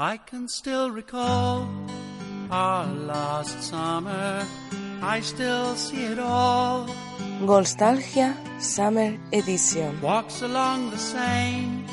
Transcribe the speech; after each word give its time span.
I 0.00 0.16
can 0.16 0.48
still 0.48 0.90
recall 0.90 1.68
our 2.50 2.86
last 2.86 3.60
summer. 3.62 4.46
I 5.02 5.20
still 5.20 5.76
see 5.76 6.04
it 6.04 6.18
all. 6.18 6.88
Golstalgia 7.44 8.32
Summer 8.58 9.18
Edition. 9.30 10.00
Walks 10.00 10.40
along 10.40 10.88
the 10.88 10.96
Seine, 10.96 11.84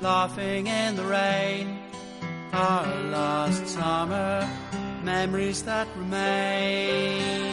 laughing 0.00 0.66
in 0.66 0.96
the 0.96 1.04
rain. 1.04 1.76
Our 2.54 2.88
last 3.12 3.68
summer, 3.68 4.48
memories 5.04 5.62
that 5.64 5.88
remain. 5.94 7.52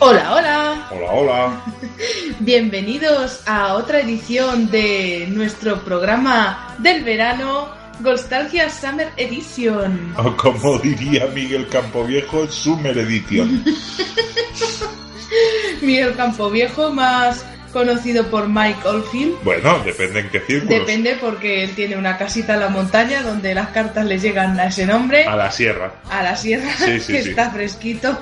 Hola, 0.00 0.34
hola. 0.34 0.58
Hola, 0.90 1.08
hola. 1.14 1.62
Bienvenidos 2.40 3.46
a 3.46 3.74
otra 3.74 4.00
edición 4.00 4.68
de 4.68 5.28
nuestro 5.30 5.84
programa 5.84 6.74
del 6.80 7.04
verano, 7.04 7.77
Golstalgia 8.00 8.70
Summer 8.70 9.08
Edition. 9.16 10.14
O 10.16 10.36
como 10.36 10.78
diría 10.78 11.26
Miguel 11.34 11.66
Campoviejo, 11.68 12.46
Summer 12.48 12.96
Edition. 12.96 13.64
Miguel 15.82 16.14
Campoviejo, 16.16 16.90
más 16.92 17.44
conocido 17.72 18.26
por 18.28 18.48
Mike 18.48 18.80
Oldfield. 18.88 19.42
Bueno, 19.44 19.78
depende 19.84 20.20
en 20.20 20.30
qué 20.30 20.40
círculos. 20.40 20.78
Depende 20.80 21.18
porque 21.20 21.64
él 21.64 21.74
tiene 21.74 21.96
una 21.96 22.16
casita 22.16 22.54
en 22.54 22.60
la 22.60 22.68
montaña 22.68 23.22
donde 23.22 23.54
las 23.54 23.68
cartas 23.68 24.06
le 24.06 24.18
llegan 24.18 24.58
a 24.58 24.66
ese 24.68 24.86
nombre. 24.86 25.24
A 25.24 25.36
la 25.36 25.50
sierra. 25.50 25.92
a 26.10 26.22
la 26.22 26.34
sierra, 26.34 26.70
Sí, 26.78 26.98
sí, 27.00 27.06
que 27.12 27.22
sí. 27.22 27.28
está 27.30 27.50
fresquito. 27.50 28.18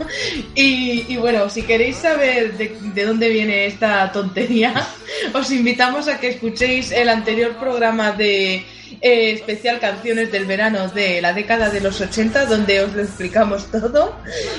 Y, 0.55 1.05
y 1.09 1.17
bueno, 1.17 1.49
si 1.49 1.63
queréis 1.63 1.97
saber 1.97 2.57
de, 2.57 2.77
de 2.93 3.05
dónde 3.05 3.29
viene 3.29 3.67
esta 3.67 4.11
tontería, 4.11 4.75
os 5.33 5.51
invitamos 5.53 6.09
a 6.09 6.19
que 6.19 6.31
escuchéis 6.31 6.91
el 6.91 7.09
anterior 7.09 7.53
programa 7.57 8.13
de 8.13 8.65
eh, 9.01 9.33
especial 9.33 9.79
canciones 9.81 10.33
del 10.33 10.47
verano 10.47 10.89
de 10.89 11.21
la 11.21 11.33
década 11.33 11.69
de 11.71 11.81
los 11.81 12.01
80, 12.01 12.47
donde 12.47 12.81
os 12.81 12.93
lo 12.95 13.03
explicamos 13.03 13.71
todo. 13.71 14.15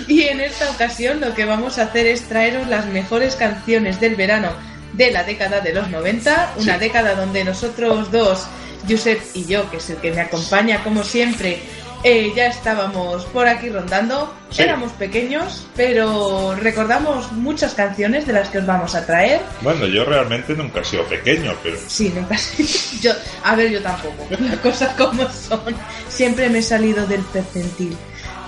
Y 0.07 0.23
en 0.23 0.41
esta 0.41 0.69
ocasión 0.71 1.19
lo 1.21 1.33
que 1.33 1.45
vamos 1.45 1.77
a 1.79 1.83
hacer 1.83 2.05
es 2.07 2.23
traeros 2.29 2.67
las 2.67 2.85
mejores 2.87 3.35
canciones 3.35 3.99
del 3.99 4.15
verano 4.15 4.51
de 4.93 5.11
la 5.11 5.23
década 5.23 5.59
de 5.61 5.73
los 5.73 5.89
90, 5.89 6.53
una 6.57 6.73
Sí. 6.75 6.79
década 6.79 7.15
donde 7.15 7.43
nosotros 7.43 8.11
dos, 8.11 8.47
Josep 8.89 9.19
y 9.33 9.45
yo, 9.45 9.69
que 9.69 9.77
es 9.77 9.89
el 9.89 9.97
que 9.97 10.11
me 10.11 10.21
acompaña 10.21 10.83
como 10.83 11.03
siempre, 11.03 11.59
eh, 12.03 12.31
ya 12.35 12.47
estábamos 12.47 13.25
por 13.25 13.47
aquí 13.47 13.69
rondando. 13.69 14.33
Sí. 14.49 14.61
Éramos 14.63 14.91
pequeños, 14.93 15.65
pero 15.75 16.55
recordamos 16.55 17.31
muchas 17.33 17.73
canciones 17.73 18.25
de 18.25 18.33
las 18.33 18.49
que 18.49 18.59
os 18.59 18.65
vamos 18.65 18.95
a 18.95 19.05
traer. 19.05 19.41
Bueno, 19.61 19.85
yo 19.87 20.05
realmente 20.05 20.53
nunca 20.55 20.79
he 20.81 20.85
sido 20.85 21.03
pequeño, 21.05 21.53
pero 21.63 21.77
Sí, 21.87 22.11
nunca 22.15 22.37
yo, 23.01 23.11
a 23.43 23.55
ver, 23.55 23.71
yo 23.71 23.81
tampoco. 23.81 24.25
Las 24.39 24.57
cosas 24.59 24.95
como 24.95 25.29
son. 25.29 25.75
Siempre 26.07 26.49
me 26.49 26.59
he 26.59 26.63
salido 26.63 27.05
del 27.07 27.21
percentil. 27.21 27.95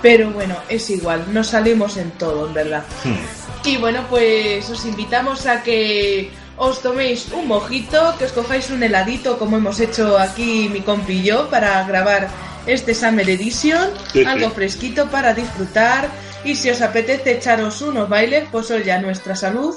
Pero 0.02 0.30
bueno, 0.30 0.56
es 0.70 0.88
igual, 0.88 1.26
nos 1.30 1.48
salimos 1.48 1.98
en 1.98 2.10
todo, 2.12 2.46
en 2.46 2.54
verdad. 2.54 2.84
hmm, 3.04 3.68
Y 3.68 3.76
bueno, 3.76 4.06
pues 4.08 4.70
os 4.70 4.86
invitamos 4.86 5.44
a 5.46 5.62
que 5.62 6.30
os 6.56 6.80
toméis 6.80 7.28
un 7.32 7.46
mojito, 7.48 8.14
que 8.18 8.24
os 8.24 8.32
cojáis 8.32 8.70
un 8.70 8.82
heladito 8.82 9.38
como 9.38 9.58
hemos 9.58 9.78
hecho 9.80 10.18
aquí 10.18 10.70
mi 10.72 10.80
compi 10.80 11.14
y 11.18 11.22
yo 11.24 11.50
para 11.50 11.84
grabar 11.84 12.28
este 12.66 12.94
Summer 12.94 13.28
Edition, 13.28 13.90
algo 14.26 14.50
fresquito 14.50 15.10
para 15.10 15.34
disfrutar 15.34 16.08
y 16.44 16.56
si 16.56 16.70
os 16.70 16.80
apetece 16.80 17.32
echaros 17.32 17.82
unos 17.82 18.08
bailes, 18.08 18.48
pues 18.50 18.70
oye 18.70 18.92
a 18.92 19.00
nuestra 19.00 19.36
salud 19.36 19.74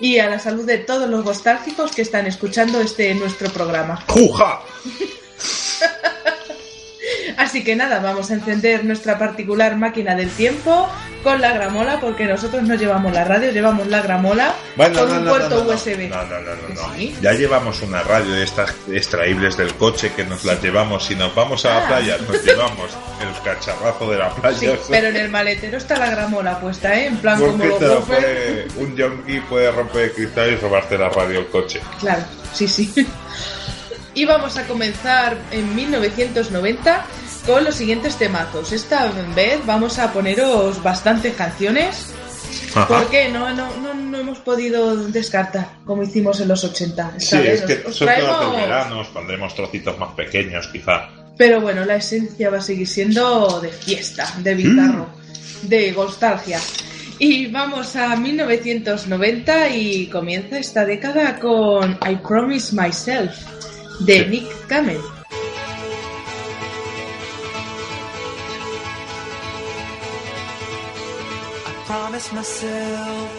y 0.00 0.18
a 0.18 0.28
la 0.28 0.38
salud 0.38 0.64
de 0.64 0.78
todos 0.78 1.08
los 1.08 1.24
nostálgicos 1.24 1.92
que 1.92 2.02
están 2.02 2.26
escuchando 2.26 2.80
este 2.80 3.14
nuestro 3.14 3.48
programa. 3.50 4.02
¡Juja! 4.08 4.60
Así 7.36 7.64
que 7.64 7.76
nada, 7.76 8.00
vamos 8.00 8.30
a 8.30 8.34
encender 8.34 8.84
nuestra 8.84 9.18
particular 9.18 9.76
máquina 9.76 10.14
del 10.14 10.30
tiempo 10.30 10.88
con 11.22 11.40
la 11.40 11.52
gramola, 11.54 12.00
porque 12.00 12.26
nosotros 12.26 12.62
no 12.64 12.74
llevamos 12.74 13.12
la 13.14 13.24
radio, 13.24 13.50
llevamos 13.50 13.86
la 13.86 14.02
gramola 14.02 14.54
Bueno, 14.76 14.98
con 15.00 15.08
no, 15.08 15.14
un 15.16 15.24
no, 15.24 15.30
puerto 15.30 15.64
no, 15.64 15.70
USB. 15.72 16.10
No, 16.10 16.22
no, 16.26 16.40
no, 16.40 16.50
no, 16.74 16.94
sí. 16.94 17.16
Ya 17.22 17.32
llevamos 17.32 17.80
una 17.80 18.02
radio 18.02 18.30
de 18.34 18.44
estas 18.44 18.74
extraíbles 18.92 19.56
del 19.56 19.74
coche 19.76 20.12
que 20.14 20.24
nos 20.24 20.44
las 20.44 20.62
llevamos. 20.62 21.06
Si 21.06 21.14
nos 21.14 21.34
vamos 21.34 21.64
a 21.64 21.68
la 21.70 21.84
Ah. 21.84 21.88
playa, 21.88 22.18
nos 22.18 22.42
llevamos 22.44 22.90
el 23.22 23.42
cacharrazo 23.42 24.10
de 24.10 24.18
la 24.18 24.30
playa. 24.34 24.58
Sí, 24.58 24.68
pero 24.90 25.08
en 25.08 25.16
el 25.16 25.30
maletero 25.30 25.78
está 25.78 25.96
la 25.98 26.10
gramola 26.10 26.60
puesta, 26.60 26.94
¿eh? 26.94 27.06
En 27.06 27.16
plan 27.16 27.38
¿Por 27.40 27.52
como 27.52 27.64
lo 27.64 28.00
puede, 28.02 28.66
un 28.76 28.94
yonki 28.94 29.40
puede 29.40 29.72
romper 29.72 30.02
el 30.04 30.12
cristal 30.12 30.50
y 30.52 30.56
robarte 30.56 30.98
la 30.98 31.08
radio 31.08 31.38
del 31.40 31.46
coche? 31.48 31.80
Claro, 32.00 32.22
sí, 32.52 32.68
sí. 32.68 32.92
Y 34.16 34.26
vamos 34.26 34.56
a 34.58 34.62
comenzar 34.68 35.36
en 35.50 35.74
1990 35.74 37.04
con 37.46 37.64
los 37.64 37.74
siguientes 37.74 38.16
temazos. 38.16 38.72
Esta 38.72 39.10
vez 39.34 39.64
vamos 39.66 39.98
a 39.98 40.12
poneros 40.12 40.82
bastantes 40.82 41.34
canciones 41.34 42.12
Ajá. 42.74 42.86
porque 42.88 43.28
no, 43.28 43.52
no, 43.54 43.68
no, 43.76 43.94
no 43.94 44.18
hemos 44.18 44.38
podido 44.38 44.96
descartar 45.08 45.68
como 45.84 46.02
hicimos 46.02 46.40
en 46.40 46.48
los 46.48 46.64
80. 46.64 47.12
Esta 47.16 47.36
Sí, 47.38 47.42
vez 47.42 47.60
es 47.62 47.66
que 47.66 47.86
os- 47.88 47.92
os 47.92 47.98
traemos- 47.98 48.56
verano, 48.56 49.00
os 49.00 49.08
pondremos 49.08 49.54
trocitos 49.54 49.98
más 49.98 50.14
pequeños, 50.14 50.66
quizá. 50.68 51.08
Pero 51.36 51.60
bueno, 51.60 51.84
la 51.84 51.96
esencia 51.96 52.48
va 52.50 52.58
a 52.58 52.62
seguir 52.62 52.86
siendo 52.86 53.60
de 53.60 53.68
fiesta, 53.68 54.32
de 54.38 54.54
bizarro, 54.54 55.08
de 55.62 55.90
nostalgia. 55.92 56.60
Y 57.18 57.46
vamos 57.48 57.94
a 57.96 58.14
1990 58.16 59.68
y 59.68 60.06
comienza 60.06 60.58
esta 60.58 60.84
década 60.84 61.38
con 61.38 61.98
I 62.08 62.16
Promise 62.16 62.74
Myself 62.74 63.32
de 64.00 64.18
Sí. 64.20 64.26
Nick 64.30 64.66
Camel. 64.66 64.98
Promised 71.86 72.32
myself, 72.32 73.30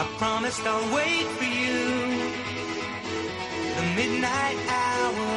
I 0.00 0.04
promised 0.18 0.62
I'll 0.66 0.94
wait 0.94 1.26
for 1.38 1.44
you. 1.44 1.80
The 3.76 3.84
midnight 3.96 4.58
hour, 4.68 5.30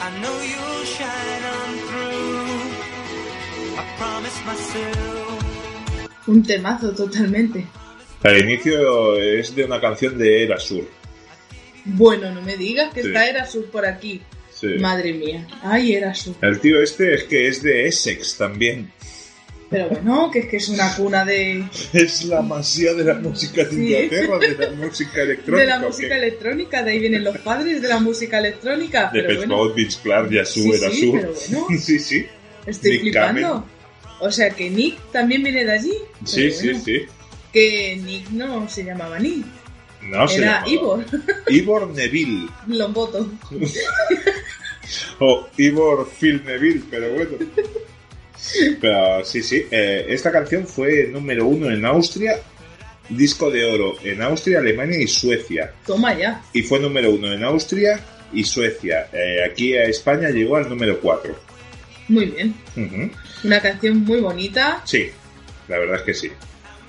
I 0.00 0.08
know 0.20 0.36
you'll 0.50 0.84
shine 0.96 1.44
on 1.58 1.70
through. 1.88 2.60
I 3.80 3.84
promised 3.98 4.42
myself. 4.44 5.42
Un 6.28 6.42
temazo 6.42 6.92
totalmente. 6.94 7.66
El 8.22 8.38
inicio 8.44 9.16
es 9.16 9.54
de 9.56 9.64
una 9.64 9.80
canción 9.80 10.16
de 10.16 10.44
Era 10.44 10.58
Sur. 10.60 10.84
Bueno, 11.84 12.30
no 12.32 12.40
me 12.42 12.56
digas 12.56 12.94
que 12.94 13.02
Sí. 13.02 13.08
esta 13.08 13.26
era 13.28 13.44
sur 13.46 13.68
por 13.70 13.84
aquí. 13.84 14.22
Sí. 14.62 14.68
Madre 14.78 15.12
mía. 15.12 15.44
Ay, 15.62 15.94
era 15.94 16.14
sur. 16.14 16.36
El 16.40 16.60
tío 16.60 16.80
este 16.80 17.14
es 17.14 17.24
que 17.24 17.48
es 17.48 17.62
de 17.64 17.88
Essex 17.88 18.36
también. 18.36 18.92
Pero 19.68 19.88
bueno, 19.88 20.30
que 20.30 20.38
es 20.40 20.46
que 20.48 20.56
es 20.58 20.68
una 20.68 20.94
cuna 20.94 21.24
de, 21.24 21.64
Es 21.92 22.26
la 22.26 22.42
masía 22.42 22.94
de 22.94 23.02
la 23.04 23.14
música 23.14 23.64
de 23.64 23.70
Sí. 23.70 23.94
Inglaterra, 23.94 24.38
de 24.38 24.54
la 24.58 24.70
música 24.76 25.22
electrónica. 25.22 25.60
de 25.64 25.66
la 25.66 25.78
música 25.80 26.16
electrónica. 26.16 26.82
De 26.84 26.90
ahí 26.92 26.98
vienen 27.00 27.24
los 27.24 27.38
padres 27.38 27.82
de 27.82 27.88
la 27.88 27.98
música 27.98 28.38
electrónica. 28.38 29.10
De 29.12 29.24
Page 29.24 29.36
bueno. 29.38 29.72
Vince 29.74 29.98
Clark, 30.02 30.30
Yasu, 30.30 30.60
Sí, 30.60 30.70
Era 30.74 30.90
sí, 30.90 31.00
Sur. 31.00 31.20
pero 31.20 31.34
bueno. 31.34 31.66
Sí, 31.80 31.98
sí. 31.98 32.26
Estoy 32.66 32.90
Nick 32.92 33.00
flipando. 33.00 33.66
O 34.20 34.30
sea 34.30 34.50
que 34.50 34.70
Nick 34.70 35.10
también 35.10 35.42
viene 35.42 35.64
de 35.64 35.72
allí. 35.72 35.94
Sí, 36.24 36.52
sí, 36.52 36.74
sí. 36.76 37.00
Que 37.52 37.96
Nick 38.04 38.30
no 38.30 38.68
se 38.68 38.84
llamaba 38.84 39.18
Nick. 39.18 39.44
No 40.02 40.28
se 40.28 40.38
Era 40.38 40.64
llamaba. 40.66 40.70
Ivor 40.70 41.04
Ivor 41.48 41.88
Neville. 41.90 42.48
Lomboto. 42.68 43.32
O 45.20 45.48
Ivor 45.56 46.08
Phil 46.18 46.42
Neville, 46.44 46.82
pero 46.90 47.10
bueno. 47.12 47.30
Pero 48.80 49.24
sí, 49.24 49.42
sí. 49.42 49.66
eh, 49.70 50.06
esta 50.08 50.32
canción 50.32 50.66
fue 50.66 51.06
número 51.06 51.46
uno 51.46 51.70
en 51.70 51.84
Austria, 51.84 52.40
disco 53.08 53.50
de 53.50 53.64
oro 53.64 53.94
en 54.02 54.20
Austria, 54.22 54.58
Alemania 54.58 54.98
y 55.00 55.06
Suecia. 55.06 55.72
Toma 55.86 56.16
ya. 56.18 56.42
Y 56.52 56.62
fue 56.62 56.80
número 56.80 57.10
uno 57.10 57.32
en 57.32 57.44
Austria 57.44 58.00
y 58.32 58.42
Suecia. 58.44 59.08
Eh, 59.12 59.44
aquí 59.48 59.76
a 59.76 59.84
España 59.84 60.30
llegó 60.30 60.56
al 60.56 60.68
número 60.68 60.98
cuatro. 61.00 61.36
Muy 62.08 62.26
bien. 62.26 62.54
Una 63.44 63.60
canción 63.60 64.00
muy 64.04 64.20
bonita 64.20 64.82
Sí, 64.84 65.08
la 65.68 65.78
verdad 65.78 65.96
es 65.96 66.02
que 66.02 66.14
sí. 66.14 66.30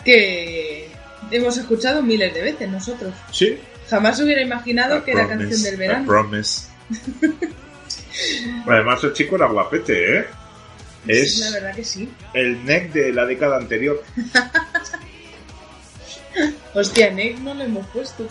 que 0.03 0.87
hemos 1.31 1.55
escuchado 1.57 2.01
miles 2.01 2.33
de 2.33 2.41
veces 2.41 2.69
nosotros. 2.69 3.13
Sí. 3.31 3.57
Jamás 3.89 4.19
hubiera 4.19 4.41
imaginado 4.41 5.03
que 5.03 5.11
era 5.11 5.27
canción 5.27 5.61
del 5.61 5.77
verano. 5.77 6.07
promise. 6.07 6.67
Además, 8.67 9.03
el 9.03 9.13
chico 9.13 9.35
era 9.35 9.47
guapete, 9.47 10.19
¿eh? 10.19 10.25
La 11.05 11.13
Es 11.13 11.51
verdad 11.53 11.75
que 11.75 11.83
sí. 11.83 12.09
el 12.33 12.63
neck 12.65 12.93
de 12.93 13.11
la 13.11 13.25
década 13.25 13.57
anterior. 13.57 14.01
Hostia, 16.73 17.09
Nick 17.11 17.39
no 17.39 17.53
lo 17.53 17.63
hemos 17.63 17.85
puesto. 17.87 18.27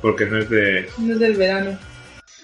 Porque 0.00 0.26
no 0.26 0.38
es 0.38 0.48
de. 0.48 0.88
No 0.98 1.14
es 1.14 1.20
del 1.20 1.34
verano. 1.34 1.78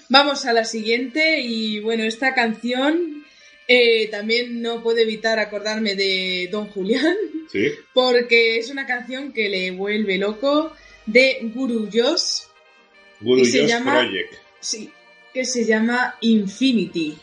Vamos 0.09 0.45
a 0.45 0.53
la 0.53 0.63
siguiente 0.65 1.39
y 1.41 1.79
bueno, 1.79 2.03
esta 2.03 2.33
canción 2.33 3.23
eh, 3.67 4.07
también 4.09 4.61
no 4.61 4.81
puedo 4.83 4.97
evitar 4.99 5.39
acordarme 5.39 5.95
de 5.95 6.47
Don 6.51 6.67
Julián 6.69 7.15
Sí. 7.51 7.71
porque 7.93 8.57
es 8.57 8.69
una 8.69 8.85
canción 8.85 9.31
que 9.33 9.49
le 9.49 9.71
vuelve 9.71 10.17
loco 10.17 10.73
de 11.05 11.39
Guru 11.53 11.89
Josh 11.91 12.43
Guru 13.21 13.41
Y 13.41 13.45
se 13.45 13.61
Josh 13.61 13.69
llama- 13.69 13.99
Project. 13.99 14.33
Sí, 14.61 14.91
que 15.37 15.45
se 15.45 15.65
llama 15.65 16.15
Infinity. 16.21 17.15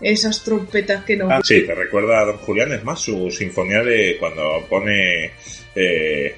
Esas 0.00 0.44
trompetas 0.44 1.04
que 1.04 1.16
no... 1.16 1.30
Ah, 1.30 1.40
sí, 1.42 1.62
te 1.66 1.74
recuerda 1.74 2.20
a 2.20 2.24
Don 2.26 2.36
Julián, 2.38 2.72
es 2.72 2.84
más, 2.84 3.00
su 3.00 3.30
sinfonía 3.30 3.82
de 3.82 4.16
cuando 4.20 4.66
pone 4.68 5.30
eh, 5.74 6.36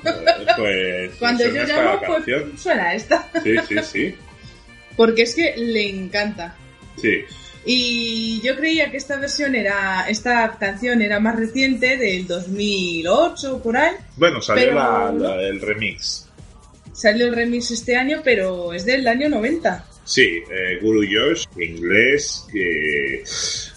pues 0.57 1.15
Cuando 1.19 1.45
yo 1.47 1.63
llamo, 1.65 1.99
pues 2.05 2.23
suena 2.61 2.93
esta. 2.95 3.29
Sí, 3.43 3.55
sí, 3.67 3.75
sí, 3.83 4.15
Porque 4.97 5.23
es 5.23 5.35
que 5.35 5.53
le 5.57 5.89
encanta. 5.89 6.55
sí. 6.97 7.23
Y 7.67 8.41
yo 8.43 8.55
creía 8.55 8.91
que 8.91 8.97
esta 8.97 9.17
versión 9.17 9.55
era, 9.55 10.05
esta 10.07 10.55
canción 10.59 11.01
era 11.01 11.19
más 11.19 11.35
reciente, 11.35 11.97
del 11.97 12.27
2008 12.27 13.55
o 13.55 13.63
por 13.63 13.75
ahí. 13.75 13.95
Bueno, 14.17 14.39
salió 14.39 14.65
Pero- 14.65 14.75
la- 14.75 15.11
la- 15.11 15.41
el 15.41 15.59
remix. 15.59 16.29
Salió 16.95 17.27
el 17.27 17.35
remix 17.35 17.71
este 17.71 17.95
año, 17.97 18.21
pero 18.23 18.73
es 18.73 18.85
del 18.85 19.05
año 19.07 19.27
90. 19.29 19.85
Sí, 20.05 20.21
eh, 20.21 20.79
Guru 20.81 21.01
Josh, 21.01 21.45
inglés, 21.59 22.45
que 22.51 23.23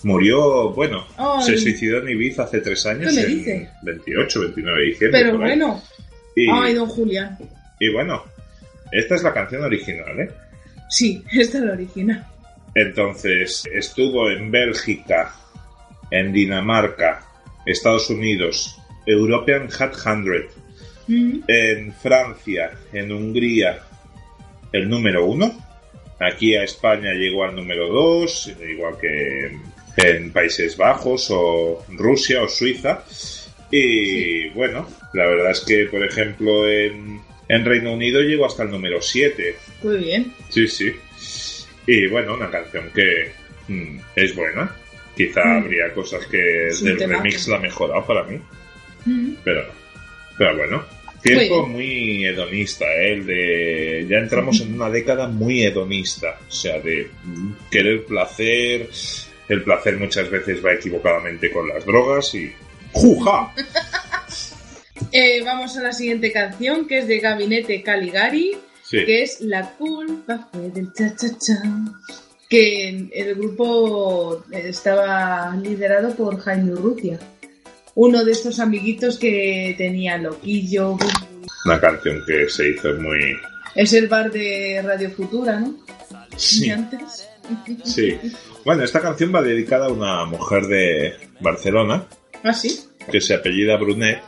murió, 0.04 0.70
bueno, 0.72 1.04
Ay. 1.16 1.42
se 1.42 1.58
suicidó 1.58 1.98
en 1.98 2.10
Ibiza 2.10 2.44
hace 2.44 2.60
tres 2.60 2.84
años, 2.86 3.08
¿Qué 3.14 3.20
me 3.20 3.26
en 3.26 3.38
dice? 3.38 3.68
28, 3.82 4.40
29 4.40 4.78
de 4.80 4.86
diciembre. 4.86 5.20
Pero 5.22 5.38
bueno, 5.38 5.82
Y, 6.36 6.46
ay, 6.50 6.74
don 6.74 6.86
Julián. 6.86 7.36
y 7.80 7.90
bueno, 7.92 8.22
esta 8.92 9.14
es 9.16 9.22
la 9.22 9.32
canción 9.34 9.64
original, 9.64 10.20
¿eh? 10.20 10.30
Sí, 10.90 11.24
esta 11.32 11.58
es 11.58 11.64
la 11.64 11.72
original. 11.72 12.26
Entonces, 12.74 13.64
estuvo 13.74 14.30
en 14.30 14.50
Bélgica, 14.50 15.34
en 16.10 16.32
Dinamarca, 16.32 17.24
Estados 17.66 18.10
Unidos, 18.10 18.78
European 19.06 19.68
Hot 19.70 19.94
100, 19.94 20.46
Mm, 21.08 21.40
en 21.48 21.92
Francia, 21.94 22.70
en 22.92 23.10
Hungría, 23.12 23.80
el 24.72 24.88
número 24.88 25.24
uno. 25.26 25.64
Aquí 26.20 26.54
a 26.54 26.64
España 26.64 27.12
llegó 27.12 27.44
al 27.44 27.56
número 27.56 27.88
dos, 27.88 28.52
igual 28.68 28.94
que 29.00 29.50
en, 29.96 30.30
Países 30.32 30.76
Bajos 30.76 31.28
o 31.30 31.84
Rusia 31.96 32.42
o 32.42 32.48
Suiza. 32.48 33.04
Y 33.70 34.48
bueno, 34.50 34.88
la 35.14 35.26
verdad 35.26 35.50
es 35.52 35.60
que, 35.60 35.86
por 35.86 36.02
ejemplo, 36.04 36.68
en, 36.68 37.20
en 37.48 37.64
Reino 37.64 37.92
Unido 37.94 38.20
llegó 38.20 38.46
hasta 38.46 38.62
el 38.64 38.70
número 38.70 39.00
7. 39.00 39.56
Muy 39.82 39.96
bien. 39.98 40.32
Sí, 40.48 40.66
sí. 40.68 40.92
Y 41.86 42.06
bueno, 42.08 42.34
una 42.34 42.50
canción 42.50 42.90
que 42.94 43.30
mm, 43.68 43.98
es 44.16 44.34
buena. 44.34 44.74
Quizá 45.16 45.42
Mm. 45.44 45.62
habría 45.64 45.92
cosas 45.94 46.26
que 46.26 46.36
del 46.38 46.96
temazo. 46.98 47.22
remix 47.22 47.48
la 47.48 47.56
ha 47.56 47.60
mejorado 47.60 48.04
para 48.06 48.24
mí, 48.24 48.38
Mm, 49.06 49.34
pero 49.44 49.64
pero 50.36 50.56
bueno. 50.56 50.97
Tiempo 51.22 51.66
Muy 51.66 52.24
hedonista, 52.26 52.84
¿eh? 52.86 53.12
El 53.14 53.26
de 53.26 54.06
ya 54.08 54.18
entramos 54.18 54.60
en 54.60 54.74
una 54.74 54.88
década 54.90 55.28
muy 55.28 55.62
hedonista, 55.64 56.38
o 56.48 56.50
sea, 56.52 56.78
de 56.80 57.10
querer 57.70 58.04
placer, 58.04 58.88
el 59.48 59.62
placer 59.64 59.96
muchas 59.98 60.30
veces 60.30 60.64
va 60.64 60.74
equivocadamente 60.74 61.50
con 61.50 61.68
las 61.68 61.84
drogas 61.84 62.34
y 62.34 62.52
¡juja! 62.92 63.52
Eh, 65.12 65.42
vamos 65.44 65.76
a 65.76 65.82
la 65.82 65.92
siguiente 65.92 66.32
canción, 66.32 66.86
que 66.86 66.98
es 66.98 67.08
de 67.08 67.20
Gabinete 67.20 67.82
Caligari, 67.82 68.56
Sí. 68.82 69.04
que 69.06 69.22
es 69.22 69.40
La 69.40 69.70
culpa 69.76 70.48
fue 70.52 70.70
del 70.70 70.92
cha-cha-cha. 70.92 71.62
Que 72.48 73.08
el 73.12 73.34
grupo 73.34 74.44
estaba 74.50 75.54
liderado 75.62 76.14
por 76.16 76.38
Jaime 76.40 76.72
Urrutia, 76.72 77.18
uno 78.00 78.24
de 78.24 78.30
estos 78.30 78.60
amiguitos 78.60 79.18
que 79.18 79.74
tenía 79.76 80.16
Loquillo. 80.18 80.96
Una 81.64 81.80
canción 81.80 82.22
que 82.24 82.48
se 82.48 82.70
hizo 82.70 82.94
muy 82.94 83.36
Es 83.74 83.92
el 83.92 84.06
bar 84.06 84.30
de 84.30 84.80
Radio 84.84 85.10
Futura, 85.10 85.58
¿no? 85.58 85.74
sí, 86.36 86.70
antes. 86.70 87.28
sí. 87.84 88.16
Bueno, 88.64 88.84
esta 88.84 89.00
canción 89.00 89.34
va 89.34 89.42
dedicada 89.42 89.86
a 89.86 89.92
una 89.92 90.24
mujer 90.26 90.66
de 90.66 91.14
Barcelona 91.40 92.06
¿Ah, 92.44 92.52
sí? 92.52 92.78
que 93.10 93.20
se 93.20 93.34
apellida 93.34 93.76
Brunet, 93.76 94.20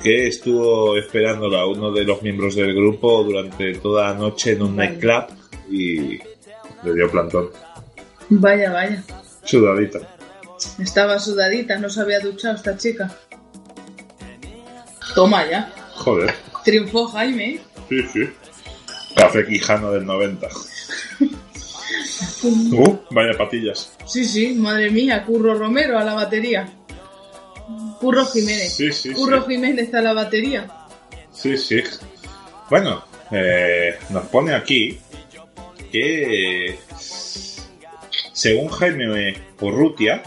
que 0.00 0.28
estuvo 0.28 0.96
esperándola 0.96 1.62
a 1.62 1.66
uno 1.66 1.90
de 1.90 2.04
los 2.04 2.22
miembros 2.22 2.54
del 2.54 2.76
grupo 2.76 3.24
durante 3.24 3.74
toda 3.74 4.12
la 4.12 4.14
noche 4.14 4.52
en 4.52 4.62
un 4.62 4.76
Vale. 4.76 4.90
nightclub 4.90 5.24
y 5.68 6.18
le 6.84 6.94
dio 6.94 7.10
plantón. 7.10 7.50
Vaya, 8.28 8.70
vaya. 8.70 9.02
Sudadita. 9.42 10.13
Estaba 10.78 11.18
sudadita, 11.18 11.78
no 11.78 11.88
se 11.88 12.00
había 12.00 12.20
duchado 12.20 12.54
esta 12.54 12.76
chica. 12.76 13.10
Toma 15.14 15.48
ya. 15.48 15.72
Joder. 15.94 16.34
Triunfó 16.64 17.06
Jaime. 17.08 17.54
¿eh? 17.54 17.60
Sí, 17.88 18.02
sí. 18.12 18.20
Café 19.16 19.46
Quijano 19.46 19.92
del 19.92 20.04
90. 20.06 20.48
Uh, 22.44 22.98
vaya 23.10 23.36
patillas. 23.36 23.96
Sí, 24.06 24.24
sí, 24.24 24.54
madre 24.54 24.90
mía, 24.90 25.24
Curro 25.24 25.54
Romero 25.54 25.98
a 25.98 26.04
la 26.04 26.14
batería. 26.14 26.68
Curro 27.98 28.26
Jiménez. 28.26 28.72
Sí, 28.72 28.92
sí, 28.92 29.12
Curro 29.12 29.42
sí. 29.42 29.54
Jiménez 29.54 29.92
a 29.94 30.02
la 30.02 30.12
batería. 30.12 30.70
Sí, 31.32 31.56
sí. 31.56 31.82
Bueno, 32.68 33.04
eh, 33.30 33.96
nos 34.10 34.26
pone 34.26 34.54
aquí 34.54 34.98
que 35.90 36.78
según 38.32 38.68
Jaime 38.68 39.34
Urrutia, 39.60 40.22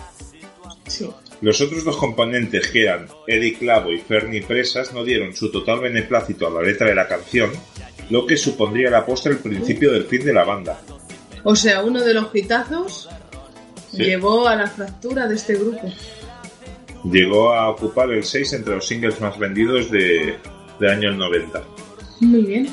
Sí. 0.88 1.10
Los 1.42 1.62
otros 1.62 1.84
dos 1.84 1.98
componentes, 1.98 2.68
que 2.70 2.84
eran 2.84 3.08
Eddie 3.28 3.54
Clavo 3.56 3.92
y 3.92 4.00
Fernie 4.00 4.42
Presas, 4.42 4.94
no 4.94 5.04
dieron 5.04 5.36
su 5.36 5.52
total 5.52 5.80
beneplácito 5.82 6.48
a 6.48 6.50
la 6.50 6.62
letra 6.62 6.88
de 6.88 6.96
la 6.96 7.08
canción, 7.08 7.52
lo 8.10 8.26
que 8.26 8.38
supondría 8.38 8.90
la 8.90 9.06
postre 9.06 9.34
el 9.34 9.38
principio 9.40 9.92
del 9.92 10.06
fin 10.06 10.24
de 10.26 10.34
la 10.34 10.44
banda. 10.44 10.82
O 11.44 11.56
sea, 11.56 11.84
uno 11.84 12.04
de 12.04 12.14
los 12.14 12.34
hitazos 12.34 13.10
Sí. 13.92 14.04
llevó 14.04 14.48
a 14.48 14.56
la 14.56 14.68
fractura 14.68 15.28
de 15.28 15.36
este 15.36 15.56
grupo. 15.56 15.92
Llegó 17.06 17.54
a 17.54 17.70
ocupar 17.70 18.10
el 18.12 18.24
6 18.24 18.54
entre 18.54 18.76
los 18.76 18.86
singles 18.88 19.22
más 19.22 19.38
vendidos 19.40 19.90
de, 19.92 20.36
de 20.80 20.92
año 20.92 21.12
90. 21.12 21.64
Muy 22.22 22.42
bien. 22.42 22.68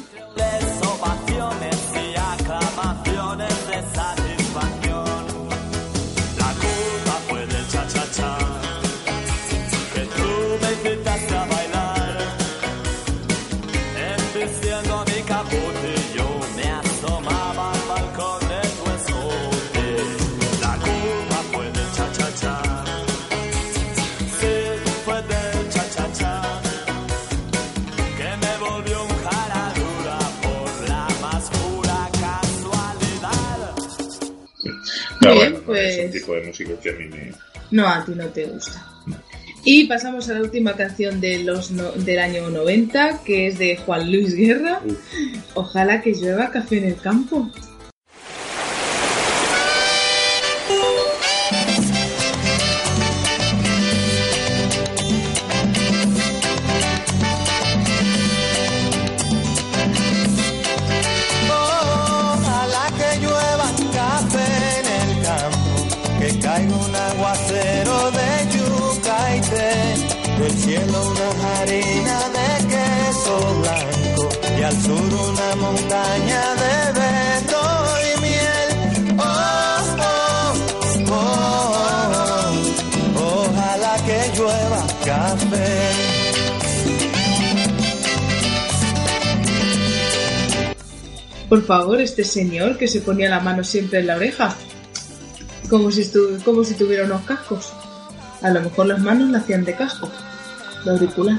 Tipo 36.20 36.34
de 36.34 36.42
música 36.46 36.70
que 36.82 36.90
a 36.90 36.92
mí 36.94 37.04
me... 37.06 37.32
No, 37.70 37.86
a 37.88 38.04
ti 38.04 38.12
no 38.14 38.26
te 38.28 38.44
gusta. 38.46 38.86
Y 39.64 39.86
pasamos 39.86 40.28
a 40.28 40.34
la 40.34 40.40
última 40.42 40.74
canción 40.74 41.20
de 41.20 41.42
los 41.42 41.70
no- 41.70 41.92
del 41.92 42.18
año 42.18 42.50
90, 42.50 43.22
que 43.24 43.46
es 43.48 43.58
de 43.58 43.76
Juan 43.78 44.10
Luis 44.12 44.34
Guerra. 44.34 44.80
Uf. 44.84 44.98
Ojalá 45.54 46.02
que 46.02 46.12
llueva 46.12 46.50
café 46.50 46.78
en 46.78 46.84
el 46.84 46.96
campo. 46.96 47.50
Por 91.54 91.64
favor, 91.66 92.00
este 92.00 92.24
señor 92.24 92.76
que 92.76 92.88
se 92.88 93.00
ponía 93.00 93.30
la 93.30 93.38
mano 93.38 93.62
siempre 93.62 94.00
en 94.00 94.08
la 94.08 94.16
oreja. 94.16 94.56
Como 95.70 95.88
si, 95.92 96.10
como 96.44 96.64
si 96.64 96.74
tuviera 96.74 97.04
unos 97.04 97.22
cascos. 97.22 97.72
A 98.42 98.50
lo 98.50 98.60
mejor 98.60 98.86
las 98.86 98.98
manos 98.98 99.30
la 99.30 99.38
hacían 99.38 99.64
de 99.64 99.76
casco. 99.76 100.10
De 100.84 100.90
auricular. 100.90 101.38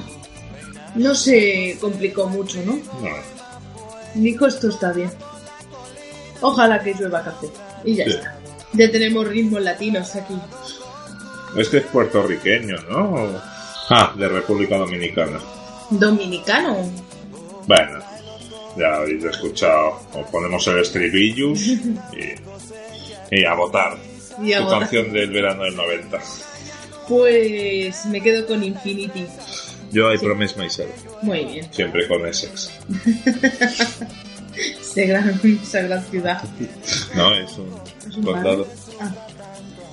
No 0.95 1.13
se 1.15 1.77
complicó 1.81 2.29
mucho, 2.29 2.59
¿no? 2.65 2.75
No. 2.75 3.09
Nico, 4.15 4.47
esto 4.47 4.69
está 4.69 4.93
bien. 4.93 5.11
Ojalá 6.39 6.81
que 6.81 6.93
llueva 6.93 7.21
café. 7.21 7.49
Y 7.83 7.95
ya 7.95 8.05
Sí. 8.05 8.11
está. 8.11 8.37
Ya 8.71 8.89
tenemos 8.89 9.27
ritmos 9.27 9.61
latinos 9.63 10.15
aquí. 10.15 10.35
Este 11.57 11.79
es 11.79 11.85
puertorriqueño, 11.87 12.77
¿no? 12.89 13.31
Ah, 13.89 14.13
de 14.17 14.29
República 14.29 14.77
Dominicana. 14.77 15.41
Dominicano. 15.89 16.77
Bueno, 17.67 17.99
ya 18.77 18.95
habéis 18.95 19.23
escuchado. 19.23 19.99
O 20.13 20.25
ponemos 20.31 20.65
el 20.67 20.79
estribillos 20.79 21.59
y, 21.67 21.81
y 23.31 23.45
a 23.45 23.53
votar. 23.53 23.97
Y 24.41 24.53
a 24.53 24.59
tu 24.59 24.63
votar. 24.65 24.79
canción 24.79 25.13
del 25.13 25.31
verano 25.31 25.63
del 25.63 25.75
90. 25.75 26.19
Pues 27.07 28.05
me 28.05 28.21
quedo 28.21 28.45
con 28.47 28.63
Infinity. 28.63 29.25
Yo 29.91 30.13
I 30.13 30.17
Promise 30.17 30.57
Myself. 30.57 30.91
Muy 31.21 31.45
bien. 31.45 31.73
Siempre 31.73 32.07
con 32.07 32.25
Essex. 32.25 32.71
Esa 34.55 35.01
gran, 35.01 35.41
esa 35.61 35.81
gran 35.81 36.03
ciudad. 36.05 36.43
No, 37.15 37.35
es 37.35 37.51
un, 37.57 37.69
Es 38.07 38.15
un 38.15 38.23
condado. 38.23 38.67
Ah, 38.99 39.13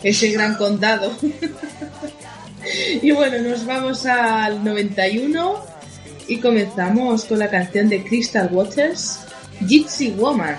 ese 0.03 0.31
gran 0.31 0.55
condado. 0.57 1.13
y 3.03 3.11
bueno, 3.11 3.39
nos 3.49 3.67
vamos 3.67 4.07
al 4.07 4.63
91 4.63 5.65
y 6.29 6.39
comenzamos 6.39 7.25
con 7.25 7.39
la 7.39 7.51
canción 7.51 7.89
de 7.89 8.05
Crystal 8.05 8.49
Waters, 8.53 9.21
Gypsy 9.67 10.11
Woman. 10.13 10.57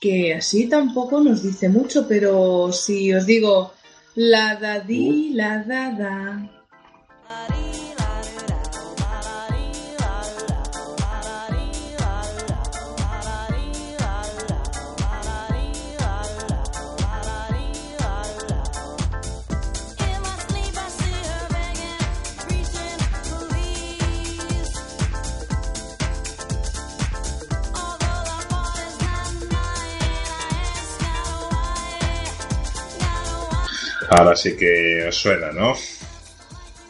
Que 0.00 0.34
así 0.34 0.68
tampoco 0.68 1.20
nos 1.20 1.42
dice 1.42 1.68
mucho, 1.68 2.06
pero 2.06 2.72
si 2.72 3.12
os 3.12 3.26
digo 3.26 3.72
la 4.14 4.56
da 4.56 4.80
di, 4.80 5.30
la 5.34 5.62
da. 5.62 6.57
Ahora 34.10 34.34
sí 34.36 34.56
que 34.56 35.04
os 35.08 35.16
suena, 35.16 35.52
¿no? 35.52 35.74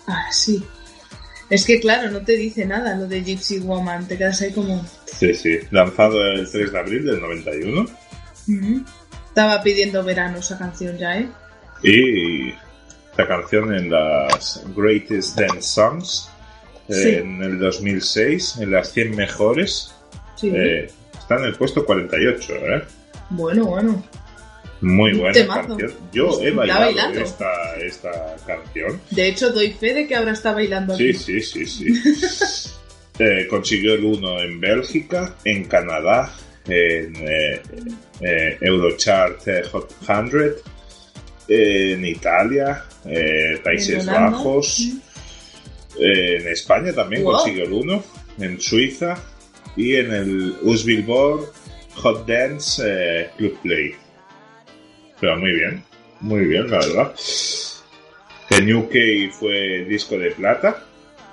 Ah, 0.07 0.27
sí. 0.31 0.65
Es 1.51 1.65
que 1.65 1.81
claro, 1.81 2.11
no 2.11 2.21
te 2.21 2.33
dice 2.37 2.65
nada 2.67 2.95
lo 2.97 3.07
de 3.07 3.23
Gypsy 3.23 3.59
Woman, 3.61 4.07
te 4.07 4.17
quedas 4.19 4.41
ahí 4.43 4.53
como... 4.53 4.85
Sí, 5.07 5.35
sí. 5.35 5.59
Lanzado 5.71 6.23
el 6.27 6.51
3 6.51 6.73
de 6.73 6.79
abril 6.79 7.07
del 7.07 7.21
91. 7.21 7.87
"Mm". 8.47 8.81
Estaba 9.29 9.63
pidiendo 9.63 10.03
verano 10.05 10.39
esa 10.39 10.59
canción 10.59 10.97
ya, 10.99 11.19
¿eh? 11.19 11.29
Y 11.83 12.51
esta 13.11 13.27
canción 13.27 13.75
en 13.75 13.91
las 13.91 14.63
Greatest 14.77 15.39
Dance 15.39 15.63
Songs 15.63 16.31
Sí. 16.91 17.17
en 17.17 17.43
el 17.43 17.59
2006, 17.59 18.57
en 18.61 18.71
las 18.73 18.93
100 18.93 19.15
mejores, 19.15 19.95
Sí. 20.37 20.51
eh, 20.55 20.91
está 21.19 21.37
en 21.37 21.45
el 21.45 21.55
puesto 21.55 21.85
48, 21.85 22.55
¿eh? 22.55 22.85
Bueno, 23.31 23.67
bueno. 23.67 24.03
Muy 24.81 25.13
buena 25.15 25.33
temazo. 25.33 25.69
canción. 25.77 25.93
Yo 26.13 26.41
he 26.43 26.51
bailado 26.53 27.21
esta, 27.21 27.77
esta 27.77 28.37
canción. 28.47 29.01
De 29.11 29.29
hecho, 29.29 29.51
doy 29.51 29.73
fe 29.73 29.93
de 29.95 30.07
que 30.07 30.15
ahora 30.15 30.33
está 30.33 30.53
bailando 30.53 30.97
Sí, 30.97 31.11
aquí. 31.11 31.19
sí, 31.19 31.41
sí, 31.41 31.67
sí. 31.67 31.93
Eh, 33.21 33.49
consiguió 33.51 33.95
el 33.95 34.05
1 34.05 34.43
en 34.43 34.61
Bélgica, 34.61 35.35
en 35.45 35.65
Canadá, 35.65 36.33
en 36.69 37.17
eh, 37.17 37.61
eh, 38.21 38.59
Eurochart 38.61 39.41
Hot 39.73 39.93
100, 40.07 40.55
eh, 41.49 41.95
en 41.95 42.05
Italia, 42.05 42.85
Países 43.65 44.07
En. 44.07 44.07
Bajos, 44.07 44.79
eh, 45.99 46.39
en 46.41 46.47
España 46.47 46.93
también 46.93 47.25
Wow. 47.25 47.33
consiguió 47.39 47.65
el 47.65 47.73
1, 47.73 48.05
en 48.39 48.61
Suiza 48.61 49.17
y 49.77 49.97
en 49.97 50.13
el 50.15 50.55
US 50.63 50.85
Billboard 50.85 51.41
Hot 51.97 52.25
Dance 52.25 53.31
Club 53.37 53.59
Play. 53.63 53.97
Pero 55.21 55.37
muy 55.37 55.53
bien, 55.53 55.83
muy 56.21 56.45
bien, 56.47 56.71
la 56.71 56.79
verdad. 56.79 57.13
En 58.51 58.73
UK 58.75 59.33
fue 59.39 59.85
disco 59.89 60.17
de 60.19 60.31
plata 60.33 60.85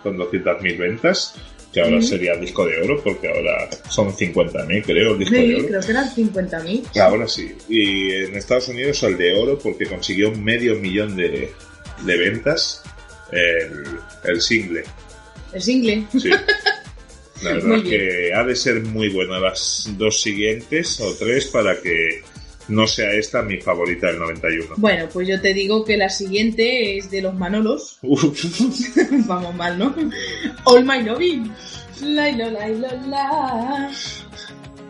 con 0.03 0.17
200.000 0.17 0.77
ventas, 0.77 1.35
que 1.73 1.81
ahora 1.81 1.97
Mm. 1.97 2.01
sería 2.03 2.35
disco 2.35 2.65
de 2.65 2.81
oro 2.81 3.01
porque 3.03 3.27
ahora 3.27 3.69
son 3.89 4.11
50.000 4.15 4.83
creo, 4.83 5.15
disco 5.15 5.33
de 5.35 5.41
Sí, 5.41 5.53
oro. 5.55 5.67
creo 5.67 5.81
que 5.81 5.91
eran 5.91 6.09
50.000. 6.15 6.99
Ahora 7.01 7.27
sí. 7.27 7.55
Y 7.69 8.11
en 8.11 8.35
Estados 8.35 8.67
Unidos 8.69 9.01
el 9.03 9.17
de 9.17 9.33
oro 9.33 9.57
porque 9.59 9.85
consiguió 9.85 10.31
medio 10.31 10.75
millón 10.75 11.15
de, 11.15 11.51
de 12.05 12.17
ventas 12.17 12.83
el, 13.31 13.83
el 14.23 14.41
single. 14.41 14.83
El 15.53 15.61
single. 15.61 16.03
Sí. 16.19 16.29
La 17.41 17.53
verdad 17.53 17.77
es 17.77 17.83
que 17.83 18.33
ha 18.33 18.43
de 18.43 18.55
ser 18.55 18.81
muy 18.81 19.09
buena 19.09 19.39
las 19.39 19.89
dos 19.97 20.21
siguientes 20.21 20.99
o 21.01 21.13
tres 21.15 21.47
para 21.47 21.79
que 21.81 22.23
no 22.67 22.87
sea 22.87 23.11
esta 23.13 23.41
mi 23.41 23.57
favorita 23.61 24.07
del 24.07 24.19
91. 24.19 24.75
Bueno, 24.77 25.05
pues 25.11 25.27
yo 25.27 25.39
te 25.41 25.53
digo 25.53 25.83
que 25.85 25.97
la 25.97 26.09
siguiente 26.09 26.97
es 26.97 27.11
de 27.11 27.21
los 27.21 27.33
Manolos. 27.35 27.99
Vamos 29.27 29.55
mal, 29.55 29.77
¿no? 29.77 29.93
All 30.65 30.83
My 30.85 31.03
Loving. 31.03 31.51
La, 32.01 32.31
la, 32.31 32.49
la, 32.49 32.67
la. 33.07 33.91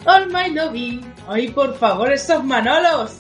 All 0.06 0.28
My 0.32 0.54
Loving. 0.54 1.02
Ay, 1.28 1.50
por 1.50 1.78
favor, 1.78 2.12
estos 2.14 2.44
Manolos. 2.44 3.18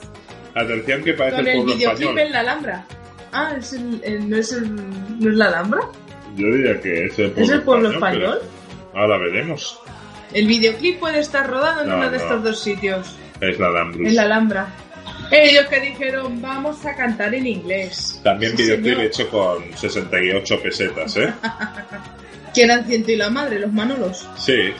Atención 0.55 1.03
que 1.03 1.13
parece 1.13 1.35
Con 1.37 1.47
el 1.47 1.57
el 1.59 1.65
videoclip 1.65 1.99
español. 2.09 2.19
en 2.19 2.31
la 2.31 2.39
Alhambra. 2.39 2.87
Ah, 3.33 3.53
¿es 3.59 3.73
el, 3.73 4.01
el- 4.03 4.29
¿no, 4.29 4.37
es 4.37 4.51
el, 4.53 4.73
¿no 5.19 5.29
es 5.29 5.35
la 5.35 5.47
Alhambra? 5.47 5.81
Yo 6.37 6.47
diría 6.47 6.79
que 6.79 7.05
es 7.05 7.19
el 7.19 7.31
pueblo 7.31 7.43
¿Es 7.43 7.49
el 7.51 7.61
pueblo 7.63 7.91
español. 7.91 8.41
Ahora 8.93 9.17
veremos. 9.17 9.77
El 10.33 10.47
videoclip 10.47 10.99
puede 10.99 11.19
estar 11.19 11.49
rodado 11.49 11.81
en 11.83 11.89
No, 11.89 11.97
uno 11.97 12.09
de 12.09 12.17
no. 12.17 12.23
estos 12.23 12.43
dos 12.43 12.59
sitios. 12.59 13.15
Es 13.41 13.59
la 13.59 13.69
Lambrus. 13.69 14.07
En 14.07 14.15
la 14.15 14.23
Alhambra. 14.23 14.67
Ellos 15.31 15.65
que 15.67 15.79
dijeron, 15.79 16.41
vamos 16.41 16.85
a 16.85 16.95
cantar 16.95 17.33
en 17.33 17.47
inglés. 17.47 18.19
También 18.23 18.55
Sí, 18.55 18.63
videoclip 18.63 18.99
hecho 18.99 19.29
con 19.29 19.75
68 19.75 20.61
pesetas, 20.61 21.17
¿eh? 21.17 21.33
Que 22.53 22.63
eran 22.63 22.85
ciento 22.85 23.11
y 23.11 23.17
la 23.17 23.29
madre, 23.29 23.59
los 23.59 23.73
Manolos. 23.73 24.27
Sí. 24.37 24.71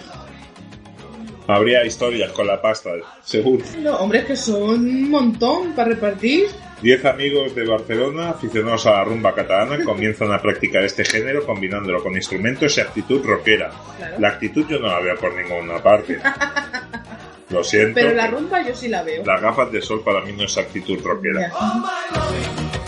Habría 1.48 1.86
historias 1.86 2.32
con 2.32 2.48
la 2.48 2.62
pasta, 2.62 2.92
seguro. 3.22 3.66
No, 3.80 3.98
hombre, 3.98 4.20
es 4.20 4.26
que 4.26 4.36
son 4.36 4.80
un 4.80 5.10
montón 5.10 5.74
para 5.74 5.90
repartir. 5.90 6.48
Diez 6.82 7.04
amigos 7.06 7.54
de 7.54 7.66
Barcelona, 7.66 8.30
aficionados 8.30 8.86
a 8.88 8.92
la 8.92 9.04
rumba 9.04 9.36
catalana, 9.36 9.84
comienzan 9.86 10.32
a 10.32 10.42
practicar 10.42 10.84
este 10.84 11.04
género 11.04 11.46
combinándolo 11.46 12.02
con 12.02 12.16
instrumentos 12.16 12.78
y 12.78 12.82
actitud 12.82 13.24
rockera. 13.26 13.72
Claro. 13.98 14.16
La 14.20 14.30
actitud 14.30 14.66
yo 14.70 14.80
no 14.80 14.88
la 14.88 15.00
veo 15.02 15.16
por 15.18 15.36
ninguna 15.36 15.84
parte. 15.84 16.18
Lo 17.50 17.64
siento. 17.64 17.96
Pero 17.96 18.14
la 18.14 18.28
rumba 18.28 18.62
yo 18.68 18.76
sí 18.76 18.88
la 18.88 19.04
veo. 19.04 19.24
Las 19.26 19.42
gafas 19.42 19.72
de 19.72 19.82
sol 19.82 20.02
para 20.04 20.22
mí 20.22 20.34
no 20.34 20.46
es 20.46 20.58
actitud 20.58 21.00
rockera. 21.04 21.42
Ya. 21.42 22.85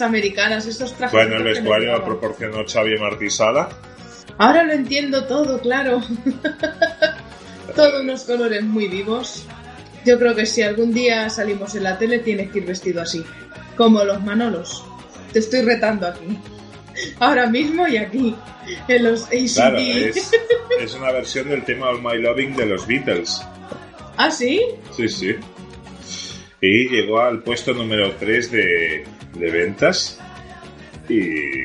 Americanas, 0.00 0.66
estos 0.66 0.94
trajes. 0.94 1.12
Bueno, 1.12 1.36
el 1.36 1.42
vestuario 1.42 1.92
lo 1.92 2.04
proporcionó 2.04 2.64
Xavi 2.66 2.98
Martisala. 2.98 3.68
Ahora 4.38 4.62
lo 4.64 4.72
entiendo 4.72 5.24
todo, 5.24 5.60
claro. 5.60 6.00
Todos 7.76 8.02
unos 8.02 8.24
colores 8.24 8.62
muy 8.62 8.88
vivos. 8.88 9.44
Yo 10.04 10.18
creo 10.18 10.34
que 10.34 10.46
si 10.46 10.62
algún 10.62 10.92
día 10.92 11.28
salimos 11.30 11.74
en 11.74 11.84
la 11.84 11.98
tele 11.98 12.18
tienes 12.20 12.50
que 12.50 12.58
ir 12.58 12.66
vestido 12.66 13.02
así, 13.02 13.24
como 13.76 14.04
los 14.04 14.22
Manolos. 14.22 14.84
Te 15.32 15.38
estoy 15.38 15.62
retando 15.62 16.06
aquí. 16.06 16.38
Ahora 17.18 17.46
mismo 17.46 17.86
y 17.88 17.96
aquí, 17.96 18.36
en 18.88 19.04
los 19.04 19.24
ACD. 19.24 19.54
Claro, 19.54 19.78
es, 19.78 20.32
es 20.80 20.94
una 20.94 21.12
versión 21.12 21.48
del 21.48 21.64
tema 21.64 21.88
All 21.88 22.02
My 22.02 22.18
Loving 22.20 22.56
de 22.56 22.66
los 22.66 22.86
Beatles. 22.86 23.42
¿Ah, 24.16 24.30
sí? 24.30 24.60
Sí, 24.96 25.08
sí. 25.08 25.34
Y 26.62 26.88
llegó 26.88 27.20
al 27.20 27.42
puesto 27.42 27.74
número 27.74 28.12
3 28.12 28.50
de, 28.52 29.04
de 29.34 29.50
ventas. 29.50 30.18
Y, 31.08 31.64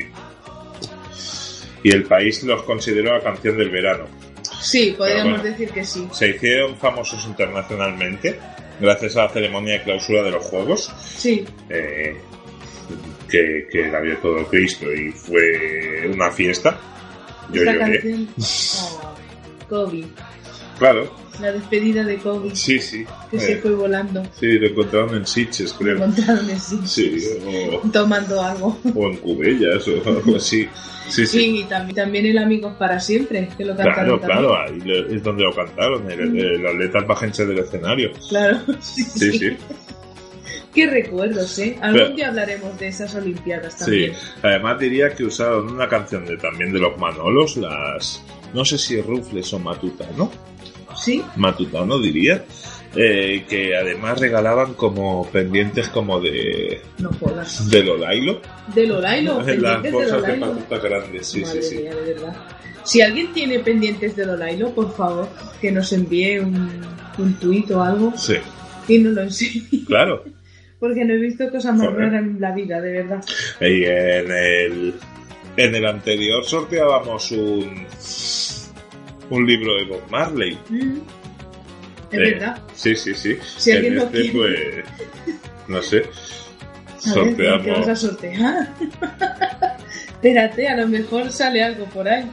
y 1.82 1.90
el 1.92 2.02
país 2.04 2.42
los 2.42 2.62
consideró 2.64 3.14
la 3.16 3.22
canción 3.22 3.56
del 3.56 3.70
verano. 3.70 4.04
Sí, 4.60 4.94
podríamos 4.98 5.40
bueno. 5.40 5.44
decir 5.44 5.70
que 5.70 5.84
sí. 5.84 6.08
Se 6.12 6.30
hicieron 6.30 6.76
famosos 6.76 7.24
internacionalmente 7.26 8.38
gracias 8.80 9.16
a 9.16 9.24
la 9.24 9.28
ceremonia 9.30 9.74
de 9.74 9.82
clausura 9.84 10.22
de 10.22 10.30
los 10.32 10.44
Juegos, 10.44 10.92
Sí, 11.16 11.44
eh, 11.68 12.16
que, 13.28 13.66
que 13.70 13.86
la 13.86 14.00
vio 14.00 14.16
todo 14.18 14.46
Cristo 14.46 14.92
y 14.92 15.10
fue 15.12 16.08
una 16.12 16.30
fiesta. 16.32 16.78
Yo 17.52 17.62
esta 17.62 17.72
lloré. 17.72 18.00
canción. 18.00 18.28
Oh, 18.80 19.14
Kobe. 19.68 20.04
Claro, 20.78 21.12
La 21.40 21.52
despedida 21.52 22.02
de 22.04 22.16
Kobe. 22.16 22.54
sí, 22.56 22.78
sí. 22.80 23.04
Que 23.30 23.38
se 23.38 23.52
Eh, 23.52 23.56
fue 23.58 23.72
volando. 23.72 24.22
sí, 24.38 24.46
lo 24.58 24.66
encontraron 24.68 25.14
en 25.16 25.26
Sitges, 25.26 25.72
Lo 25.72 25.78
creo. 25.78 25.96
encontraron 25.96 26.50
en 26.50 26.58
sí. 26.60 26.78
Sí, 26.84 27.20
o, 27.82 27.88
Tomando 27.90 28.42
algo. 28.42 28.78
o 28.94 29.06
en 29.08 29.16
Cubellas 29.18 29.86
o 29.88 30.08
algo 30.08 30.36
así. 30.36 30.68
Sí, 31.08 31.26
sí. 31.26 31.60
Y 31.60 31.64
también, 31.64 31.94
también 31.96 32.26
el 32.26 32.38
Amigos 32.38 32.74
para 32.78 33.00
siempre, 33.00 33.48
que 33.56 33.64
lo 33.64 33.74
Claro, 33.74 33.94
cantaron 33.94 34.20
también. 34.20 34.38
claro, 34.40 34.56
ahí 34.60 35.14
es 35.16 35.22
donde 35.22 35.42
lo 35.44 35.54
cantaron, 35.54 36.10
el, 36.10 36.38
el 36.38 36.66
atleta 36.66 37.00
bajense 37.00 37.46
del 37.46 37.58
escenario. 37.60 38.10
Claro, 38.28 38.58
sí, 38.80 39.02
Sí, 39.04 39.04
sí. 39.32 39.38
sí, 39.38 39.56
Qué 40.74 40.86
recuerdos, 40.86 41.58
¿eh? 41.58 41.76
Algún 41.80 42.00
Pero- 42.02 42.14
día 42.16 42.28
hablaremos 42.28 42.78
de 42.78 42.88
esas 42.88 43.14
Olimpiadas 43.14 43.72
sí. 43.74 43.78
también. 43.80 44.12
Además 44.42 44.78
diría 44.78 45.08
que 45.14 45.24
usaron 45.24 45.70
una 45.72 45.88
canción 45.88 46.24
de 46.26 46.36
también 46.36 46.72
de 46.72 46.78
los 46.78 46.96
Manolos, 46.98 47.56
las... 47.56 48.22
No 48.54 48.64
sé 48.64 48.78
si 48.78 49.00
Rufles 49.00 49.52
o 49.54 49.58
Matutano, 49.58 50.30
¿Sí? 51.00 51.22
Matutano 51.36 51.98
diría, 51.98 52.44
eh, 52.96 53.44
que 53.48 53.76
además 53.76 54.18
regalaban 54.20 54.74
como 54.74 55.28
pendientes 55.30 55.88
como 55.88 56.20
de, 56.20 56.80
No 56.98 57.10
jodas. 57.20 57.70
de 57.70 57.84
Lolailo. 57.84 58.40
De 58.74 58.86
Lolailo, 58.86 59.42
Las 59.58 59.82
de 59.82 59.90
bolsas 59.90 60.22
de 60.26 60.32
patatas 60.34 60.82
grandes, 60.82 61.26
sí, 61.28 61.40
Madre 61.42 61.62
sí, 61.62 61.68
sí. 61.76 61.82
mía, 61.82 61.94
de 61.94 62.14
verdad. 62.14 62.36
Si 62.84 63.00
alguien 63.02 63.32
tiene 63.34 63.58
pendientes 63.58 64.16
de 64.16 64.24
Lolailo, 64.26 64.70
por 64.74 64.94
favor, 64.96 65.28
que 65.60 65.70
nos 65.70 65.92
envíe 65.92 66.38
un, 66.38 66.70
un 67.18 67.34
tuit 67.34 67.70
o 67.70 67.82
algo 67.82 68.12
Sí, 68.16 68.36
y 68.88 68.98
nos 68.98 69.12
lo 69.12 69.22
enseñe. 69.22 69.84
claro. 69.86 70.24
Porque 70.80 71.04
no 71.04 71.12
he 71.12 71.18
visto 71.18 71.50
cosas 71.50 71.74
más 71.76 71.92
raras 71.92 72.22
en 72.22 72.40
la 72.40 72.52
vida, 72.54 72.80
de 72.80 72.92
verdad. 72.92 73.24
Y 73.60 73.84
en 73.84 74.30
el, 74.30 74.94
en 75.56 75.74
el 75.74 75.84
anterior 75.86 76.44
sorteábamos 76.44 77.32
un, 77.32 77.84
un 79.30 79.46
libro 79.46 79.74
de 79.76 79.84
Bob 79.84 80.02
Marley. 80.10 80.58
Mm. 80.68 80.98
Es 82.10 82.18
Eh, 82.18 82.18
verdad. 82.32 82.62
Sí, 82.74 82.96
sí, 82.96 83.14
sí. 83.14 83.36
Si 83.58 83.72
alguien 83.72 83.92
en 83.94 83.98
lo 83.98 84.04
este, 84.06 84.20
quiere. 84.30 84.84
pues, 85.24 85.36
no 85.68 85.82
sé, 85.82 85.96
A 85.98 86.00
ver, 86.02 86.06
¿qué 86.06 87.08
sorteamos. 87.10 87.78
vas 87.80 87.88
a 87.88 87.96
sortear? 87.96 88.74
Espérate, 90.08 90.68
a 90.68 90.76
lo 90.76 90.88
mejor 90.88 91.30
sale 91.30 91.62
algo 91.62 91.84
por 91.86 92.08
ahí. 92.08 92.24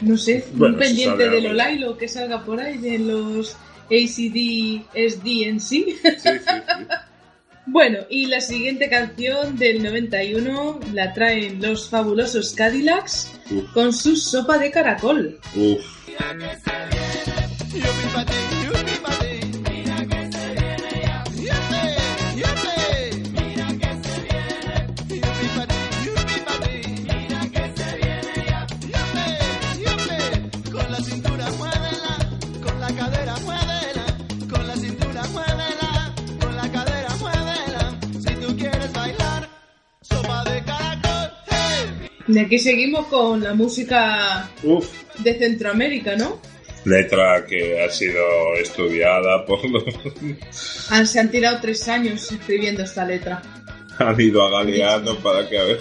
No 0.00 0.16
sé, 0.16 0.46
Bueno, 0.54 0.74
un 0.74 0.80
pendiente 0.80 1.28
de. 1.28 1.40
Lolailo 1.42 1.96
que 1.98 2.08
salga 2.08 2.42
por 2.44 2.58
ahí 2.60 2.78
de 2.78 2.98
los 3.00 3.54
ACD 3.90 4.82
SD 4.94 5.48
en 5.48 5.60
sí. 5.60 5.98
Sí, 6.02 6.08
sí, 6.18 6.28
sí. 6.38 6.86
Bueno, 7.66 7.98
y 8.08 8.26
la 8.26 8.40
siguiente 8.40 8.88
canción 8.88 9.56
del 9.56 9.82
91 9.82 10.80
la 10.92 11.12
traen 11.12 11.60
los 11.62 11.88
fabulosos 11.88 12.52
Cadillacs 12.54 13.30
Uf, 13.50 13.72
con 13.72 13.92
su 13.92 14.16
sopa 14.16 14.58
de 14.58 14.70
caracol. 14.70 15.38
uf. 15.54 16.00
Y 42.32 42.38
aquí 42.38 42.58
seguimos 42.58 43.06
con 43.06 43.42
la 43.42 43.54
música 43.54 44.48
Uf. 44.62 44.86
de 45.18 45.34
Centroamérica, 45.38 46.16
¿no? 46.16 46.40
Letra 46.84 47.44
que 47.46 47.82
ha 47.82 47.90
sido 47.90 48.22
estudiada 48.60 49.44
por 49.44 49.68
los... 49.68 49.84
Han- 50.90 51.06
se 51.06 51.20
han 51.20 51.30
tirado 51.30 51.58
tres 51.60 51.86
años 51.88 52.30
escribiendo 52.32 52.82
esta 52.82 53.04
letra. 53.04 53.42
Han 53.98 54.18
ido 54.20 54.46
a 54.46 54.50
Galeano 54.50 55.16
para 55.16 55.48
que 55.48 55.58
a 55.58 55.64
ver... 55.64 55.80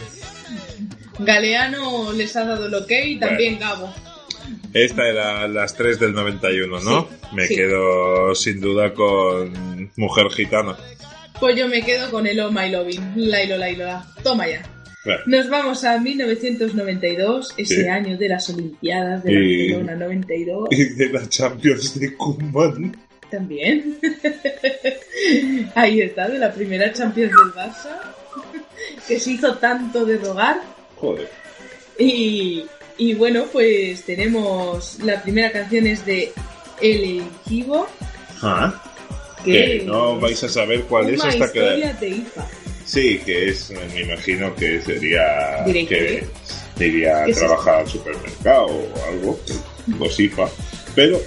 Galeano 1.20 2.12
les 2.14 2.36
ha 2.36 2.46
dado 2.46 2.66
el 2.68 2.74
ok 2.76 2.92
y 3.06 3.20
también 3.20 3.60
Gabo. 3.60 3.94
Esta 4.74 5.08
era 5.08 5.48
las 5.48 5.76
3 5.76 6.00
del 6.00 6.14
91, 6.14 6.80
¿no? 6.82 7.08
Sí, 7.10 7.36
Me 7.36 7.48
sí. 7.48 7.56
quedo 7.56 8.34
sin 8.36 8.60
duda 8.62 8.94
con 8.94 9.90
Mujer 9.96 10.30
Gitana. 10.32 10.76
Pues 11.40 11.56
yo 11.58 11.68
me 11.68 11.82
quedo 11.84 12.10
con 12.12 12.26
el 12.28 12.40
Oh 12.40 12.52
My 12.52 12.70
Loving. 12.70 13.14
Lailo, 13.16 13.58
Lailo, 13.58 13.86
la. 13.86 14.06
Toma 14.24 14.48
ya. 14.48 14.62
Nos 15.26 15.50
vamos 15.50 15.84
a 15.86 15.98
1992, 16.00 17.54
ese 17.58 17.84
Sí. 17.84 17.88
año 17.88 18.18
de 18.18 18.28
las 18.30 18.50
Olimpiadas 18.50 19.24
de 19.24 19.32
Y- 19.34 19.72
Barcelona 19.72 19.96
92. 20.06 20.68
y 20.72 20.84
de 20.96 21.10
la 21.10 21.28
Champions 21.30 22.00
de 22.00 22.16
Kuman. 22.16 22.98
También. 23.32 23.98
Ahí 25.76 26.02
está, 26.02 26.28
de 26.28 26.40
la 26.40 26.52
primera 26.52 26.92
Champions 26.92 27.32
del 27.32 27.54
Barça, 27.54 28.00
que 29.08 29.20
se 29.20 29.32
hizo 29.32 29.56
tanto 29.58 30.06
de 30.06 30.18
rogar. 30.18 30.62
Joder. 30.98 31.30
Y, 31.98 32.66
y 32.98 33.14
bueno, 33.14 33.46
pues 33.52 34.04
tenemos 34.04 35.00
la 35.04 35.22
primera 35.22 35.52
canción 35.52 35.88
es 35.88 36.06
de 36.06 36.32
El 36.82 37.22
Equivo, 37.46 37.88
Ah, 38.42 38.74
que 39.46 39.52
que 39.80 39.84
no 39.86 40.20
vais 40.20 40.42
a 40.44 40.50
saber 40.50 40.82
cuál 40.84 41.10
es 41.10 41.24
hasta 41.24 41.52
que... 41.52 41.60
de 41.62 42.10
IFA. 42.10 42.48
Sí, 42.90 43.20
que 43.24 43.50
es, 43.50 43.70
me 43.70 44.02
imagino 44.02 44.56
que 44.56 44.82
sería 44.82 45.64
que 45.64 46.28
iría 46.80 47.22
a 47.22 47.26
¿Qué 47.26 47.32
es 47.32 47.38
trabajar 47.38 47.82
al 47.82 47.88
supermercado 47.88 48.66
o 48.66 49.06
algo, 49.08 49.40
IFA. 50.18 50.50
Pero 50.96 51.22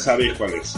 sabéis 0.00 0.32
cuál 0.34 0.54
es. 0.54 0.74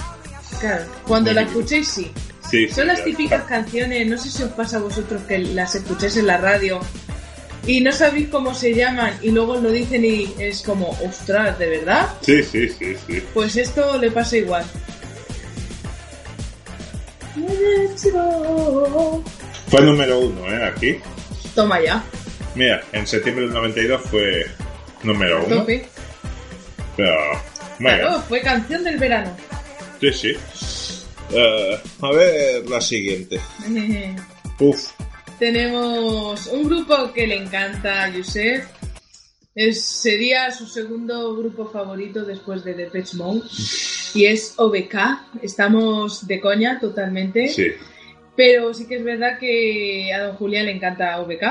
Claro, 0.60 0.84
cuando 1.06 1.32
la 1.32 1.42
escuchéis, 1.42 1.88
sí. 1.88 2.10
Sí, 2.50 2.68
sí, 2.68 2.74
Son 2.74 2.86
las 2.88 3.02
típicas 3.02 3.44
canciones, 3.44 4.06
no 4.06 4.18
sé 4.18 4.28
si 4.30 4.42
os 4.42 4.50
pasa 4.50 4.76
a 4.76 4.80
vosotros 4.80 5.22
que 5.22 5.38
las 5.38 5.74
escucháis 5.74 6.16
en 6.18 6.26
la 6.26 6.36
radio 6.36 6.80
y 7.66 7.80
no 7.80 7.90
sabéis 7.92 8.28
cómo 8.28 8.54
se 8.54 8.74
llaman 8.74 9.14
y 9.22 9.30
luego 9.30 9.56
lo 9.56 9.70
dicen 9.70 10.04
y 10.04 10.34
es 10.38 10.60
como, 10.62 10.90
ostras, 11.02 11.58
¿de 11.58 11.66
verdad? 11.78 12.08
Sí, 12.20 12.42
sí, 12.42 12.68
sí, 12.68 12.94
sí. 13.06 13.22
Pues 13.32 13.56
esto 13.56 13.96
le 13.96 14.10
pasa 14.10 14.36
igual. 14.36 14.64
Fue 19.68 19.80
número 19.80 20.18
uno, 20.18 20.46
¿eh? 20.52 20.64
Aquí. 20.64 20.98
Toma 21.54 21.80
ya, 21.80 22.02
Mira, 22.54 22.82
en 22.92 23.06
septiembre 23.06 23.44
del 23.46 23.54
92 23.54 24.02
fue 24.10 24.46
número 25.02 25.44
uno. 25.46 25.56
tope. 25.60 25.86
Pero 26.96 27.14
Claro, 27.82 28.20
fue 28.28 28.40
canción 28.40 28.84
del 28.84 28.98
verano. 28.98 29.34
Sí, 30.00 30.12
sí. 30.12 30.32
Eh, 31.34 31.78
a 32.00 32.10
ver 32.12 32.68
la 32.68 32.80
siguiente. 32.80 33.40
Uf, 34.58 34.90
Tenemos 35.38 36.46
un 36.48 36.64
grupo 36.64 37.12
que 37.12 37.26
le 37.26 37.36
encanta 37.36 38.04
a 38.04 38.10
Yusef. 38.10 38.66
Es, 39.54 39.84
sería 39.84 40.50
su 40.50 40.66
segundo 40.66 41.36
grupo 41.36 41.66
favorito 41.68 42.24
después 42.24 42.64
de 42.64 42.74
Depeche 42.74 43.16
Mode. 43.16 43.42
Y 44.14 44.26
es 44.26 44.54
OBK. 44.56 44.94
Estamos 45.42 46.26
de 46.26 46.40
coña 46.40 46.78
totalmente. 46.80 47.48
sí. 47.48 47.68
Pero 48.34 48.72
sí 48.72 48.86
que 48.88 48.96
es 48.96 49.04
verdad 49.04 49.38
que 49.38 50.10
a 50.14 50.22
don 50.24 50.36
Julián 50.36 50.64
le 50.64 50.72
encanta 50.72 51.20
OBK. 51.20 51.42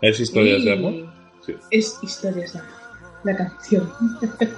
¿Es 0.00 0.18
historias 0.18 0.64
de 0.64 0.72
amor? 0.72 1.12
Sí. 1.44 1.52
Es 1.70 1.98
historias 2.02 2.54
de 2.54 2.60
amor. 2.60 2.72
La 3.26 3.36
canción. 3.36 3.92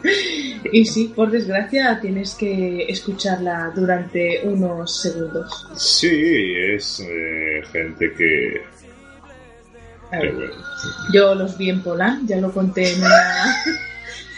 y 0.72 0.85
sí, 0.85 1.11
por 1.16 1.31
desgracia 1.31 1.98
tienes 2.02 2.35
que 2.35 2.85
escucharla 2.87 3.72
durante 3.74 4.42
unos 4.44 5.00
segundos. 5.00 5.66
Sí, 5.74 6.52
es 6.74 7.00
eh, 7.00 7.62
gente 7.72 8.12
que... 8.12 8.61
A 10.11 10.18
ver, 10.18 10.35
bueno. 10.35 10.52
Yo 11.14 11.35
los 11.35 11.57
vi 11.57 11.70
en 11.70 11.83
Polán, 11.83 12.26
ya 12.26 12.37
lo 12.37 12.52
conté 12.52 12.92
en 12.92 12.98
una. 12.98 13.57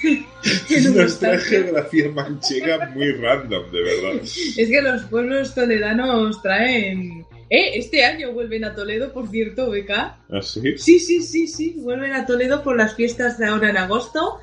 Nuestra 0.94 1.36
geografía 1.38 2.08
manchega 2.10 2.86
muy 2.94 3.10
random, 3.10 3.68
de 3.72 3.82
verdad. 3.82 4.22
Es 4.22 4.54
que 4.54 4.80
los 4.80 5.02
pueblos 5.06 5.54
toledanos 5.56 6.40
traen. 6.40 7.19
Eh, 7.50 7.78
este 7.78 8.04
año 8.04 8.32
vuelven 8.32 8.64
a 8.64 8.74
Toledo, 8.76 9.12
por 9.12 9.28
cierto, 9.28 9.70
beca. 9.70 10.20
¿Así? 10.30 10.78
Sí, 10.78 11.00
sí, 11.00 11.20
sí, 11.20 11.48
sí, 11.48 11.74
vuelven 11.78 12.12
a 12.12 12.24
Toledo 12.24 12.62
por 12.62 12.76
las 12.76 12.94
fiestas 12.94 13.38
de 13.38 13.46
ahora 13.46 13.70
en 13.70 13.76
agosto. 13.76 14.38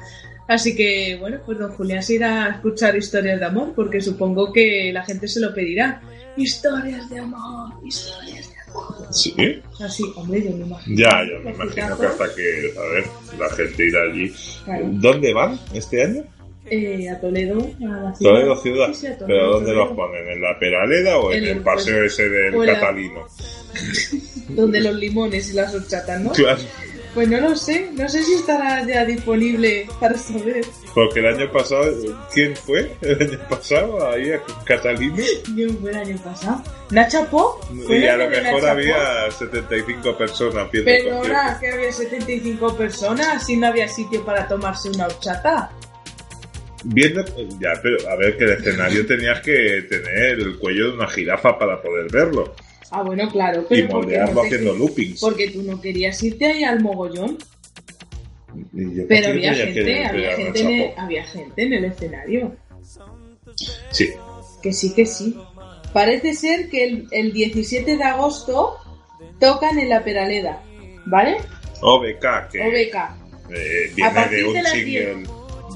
Así 0.47 0.75
que, 0.75 1.17
bueno, 1.17 1.39
pues 1.45 1.57
don 1.57 1.71
Julián 1.71 2.03
se 2.03 2.15
irá 2.15 2.45
a 2.45 2.49
escuchar 2.51 2.95
historias 2.97 3.39
de 3.39 3.45
amor, 3.45 3.73
porque 3.73 4.01
supongo 4.01 4.51
que 4.51 4.91
la 4.93 5.03
gente 5.05 5.27
se 5.27 5.39
lo 5.39 5.53
pedirá. 5.53 6.01
Historias 6.35 7.09
de 7.09 7.19
amor, 7.19 7.73
historias 7.85 8.49
de 8.49 8.55
amor. 8.69 9.07
¿Sí? 9.11 9.61
Así, 9.79 10.03
hombre, 10.15 10.43
yo 10.43 10.51
me 10.51 10.65
imagino. 10.65 10.97
Ya, 10.97 11.09
ya 11.09 11.39
me 11.43 11.51
imagino 11.51 11.97
que 11.97 12.05
hasta 12.05 12.35
que, 12.35 12.73
a 12.77 12.93
ver, 12.93 13.05
la 13.39 13.49
gente 13.55 13.87
irá 13.87 14.01
allí. 14.03 14.33
claro. 14.65 14.85
¿Dónde 14.91 15.33
van 15.33 15.59
este 15.73 16.03
año? 16.03 16.23
Eh, 16.69 17.09
a 17.09 17.19
Toledo, 17.19 17.57
a 17.57 17.85
la 17.85 18.15
ciudad. 18.15 18.31
Toledo 18.33 18.55
ciudad. 18.57 18.87
Sí, 18.87 18.93
sí, 18.95 19.07
a 19.07 19.17
Toledo, 19.17 19.27
¿Pero 19.27 19.49
dónde 19.51 19.71
Toledo. 19.71 19.85
los 19.85 19.95
ponen? 19.95 20.27
¿En 20.29 20.41
la 20.41 20.59
Peraleda 20.59 21.17
o 21.17 21.31
en, 21.31 21.43
el 21.43 21.49
el- 21.49 21.59
paseo 21.61 22.03
ese 22.03 22.27
del 22.29 22.57
la- 22.65 22.73
Catalino? 22.73 23.27
Donde 24.49 24.81
los 24.81 24.95
limones 24.95 25.49
y 25.51 25.53
las 25.53 25.73
horchatas, 25.73 26.19
¿no? 26.21 26.31
Claro, 26.31 26.59
Pues 27.13 27.27
no 27.29 27.39
lo 27.41 27.55
sé, 27.55 27.89
no 27.93 28.07
sé 28.07 28.21
si 28.23 28.33
estará 28.35 28.85
ya 28.85 29.03
disponible 29.05 29.87
para 29.99 30.15
saber. 30.17 30.63
porque 30.93 31.19
el 31.19 31.27
año 31.27 31.51
pasado, 31.51 31.85
¿quién 32.33 32.55
fue? 32.55 32.91
El 33.01 33.21
año 33.21 33.39
pasado, 33.49 34.07
ahí 34.09 34.31
a 34.31 34.41
Catalino. 34.65 35.17
Yo 35.55 35.67
fue 35.81 35.91
el 35.91 35.97
año 35.97 36.17
pasado. 36.23 36.61
¿Nacha 36.91 37.25
Po? 37.29 37.59
¿Fue 37.85 37.97
Y 37.99 38.07
a 38.07 38.17
lo 38.17 38.29
mejor 38.29 38.65
había 38.67 39.29
75 39.31 40.17
personas 40.17 40.65
concierto. 40.69 41.59
que 41.59 41.67
había 41.71 41.91
75 41.91 42.77
personas 42.77 43.49
y 43.49 43.57
no 43.57 43.67
había 43.67 43.87
sitio 43.87 44.23
para 44.23 44.47
tomarse 44.47 44.89
una 44.89 45.05
horchata. 45.07 45.71
Viendo, 46.85 47.25
ya, 47.59 47.73
pero 47.81 48.09
a 48.09 48.15
ver 48.15 48.37
que 48.37 48.43
el 48.45 48.51
escenario 48.51 49.05
tenías 49.05 49.41
que 49.41 49.83
tener 49.89 50.39
el 50.39 50.57
cuello 50.59 50.91
de 50.91 50.97
una 50.97 51.07
jirafa 51.07 51.57
para 51.57 51.81
poder 51.81 52.11
verlo. 52.11 52.53
Ah, 52.91 53.01
bueno, 53.03 53.29
claro, 53.29 53.61
Y 53.63 53.65
pero 53.69 53.89
porque, 53.89 54.05
moldearlo 54.05 54.33
no 54.35 54.41
haciendo 54.43 54.73
loopings. 54.75 55.19
porque 55.19 55.49
tú 55.49 55.63
no 55.63 55.81
querías 55.81 56.21
irte 56.23 56.45
ahí 56.45 56.63
al 56.63 56.79
mogollón. 56.81 57.37
Y 58.73 58.95
yo, 58.95 59.01
¿por 59.01 59.07
Pero 59.07 59.29
había 59.29 59.53
que 59.53 59.65
gente, 59.73 60.05
había 60.05 60.35
gente, 60.35 60.59
en 60.61 60.69
el, 60.69 60.91
había 60.97 61.23
gente 61.25 61.63
en 61.63 61.73
el 61.73 61.85
escenario. 61.85 62.55
Sí, 63.91 64.09
Que 64.61 64.71
sí, 64.73 64.93
que 64.93 65.05
sí. 65.05 65.35
Parece 65.93 66.33
ser 66.33 66.69
que 66.69 66.83
el, 66.83 67.07
el 67.11 67.33
17 67.33 67.97
de 67.97 68.03
agosto 68.03 68.75
tocan 69.39 69.79
en 69.79 69.89
la 69.89 70.03
Peraleda, 70.03 70.61
¿vale? 71.05 71.37
OBK, 71.81 72.49
que 72.51 72.61
OBK. 72.61 72.95
eh, 73.51 73.91
A 73.91 73.95
viene 73.95 74.11
partir 74.13 74.37
de 74.39 74.45
un 74.45 74.53
de 74.53 74.61
las 74.61 74.71
single 74.71 75.23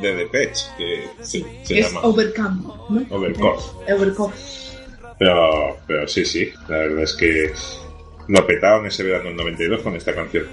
de 0.01 0.15
Depeche, 0.15 0.65
que 0.77 1.03
Sí, 1.21 1.45
se, 1.63 1.65
se 1.65 1.79
es 1.79 1.87
llama. 1.87 2.07
Overcome, 2.07 2.61
¿no? 2.89 3.05
Overcome. 3.15 3.61
Overcome. 3.93 4.33
Pero, 5.19 5.77
pero 5.87 6.07
sí, 6.07 6.25
sí, 6.25 6.51
la 6.67 6.77
verdad 6.77 7.03
es 7.03 7.13
que 7.13 7.53
lo 8.27 8.47
petaron 8.47 8.87
ese 8.87 9.03
verano 9.03 9.25
del 9.25 9.35
92 9.37 9.81
con 9.81 9.95
esta 9.95 10.15
canción. 10.15 10.47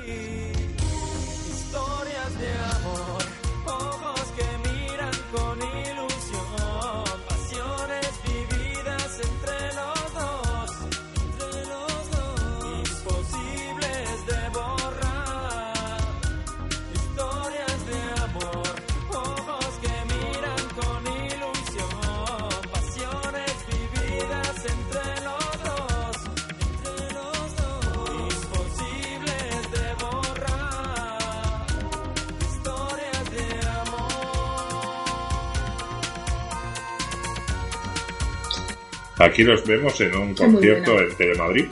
Aquí 39.28 39.44
los 39.44 39.64
vemos 39.66 40.00
en 40.00 40.14
un 40.16 40.34
concierto 40.34 40.98
en 41.00 41.16
Telemadrid. 41.16 41.66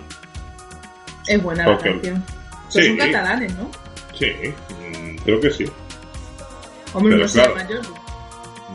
Es 1.27 1.43
buena 1.43 1.67
la 1.67 1.75
Ok. 1.75 1.83
canción. 1.83 2.25
Son 2.69 2.83
Sí. 2.83 2.97
catalanes, 2.97 3.55
¿no? 3.57 3.71
Sí, 4.19 4.27
mm, 4.35 5.17
creo 5.25 5.41
que 5.41 5.51
sí. 5.51 5.65
Hombre, 6.93 7.13
Pero 7.13 7.23
no 7.25 7.29
sé, 7.29 7.39
claro. 7.41 7.55
mayor. 7.57 7.81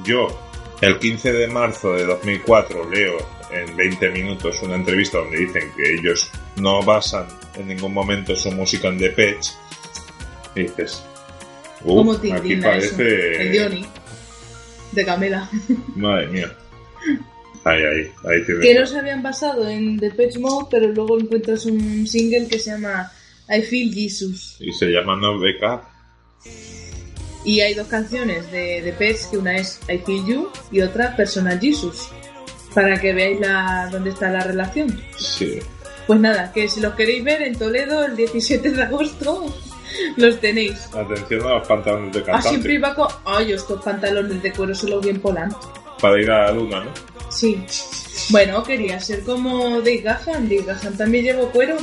Yo, 0.04 0.50
el 0.82 1.00
15 1.00 1.32
de 1.34 1.48
marzo 1.48 1.94
de 1.94 2.06
2004, 2.06 2.89
leo 2.89 3.17
en 3.52 3.76
20 3.76 4.10
minutos 4.10 4.62
una 4.62 4.76
entrevista 4.76 5.17
donde 5.17 5.38
dicen 5.38 5.72
que 5.76 5.94
ellos 5.96 6.30
no 6.58 6.82
basan 6.84 7.28
en 7.56 7.67
ningún 7.67 7.94
momento 7.94 8.36
su 8.36 8.52
música 8.52 8.88
en 8.89 8.98
Depeche. 8.98 9.52
Y 10.56 10.62
dices, 10.63 11.04
¿Cómo 11.84 12.12
"Uf, 12.12 12.22
te 12.22 12.32
aquí 12.34 12.54
eso? 12.54 12.62
parece... 12.63 13.41
El 13.41 13.60
Johnny. 13.63 13.86
De 14.91 15.06
Camela. 15.06 15.50
Madre 15.96 16.28
mía. 16.28 16.52
Ahí, 17.63 17.82
ahí, 17.84 18.12
ahí 18.30 18.45
tienes. 18.45 18.63
que 18.65 18.74
no 18.80 18.86
se 18.88 18.97
habían 19.00 19.21
basado 19.21 19.67
en 19.69 19.97
Depeche 19.97 20.39
Mode, 20.39 20.67
pero 20.71 20.88
luego 20.88 21.19
encuentras 21.19 21.65
un 21.65 22.08
single 22.08 22.47
que 22.47 22.58
se 22.60 22.71
llama 22.71 23.12
I 23.50 23.62
Feel 23.62 23.93
Jesus. 23.93 24.58
Y 24.60 24.71
se 24.71 24.88
llama 24.88 25.15
No 25.15 25.38
BK. 25.38 25.82
Y 27.43 27.60
hay 27.62 27.74
dos 27.74 27.88
canciones 27.88 28.52
de 28.52 28.82
Depeche, 28.82 29.26
que 29.32 29.38
una 29.38 29.56
es 29.58 29.80
I 29.89 29.97
Feel 30.00 30.26
You 30.26 30.50
y 30.71 30.82
otra 30.82 31.15
Personal 31.15 31.60
Jesus. 31.60 32.10
Para 32.74 33.00
que 33.00 33.13
veáis 33.13 33.39
la, 33.39 33.89
dónde 33.91 34.12
está 34.12 34.30
la 34.30 34.43
relación. 34.43 35.00
Sí. 35.17 35.60
Pues 36.08 36.19
nada, 36.19 36.52
que 36.54 36.67
si 36.69 36.80
los 36.82 36.93
queréis 36.95 37.24
ver 37.24 37.41
en 37.41 37.58
Toledo 37.58 38.06
el 38.06 38.15
17 38.15 38.71
de 38.71 38.84
agosto, 38.84 39.54
los 40.17 40.39
tenéis. 40.39 40.88
Atención 40.93 41.45
a 41.47 41.56
los 41.60 41.67
pantalones 41.67 42.13
de 42.13 42.19
Ah, 42.21 42.24
cantante. 42.26 42.50
siempre 42.50 42.74
iba 42.76 42.95
con... 42.95 43.08
Ay, 43.26 43.52
estos 43.54 43.84
pantalones 43.84 44.41
de 44.41 44.52
cuero 44.52 44.74
solo 44.74 45.00
bien 45.02 45.19
polán. 45.19 45.54
Para 46.00 46.21
ir 46.21 46.30
a 46.32 46.45
la 46.47 46.52
luna, 46.54 46.84
¿no? 46.84 46.91
Sí. 47.32 47.63
Bueno, 48.30 48.63
quería 48.63 49.00
ser 49.00 49.24
como 49.24 49.80
Dave 49.80 50.02
Gahan. 50.02 50.50
Gahan 50.50 50.98
también 50.98 51.26
llevó 51.26 51.50
cuero. 51.52 51.78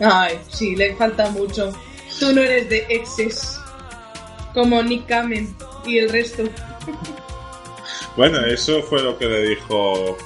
Ay, 0.00 0.38
sí, 0.52 0.76
le 0.76 0.94
falta 0.94 1.30
mucho. 1.30 1.72
Tú 2.20 2.32
no 2.32 2.42
eres 2.42 2.68
de 2.68 2.86
exes. 2.88 3.58
Como 4.54 4.82
Nick 4.82 5.06
Kamen 5.06 5.54
y 5.86 5.98
el 5.98 6.10
resto. 6.10 6.44
Bueno, 8.16 8.44
eso 8.46 8.82
fue 8.82 9.00
lo 9.00 9.16
que 9.16 9.26
le 9.26 9.50
dijo 9.50 10.18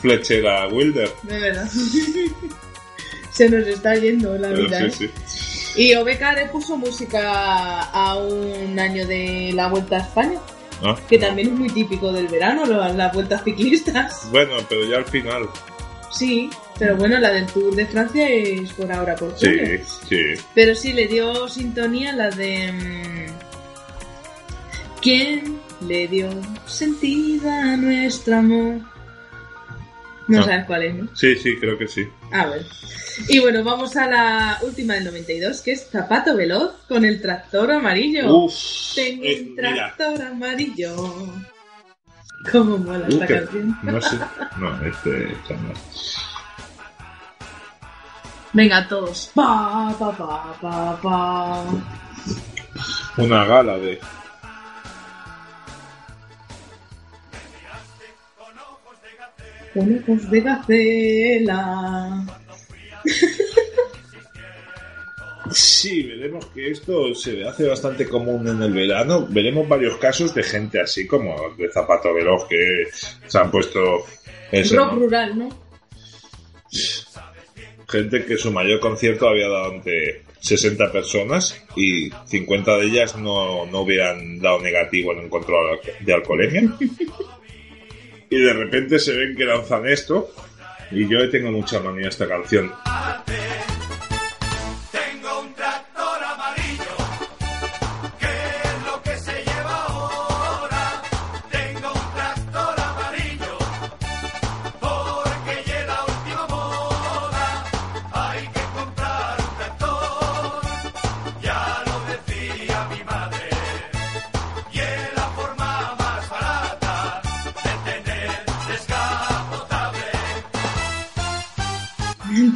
Fletcher 0.00 0.46
a 0.46 0.68
Wilder. 0.68 1.12
De 1.22 1.38
verdad. 1.38 1.68
Se 3.30 3.50
nos 3.50 3.66
está 3.66 3.94
yendo 3.94 4.38
la 4.38 4.48
Pero 4.48 4.62
vida. 4.62 4.90
sí, 4.90 5.04
¿eh? 5.04 5.10
sí. 5.26 5.82
Y 5.82 5.94
OBK 5.96 6.22
le 6.34 6.46
puso 6.46 6.78
música 6.78 7.82
a 7.82 8.16
un 8.16 8.78
año 8.78 9.06
de 9.06 9.50
la 9.52 9.68
Vuelta 9.68 9.96
a 9.96 10.00
España, 10.00 10.40
Ah, 10.82 10.96
que 11.08 11.18
también 11.18 11.48
es 11.48 11.54
muy 11.54 11.70
típico 11.70 12.12
del 12.12 12.28
verano, 12.28 12.64
las 12.66 13.12
vueltas 13.12 13.42
ciclistas. 13.44 14.26
Bueno, 14.30 14.54
pero 14.68 14.84
ya 14.84 14.98
al 14.98 15.06
final. 15.06 15.48
Sí, 16.10 16.48
pero 16.78 16.96
bueno, 16.96 17.18
la 17.18 17.30
del 17.30 17.46
Tour 17.46 17.74
de 17.74 17.86
Francia 17.86 18.28
es 18.28 18.72
por 18.72 18.90
ahora, 18.92 19.14
por 19.16 19.36
Sí, 19.38 19.46
julio. 19.46 19.80
sí. 20.08 20.42
Pero 20.54 20.74
sí 20.74 20.92
le 20.92 21.06
dio 21.08 21.48
sintonía 21.48 22.12
la 22.12 22.30
de. 22.30 22.72
mm, 22.72 23.26
¿Quién 25.02 25.60
le 25.86 26.08
dio 26.08 26.28
sentido 26.66 27.50
a 27.50 27.76
nuestro 27.76 28.36
amor? 28.38 28.80
No 30.28 30.38
No. 30.38 30.44
sabes 30.44 30.64
cuál 30.66 30.82
es, 30.82 30.94
¿no? 30.94 31.08
Sí, 31.14 31.36
sí, 31.36 31.56
creo 31.58 31.78
que 31.78 31.86
sí. 31.86 32.04
A 32.32 32.46
ver. 32.46 32.66
Y 33.28 33.38
bueno, 33.38 33.62
vamos 33.62 33.96
a 33.96 34.06
la 34.08 34.58
última 34.62 34.94
del 34.94 35.04
92, 35.04 35.60
que 35.62 35.72
es 35.72 35.88
Zapato 35.90 36.36
Veloz 36.36 36.72
con 36.88 37.04
el 37.04 37.20
tractor 37.22 37.70
amarillo. 37.70 38.36
Uf, 38.44 38.54
Tengo 38.94 39.22
es- 39.24 39.40
un 39.42 39.54
mira, 39.54 39.94
tractor 39.96 40.22
amarillo. 40.26 40.96
¿Cómo 42.52 42.78
mola 42.78 43.06
uh, 43.06 43.12
esta 43.12 43.26
que- 43.26 43.34
canción? 43.34 43.78
no 43.82 44.00
sé. 44.00 44.18
No, 44.58 44.84
este 44.86 45.36
chaval. 45.48 45.72
Venga, 48.52 48.88
todos. 48.88 49.30
Pa, 49.34 49.94
pa, 49.98 50.12
pa, 50.16 50.54
pa, 50.60 51.00
pa. 51.02 51.64
Una 53.18 53.44
gala 53.44 53.76
de. 53.78 53.98
Con 59.76 59.98
ojos 59.98 60.30
de 60.30 60.40
gacela. 60.40 62.24
Sí, 65.50 66.02
veremos 66.02 66.46
que 66.46 66.70
esto 66.70 67.14
se 67.14 67.46
hace 67.46 67.68
bastante 67.68 68.08
común 68.08 68.48
en 68.48 68.62
el 68.62 68.72
verano. 68.72 69.26
Veremos 69.28 69.68
varios 69.68 69.98
casos 69.98 70.34
de 70.34 70.42
gente 70.42 70.80
así 70.80 71.06
como 71.06 71.54
de 71.58 71.70
zapato 71.70 72.14
veloz 72.14 72.46
que 72.48 72.86
se 73.26 73.38
han 73.38 73.50
puesto 73.50 74.06
Rock 74.50 74.72
¿no? 74.72 74.96
rural, 74.96 75.38
¿no? 75.38 75.48
Gente 77.86 78.24
que 78.24 78.38
su 78.38 78.50
mayor 78.50 78.80
concierto 78.80 79.28
había 79.28 79.48
dado 79.48 79.72
ante 79.72 80.22
60 80.40 80.90
personas 80.90 81.62
y 81.76 82.10
50 82.24 82.78
de 82.78 82.86
ellas 82.86 83.16
no, 83.16 83.66
no 83.66 83.82
hubieran 83.82 84.40
dado 84.40 84.60
negativo 84.60 85.12
en 85.12 85.18
un 85.18 85.28
control 85.28 85.78
de 86.00 86.14
alcoholemia. 86.14 86.62
Y 88.30 88.38
de 88.38 88.52
repente 88.52 88.98
se 88.98 89.16
ven 89.16 89.36
que 89.36 89.44
lanzan 89.44 89.86
esto 89.86 90.30
y 90.90 91.08
yo 91.08 91.18
le 91.18 91.28
tengo 91.28 91.50
mucha 91.50 91.80
manía 91.80 92.06
a 92.06 92.08
esta 92.10 92.28
canción. 92.28 92.72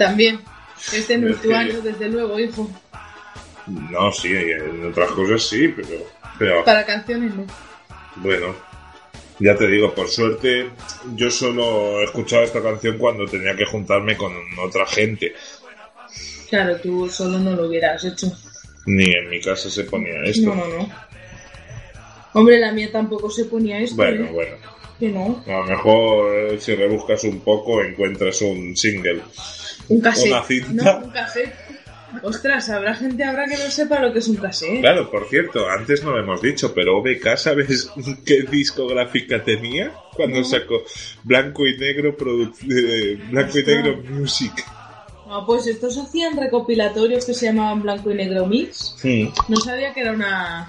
También. 0.00 0.40
Este 0.94 1.18
no 1.18 1.28
es 1.28 1.42
tu 1.42 1.54
año, 1.54 1.82
desde 1.82 2.08
luego, 2.08 2.40
hijo. 2.40 2.70
No, 3.66 4.10
sí, 4.10 4.32
en 4.32 4.86
otras 4.86 5.10
cosas 5.10 5.42
sí, 5.42 5.68
pero, 5.68 6.06
pero 6.38 6.64
Para 6.64 6.86
canciones 6.86 7.34
no. 7.34 7.44
bueno, 8.16 8.56
ya 9.38 9.54
te 9.54 9.66
digo, 9.68 9.94
por 9.94 10.08
suerte 10.08 10.70
yo 11.14 11.30
solo 11.30 12.00
he 12.00 12.04
escuchado 12.04 12.44
esta 12.44 12.62
canción 12.62 12.96
cuando 12.96 13.26
tenía 13.26 13.54
que 13.54 13.66
juntarme 13.66 14.16
con 14.16 14.32
otra 14.58 14.86
gente. 14.86 15.34
Claro, 16.48 16.80
tú 16.80 17.10
solo 17.10 17.38
no 17.38 17.54
lo 17.54 17.66
hubieras 17.66 18.02
hecho. 18.02 18.32
Ni 18.86 19.12
en 19.12 19.28
mi 19.28 19.38
casa 19.38 19.68
se 19.68 19.84
ponía 19.84 20.22
esto. 20.24 20.48
No, 20.48 20.54
no, 20.54 20.78
no. 20.78 20.88
Hombre, 22.32 22.58
la 22.58 22.72
mía 22.72 22.90
tampoco 22.90 23.28
se 23.28 23.44
ponía 23.44 23.78
esto. 23.80 23.96
Bueno, 23.96 24.24
¿eh? 24.24 24.30
bueno. 24.32 24.56
Que 24.98 25.10
no. 25.10 25.44
A 25.46 25.58
lo 25.58 25.64
mejor 25.64 26.34
eh, 26.34 26.58
si 26.58 26.74
rebuscas 26.74 27.22
un 27.24 27.40
poco 27.40 27.82
encuentras 27.82 28.40
un 28.40 28.74
single. 28.74 29.20
Un 29.90 30.00
cassette. 30.00 30.30
Una 30.32 30.42
cinta. 30.42 30.82
No, 31.00 31.04
un 31.06 31.10
cassette. 31.10 31.54
Ostras, 32.24 32.68
habrá 32.70 32.94
gente 32.94 33.22
ahora 33.22 33.44
que 33.46 33.56
no 33.56 33.70
sepa 33.70 34.00
lo 34.00 34.12
que 34.12 34.18
es 34.18 34.26
un 34.26 34.34
cassette. 34.36 34.80
Claro, 34.80 35.08
por 35.10 35.28
cierto, 35.28 35.68
antes 35.68 36.02
no 36.02 36.10
lo 36.10 36.18
hemos 36.18 36.42
dicho, 36.42 36.74
pero 36.74 36.98
OBK, 36.98 37.36
¿sabes 37.36 37.88
qué 38.26 38.42
discográfica 38.50 39.44
tenía? 39.44 39.92
Cuando 40.16 40.42
sacó 40.42 40.82
Blanco 41.22 41.66
y 41.68 41.76
Negro 41.78 42.16
produ- 42.16 42.52
eh, 42.68 43.16
Blanco 43.30 43.58
y. 43.60 43.62
Negro 43.64 44.02
Music. 44.08 44.52
Ah, 45.32 45.44
pues 45.46 45.68
estos 45.68 45.96
hacían 45.98 46.36
recopilatorios 46.36 47.24
que 47.24 47.34
se 47.34 47.46
llamaban 47.46 47.82
Blanco 47.82 48.10
y 48.10 48.14
Negro 48.14 48.46
Mix. 48.46 48.96
Hmm. 49.04 49.28
No 49.48 49.56
sabía 49.58 49.94
que 49.94 50.00
era 50.00 50.10
una... 50.12 50.68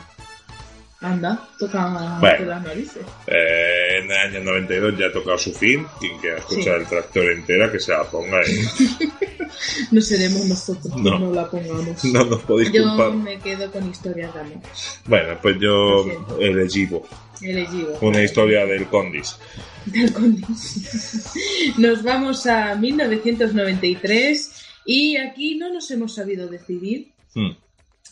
Anda, 1.02 1.48
toca 1.58 2.20
Bueno. 2.20 2.46
las 2.46 2.64
narices. 2.64 3.04
Eh, 3.26 4.00
en 4.04 4.06
el 4.12 4.18
año 4.18 4.44
92 4.44 5.00
ya 5.00 5.08
ha 5.08 5.12
tocado 5.12 5.38
su 5.38 5.52
fin. 5.52 5.86
Quien 6.00 6.18
quiera 6.20 6.38
escuchar 6.38 6.80
el 6.82 6.86
tractor 6.88 7.32
entera, 7.32 7.72
que 7.72 7.80
se 7.80 7.92
la 7.92 8.04
ponga 8.04 8.40
y 8.48 9.08
No 9.92 10.00
seremos 10.02 10.46
nosotros, 10.46 10.96
No. 10.98 11.18
no, 11.20 11.34
la 11.34 11.50
pongamos. 11.50 12.04
no 12.06 12.24
nos 12.26 12.42
podéis 12.44 12.72
Yo 12.72 12.84
culpar. 12.84 13.14
me 13.14 13.40
quedo 13.40 13.72
con 13.72 13.90
historias 13.90 14.32
de 14.34 14.40
amor. 14.42 14.58
Bueno, 15.06 15.38
pues 15.42 15.58
yo 15.60 16.04
siento. 16.04 16.40
elegivo. 16.40 17.08
Elegivo. 17.42 17.98
Una 18.02 18.22
historia 18.24 18.66
del 18.68 18.86
Condis. 18.86 19.36
Del 19.88 20.14
Condis. 20.14 21.34
Nos 21.80 22.04
vamos 22.04 22.46
a 22.46 22.76
1993 22.76 24.52
y 24.86 25.18
aquí 25.18 25.56
no 25.58 25.74
nos 25.74 25.90
hemos 25.90 26.14
sabido 26.14 26.48
decidir. 26.48 27.10
Hmm. 27.34 27.52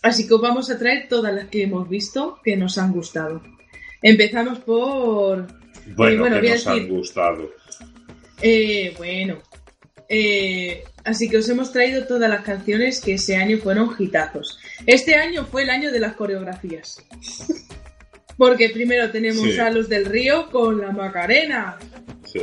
Así 0.01 0.27
que 0.27 0.33
os 0.33 0.41
vamos 0.41 0.69
a 0.69 0.77
traer 0.79 1.07
todas 1.09 1.33
las 1.33 1.47
que 1.49 1.63
hemos 1.63 1.89
visto 1.89 2.39
que 2.43 2.55
nos 2.55 2.77
han 2.77 2.91
gustado. 2.93 3.41
Empezamos 4.01 4.59
por... 4.59 5.47
Bueno, 5.95 6.21
bueno, 6.21 6.35
que 6.35 6.41
voy 6.41 6.49
a 6.49 6.53
nos 6.55 6.67
han 6.67 6.87
gustado. 6.87 7.51
eh, 8.41 8.93
bueno. 8.97 9.37
Eh, 10.07 10.83
así 11.03 11.29
que 11.29 11.37
os 11.37 11.47
hemos 11.49 11.71
traído 11.71 12.05
todas 12.07 12.29
las 12.29 12.41
canciones 12.43 12.99
que 13.01 13.13
ese 13.15 13.35
año 13.35 13.57
fueron 13.57 13.93
hitazos. 13.99 14.57
Este 14.87 15.15
año 15.15 15.45
fue 15.45 15.63
el 15.63 15.69
año 15.69 15.91
de 15.91 15.99
las 15.99 16.13
coreografías. 16.15 17.03
Porque 18.37 18.69
primero 18.69 19.11
tenemos 19.11 19.43
Sí. 19.51 19.59
a 19.59 19.69
los 19.69 19.89
del 19.89 20.05
Río 20.05 20.49
con 20.49 20.79
la 20.79 20.91
Macarena. 20.91 21.77
Sí. 22.25 22.39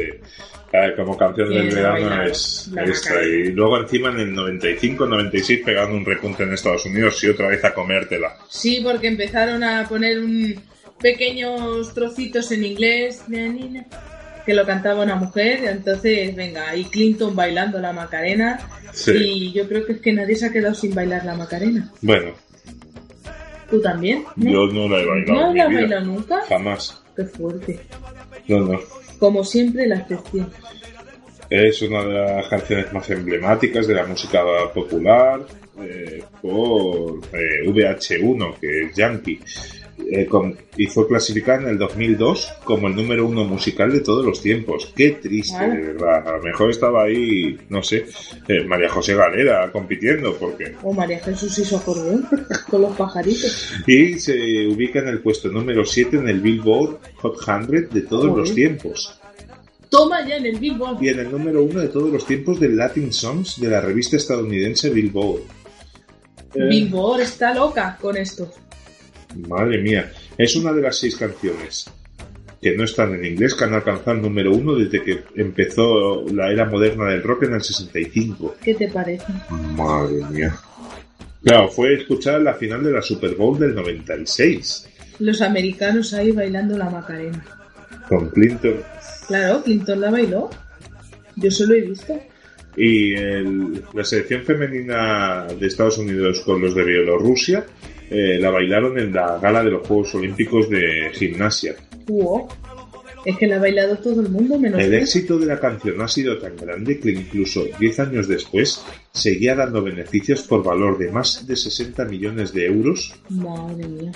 Eh, 0.77 0.95
como 0.95 1.17
canción 1.17 1.49
del 1.49 1.75
verano 1.75 2.23
es 2.23 2.71
esta. 2.87 3.23
Y 3.23 3.53
luego 3.53 3.79
encima 3.79 4.11
en 4.11 4.21
el 4.21 4.35
95-96 4.35 5.65
pegando 5.65 5.97
un 5.97 6.05
repunte 6.05 6.43
en 6.43 6.53
Estados 6.53 6.85
Unidos 6.85 7.23
y 7.25 7.29
otra 7.29 7.49
vez 7.49 7.65
a 7.65 7.73
comértela. 7.73 8.37
Sí, 8.49 8.81
porque 8.83 9.09
empezaron 9.09 9.65
a 9.65 9.89
poner 9.89 10.19
un 10.19 10.55
pequeños 11.01 11.93
trocitos 11.95 12.51
en 12.53 12.65
inglés 12.65 13.23
que 14.45 14.55
lo 14.55 14.67
cantaba 14.67 15.05
una 15.05 15.17
mujer. 15.17 15.65
Entonces, 15.65 16.35
venga, 16.35 16.75
y 16.77 16.85
Clinton 16.85 17.35
bailando 17.35 17.79
la 17.79 17.93
Macarena. 17.93 18.59
Sí. 18.93 19.12
Y 19.12 19.53
yo 19.53 19.69
creo 19.69 19.87
que 19.87 19.95
es 19.95 20.01
que 20.01 20.12
nadie 20.12 20.37
se 20.37 20.47
ha 20.47 20.53
quedado 20.53 20.75
sin 20.75 20.95
bailar 20.95 21.25
la 21.25 21.35
Macarena. 21.35 21.91
Bueno, 22.03 22.33
¿Tú 23.71 23.81
también? 23.81 24.25
¿no? 24.37 24.51
yo 24.51 24.67
no 24.73 24.89
la 24.89 25.01
he 25.01 25.07
bailado. 25.07 25.41
¿No 25.41 25.55
la 25.55 25.65
has 25.65 25.75
bailado 25.75 26.05
nunca? 26.05 26.41
Jamás. 26.49 27.03
Qué 27.17 27.25
fuerte. 27.25 27.81
No, 28.47 28.61
no. 28.61 28.81
Como 29.18 29.44
siempre, 29.44 29.87
la 29.87 29.98
excepción. 29.98 30.50
Es 31.48 31.81
una 31.83 32.02
de 32.02 32.12
las 32.12 32.48
canciones 32.48 32.92
más 32.92 33.09
emblemáticas 33.11 33.87
de 33.87 33.94
la 33.94 34.05
música 34.05 34.42
popular 34.74 35.46
eh, 35.81 36.22
por 36.42 37.20
eh, 37.33 37.64
VH1, 37.66 38.59
que 38.59 38.83
es 38.83 38.96
Yankee. 38.96 39.40
Eh, 40.11 40.26
con- 40.26 40.56
y 40.76 40.87
fue 40.87 41.09
clasificada 41.09 41.62
en 41.62 41.68
el 41.68 41.78
2002 41.78 42.52
como 42.64 42.87
el 42.87 42.94
número 42.94 43.26
uno 43.26 43.44
musical 43.44 43.90
de 43.90 44.00
todos 44.00 44.24
los 44.24 44.40
tiempos. 44.42 44.92
Qué 44.94 45.12
triste, 45.12 45.56
Ah. 45.59 45.66
de 45.68 45.80
verdad. 45.80 46.28
A 46.28 46.37
lo 46.37 46.42
mejor 46.42 46.70
estaba 46.70 47.04
ahí, 47.04 47.59
no 47.70 47.82
sé, 47.82 48.04
eh, 48.46 48.62
María 48.64 48.88
José 48.90 49.14
Galera 49.14 49.72
compitiendo, 49.72 50.35
porque. 50.37 50.74
O 50.82 50.92
María 50.92 51.18
Jesús 51.20 51.59
hizo 51.59 51.78
acordeón 51.78 52.28
con 52.70 52.82
los 52.82 52.94
pajaritos. 52.96 53.72
Y 53.87 54.18
se 54.18 54.66
ubica 54.68 54.98
en 55.00 55.09
el 55.09 55.20
puesto 55.20 55.48
número 55.48 55.85
7 55.85 56.18
en 56.18 56.28
el 56.28 56.40
Billboard 56.40 56.98
Hot 57.16 57.38
100 57.42 57.88
de 57.90 58.02
todos 58.02 58.37
los 58.37 58.54
tiempos. 58.54 59.18
Toma 59.88 60.26
ya 60.28 60.37
en 60.37 60.46
el 60.46 60.59
Billboard. 60.59 61.02
Y 61.02 61.09
en 61.09 61.20
el 61.20 61.30
número 61.32 61.62
uno 61.64 61.80
de 61.80 61.88
todos 61.88 62.11
los 62.12 62.26
tiempos 62.26 62.61
del 62.61 62.76
Latin 62.76 63.12
Songs 63.12 63.59
de 63.61 63.68
la 63.68 63.80
revista 63.80 64.16
estadounidense 64.16 64.90
Billboard. 64.90 65.40
Eh, 66.54 66.68
Billboard 66.68 67.20
está 67.22 67.54
loca 67.54 67.96
con 68.00 68.16
esto. 68.16 68.52
Madre 69.49 69.81
mía, 69.83 70.11
es 70.37 70.57
una 70.57 70.72
de 70.72 70.83
las 70.83 70.99
seis 70.99 71.16
canciones 71.16 71.90
que 72.61 72.75
no 72.77 72.85
están 72.85 73.14
en 73.14 73.25
inglés 73.25 73.55
que 73.55 73.64
han 73.64 73.75
alcanzado 73.75 74.12
el 74.16 74.22
número 74.22 74.53
uno 74.53 74.75
desde 74.75 75.03
que 75.03 75.22
empezó 75.37 76.25
la 76.33 76.51
era 76.51 76.64
moderna 76.64 77.11
del 77.11 77.22
rock 77.22 77.44
en 77.44 77.55
el 77.55 77.62
65. 77.62 78.57
¿Qué 78.62 78.75
te 78.75 78.88
parece? 78.88 79.27
Madre 79.77 80.22
mía. 80.31 80.57
Claro, 81.44 81.68
fue 81.68 81.94
escuchada 81.94 82.38
en 82.38 82.44
la 82.44 82.55
final 82.55 82.83
de 82.83 82.90
la 82.92 83.03
Super 83.03 83.35
Bowl 83.37 83.59
del 83.59 83.75
96 83.75 84.88
Los 85.20 85.42
americanos 85.42 86.12
ahí 86.14 86.33
bailando 86.33 86.77
la 86.77 86.90
Macarena. 86.90 87.44
con 88.09 88.31
Clinton 88.31 88.77
Claro, 89.29 89.62
Clinton 89.62 90.01
la 90.01 90.11
bailó. 90.11 90.51
Yo 91.37 91.51
solo 91.51 91.75
he 91.75 91.81
visto. 91.83 92.18
y 92.79 93.14
el- 93.14 93.83
la 93.94 94.05
selección 94.05 94.42
femenina 94.42 95.46
de 95.59 95.66
Estados 95.66 95.96
Unidos 95.99 96.40
con 96.40 96.61
los 96.61 96.75
de 96.75 96.85
Bielorrusia 96.85 97.64
eh, 98.11 98.38
la 98.40 98.51
bailaron 98.51 98.99
en 98.99 99.12
la 99.12 99.38
gala 99.38 99.62
de 99.62 99.71
los 99.71 99.87
Juegos 99.87 100.14
Olímpicos 100.14 100.69
de 100.71 101.11
gimnasia. 101.14 101.75
Wow. 102.07 102.49
Es 103.25 103.37
que 103.38 103.49
la 103.49 103.57
ha 103.57 103.59
bailado 103.59 103.99
todo 103.99 104.21
el 104.21 104.29
mundo, 104.29 104.57
menos 104.57 104.81
El 104.81 104.90
tú. 104.90 104.97
éxito 104.99 105.38
de 105.38 105.47
la 105.47 105.59
canción 105.59 106.01
ha 106.01 106.07
sido 106.07 106.38
tan 106.38 106.57
grande 106.57 107.01
que 107.01 107.11
incluso 107.11 107.64
10 107.81 107.99
años 107.99 108.29
después 108.29 108.85
seguía 109.12 109.57
dando 109.57 109.83
beneficios 109.83 110.42
por 110.42 110.62
valor 110.62 110.97
de 110.97 111.11
más 111.11 111.45
de 111.45 111.57
60 111.57 112.05
millones 112.05 112.53
de 112.53 112.66
euros. 112.66 113.14
Madre 113.31 113.88
mía. 113.88 114.12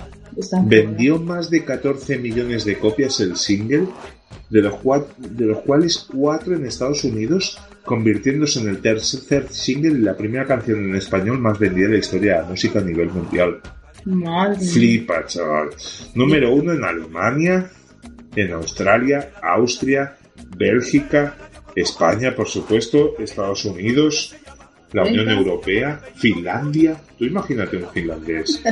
Vendió 0.64 1.18
más 1.18 1.50
de 1.50 1.64
14 1.64 2.18
millones 2.18 2.64
de 2.64 2.78
copias 2.78 3.18
el 3.18 3.36
single, 3.36 3.88
de 4.48 4.62
los, 4.62 4.74
cua- 4.74 5.06
de 5.18 5.46
los 5.46 5.58
cuales 5.62 6.06
4 6.14 6.54
en 6.54 6.66
Estados 6.66 7.02
Unidos, 7.02 7.58
convirtiéndose 7.84 8.60
en 8.60 8.68
el 8.68 8.80
tercer 8.80 9.48
single 9.50 9.98
y 9.98 10.02
la 10.02 10.16
primera 10.16 10.44
canción 10.46 10.84
en 10.84 10.94
español 10.94 11.40
más 11.40 11.58
vendida 11.58 11.86
de 11.88 11.94
la 11.94 11.98
historia 11.98 12.32
de 12.36 12.42
la 12.42 12.48
música 12.48 12.78
a 12.78 12.82
nivel 12.82 13.08
mundial. 13.10 13.60
Madre. 14.04 14.64
Flipa, 14.64 15.26
chaval. 15.26 15.70
Número 16.14 16.52
uno 16.54 16.72
en 16.72 16.84
Alemania, 16.84 17.70
en 18.34 18.52
Australia, 18.52 19.32
Austria, 19.42 20.16
Bélgica, 20.56 21.36
España, 21.74 22.34
por 22.34 22.48
supuesto, 22.48 23.14
Estados 23.18 23.64
Unidos, 23.64 24.34
la 24.92 25.02
Unión 25.02 25.26
Venga. 25.26 25.38
Europea, 25.40 26.00
Finlandia. 26.16 27.00
Tú 27.18 27.24
imagínate 27.24 27.76
un 27.76 27.88
finlandés. 27.90 28.62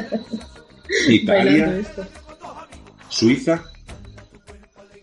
Italia. 1.08 1.82
Suiza 3.08 3.64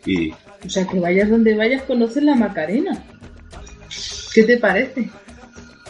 y 0.06 0.32
O 0.32 0.70
sea, 0.70 0.88
que 0.88 1.00
vayas 1.00 1.30
donde 1.30 1.56
vayas, 1.56 1.84
conoces 1.84 2.24
la 2.24 2.36
Macarena. 2.36 3.04
¿Qué 4.34 4.44
te 4.44 4.58
parece? 4.58 5.10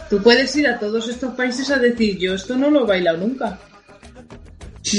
Tú 0.09 0.21
puedes 0.21 0.55
ir 0.55 0.67
a 0.67 0.79
todos 0.79 1.09
estos 1.09 1.33
países 1.33 1.69
a 1.71 1.79
decir, 1.79 2.17
yo 2.17 2.35
esto 2.35 2.55
no 2.55 2.69
lo 2.69 2.83
he 2.83 2.87
bailado 2.87 3.17
nunca. 3.17 3.59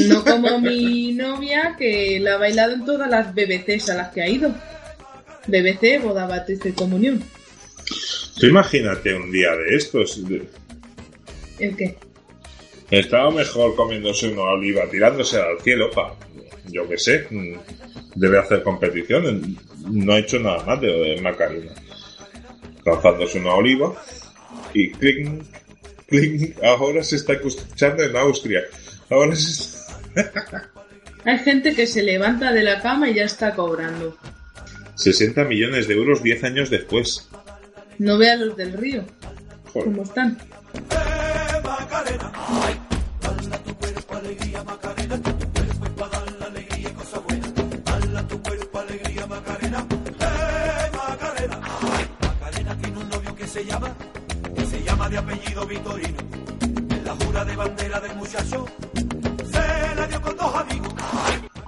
No 0.09 0.25
como 0.25 0.61
mi 0.61 1.12
novia, 1.12 1.77
que 1.79 2.18
la 2.20 2.35
ha 2.35 2.38
bailado 2.38 2.72
en 2.75 2.85
todas 2.85 3.09
las 3.09 3.35
BBCs 3.35 3.90
a 3.90 3.94
las 3.94 4.12
que 4.12 4.22
ha 4.22 4.29
ido. 4.29 4.55
BBC, 5.46 6.03
boda, 6.03 6.27
bautizo 6.27 6.68
y 6.68 6.72
comunión. 6.72 7.22
Tú 8.38 8.46
imagínate 8.46 9.14
un 9.14 9.31
día 9.31 9.53
de 9.55 9.77
estos. 9.77 10.20
¿El 11.59 11.77
qué? 11.77 11.96
Estaba 12.90 13.31
mejor 13.31 13.75
comiéndose 13.77 14.29
una 14.29 14.42
oliva, 14.42 14.83
tirándose 14.90 15.38
al 15.40 15.61
cielo, 15.62 15.90
pa. 15.90 16.14
Yo 16.68 16.88
qué 16.88 16.99
sé. 16.99 17.27
mm, 17.31 17.55
Debe 18.16 18.38
hacer 18.38 18.62
competición. 18.62 19.57
No 19.90 20.12
ha 20.14 20.18
hecho 20.18 20.38
nada 20.40 20.64
más 20.64 20.81
de, 20.81 20.88
de 20.88 21.20
Macarena. 21.20 21.72
Lanzándose 22.85 23.38
una 23.38 23.55
oliva. 23.55 23.94
Y 24.75 24.90
clink, 24.90 25.42
clink. 26.09 26.62
Ahora 26.62 27.03
se 27.05 27.16
está 27.16 27.35
escuchando 27.35 28.03
en 28.03 28.16
Austria. 28.16 28.62
Ahora 29.11 29.37
se 29.37 29.76
Hay 31.24 31.38
gente 31.40 31.74
que 31.74 31.87
se 31.87 32.02
levanta 32.02 32.52
de 32.52 32.62
la 32.62 32.81
cama 32.81 33.11
y 33.11 33.14
ya 33.14 33.24
está 33.24 33.55
cobrando. 33.55 34.16
60 34.94 35.44
millones 35.44 35.88
de 35.88 35.94
euros 35.94 36.22
10 36.22 36.44
años 36.44 36.70
después. 36.70 37.29
No 37.98 38.18
vean 38.18 38.46
los 38.46 38.57
del 38.57 38.72
río, 38.74 39.05
Joder. 39.72 39.85
cómo 39.85 40.02
están. 40.02 40.38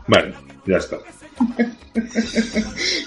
Vale, 0.07 0.35
ya 0.67 0.77
está. 0.77 0.99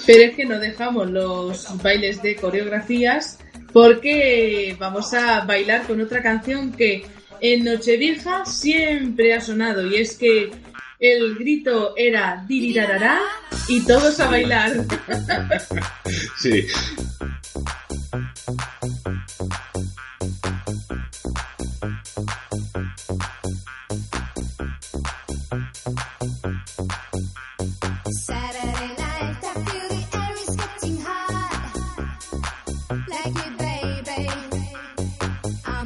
Pero 0.05 0.23
es 0.23 0.35
que 0.35 0.45
no 0.45 0.59
dejamos 0.59 1.09
los 1.09 1.81
bailes 1.81 2.21
de 2.21 2.35
coreografías 2.35 3.39
porque 3.73 4.75
vamos 4.79 5.13
a 5.13 5.45
bailar 5.45 5.83
con 5.83 6.01
otra 6.01 6.21
canción 6.21 6.71
que 6.71 7.05
en 7.39 7.63
Nochevieja 7.63 8.45
siempre 8.45 9.33
ha 9.33 9.41
sonado 9.41 9.85
y 9.87 9.95
es 9.95 10.17
que 10.17 10.51
el 10.99 11.35
grito 11.35 11.93
era 11.97 12.45
dirirarará 12.47 13.19
y 13.67 13.81
todos 13.81 14.19
a 14.19 14.29
bailar. 14.29 14.73
Sí. 16.37 16.65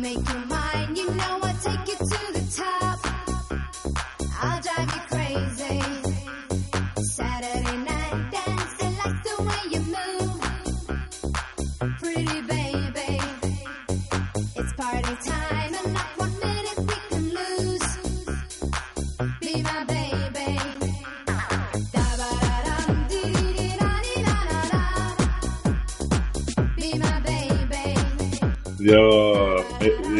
Make 0.05 0.29
you 0.29 0.45
mine. 0.47 0.64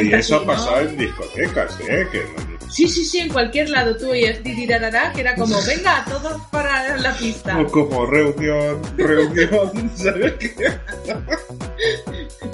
Y 0.02 0.14
eso 0.14 0.38
ha 0.38 0.46
pasado 0.46 0.82
en 0.82 0.98
discotecas, 0.98 1.80
¿eh? 1.82 2.08
Que 2.12 2.56
Sí, 2.70 2.88
sí, 2.88 3.06
sí, 3.06 3.20
en 3.20 3.30
cualquier 3.30 3.70
lado 3.70 3.96
tú 3.96 4.10
oías 4.10 4.44
dirirarará 4.44 5.12
que 5.14 5.22
era 5.22 5.36
como, 5.36 5.56
venga, 5.66 6.04
todos 6.10 6.42
para 6.52 6.98
la 6.98 7.14
pista. 7.14 7.60
O 7.60 7.66
como 7.68 8.06
reunión, 8.06 8.82
reunión, 8.98 9.92
¿sabes 9.96 10.34
qué? 10.34 10.54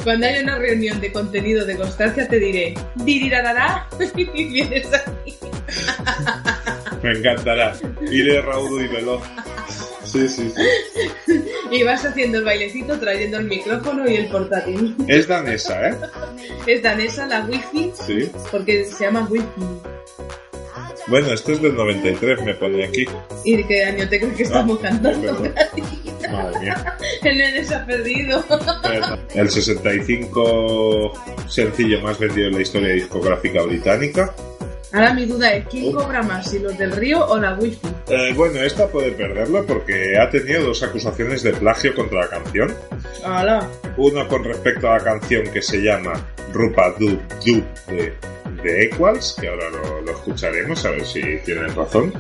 Cuando 0.04 0.28
haya 0.28 0.42
una 0.42 0.58
reunión 0.58 1.00
de 1.00 1.12
contenido 1.12 1.66
de 1.66 1.76
constancia 1.76 2.28
te 2.28 2.40
diré, 2.40 2.76
dirirarará 2.96 3.88
y 4.16 4.46
vienes 4.46 4.88
aquí. 4.94 5.38
Me 7.02 7.12
encantará. 7.18 7.74
Iré 8.12 8.42
raudo 8.42 8.80
y 8.80 8.88
veloz. 8.88 9.24
Sí, 10.04 10.28
sí, 10.28 10.54
sí. 11.26 11.44
Y 11.72 11.84
vas 11.84 12.06
haciendo 12.06 12.40
el 12.40 12.44
bailecito 12.44 13.00
trayendo 13.00 13.38
el 13.38 13.46
micrófono 13.46 14.10
y 14.10 14.16
el 14.18 14.28
portátil. 14.28 14.96
Es 15.08 15.28
danesa, 15.28 15.90
¿eh? 15.90 15.96
Es 16.68 16.84
danesa 16.84 17.26
la 17.28 17.46
wifi 17.46 17.92
Sí. 18.06 18.30
porque 18.52 18.84
se 18.86 19.06
llama 19.06 19.26
wifi. 19.30 19.46
Bueno, 21.08 21.34
esto 21.34 21.54
es 21.54 21.62
del 21.62 21.76
93, 21.76 22.42
me 22.44 22.54
pone 22.56 22.86
aquí. 22.86 23.06
¿Y 23.44 23.56
de 23.58 23.68
qué 23.68 23.84
año 23.86 24.08
te 24.08 24.20
crees 24.20 24.36
que 24.36 24.44
estamos 24.44 24.78
Ah, 24.84 24.90
cantando? 24.90 25.34
Madre 26.32 26.60
mía. 26.60 26.98
El 27.24 27.38
nene 27.38 27.64
se 27.64 27.76
ha 27.76 27.86
perdido. 27.86 28.44
El 29.34 29.50
65 29.50 31.14
sencillo 31.48 32.02
más 32.02 32.20
vendido 32.20 32.48
en 32.50 32.56
la 32.56 32.62
historia 32.62 32.94
discográfica 32.94 33.64
británica. 33.64 34.34
Ahora 34.94 35.14
mi 35.14 35.26
duda 35.26 35.54
es, 35.54 35.66
¿quién 35.68 35.94
cobra 35.94 36.22
más, 36.22 36.50
si 36.50 36.60
los 36.60 36.78
del 36.78 36.92
río 36.92 37.26
o 37.26 37.38
la 37.38 37.56
wifi? 37.56 37.88
Eh, 38.08 38.34
bueno, 38.36 38.62
esta 38.62 38.88
puede 38.88 39.12
perderlo 39.12 39.66
porque 39.66 40.18
ha 40.18 40.30
tenido 40.30 40.66
dos 40.66 40.84
acusaciones 40.84 41.44
de 41.44 41.54
plagio 41.54 41.96
contra 41.96 42.22
la 42.22 42.30
canción. 42.30 42.76
¡Hala! 43.24 43.68
Uno 43.98 44.28
con 44.28 44.44
respecto 44.44 44.90
a 44.90 44.98
la 44.98 45.04
canción 45.04 45.44
que 45.52 45.62
se 45.62 45.78
llama 45.78 46.14
Rupa 46.52 46.94
Dub 47.00 47.22
Dub 47.46 47.64
de, 47.88 48.14
de 48.64 48.84
Equals, 48.84 49.38
que 49.40 49.48
ahora 49.48 49.70
lo, 49.70 50.02
lo 50.02 50.12
escucharemos 50.12 50.84
a 50.86 50.92
ver 50.92 51.06
si 51.06 51.22
tienen 51.46 51.74
razón. 51.74 52.14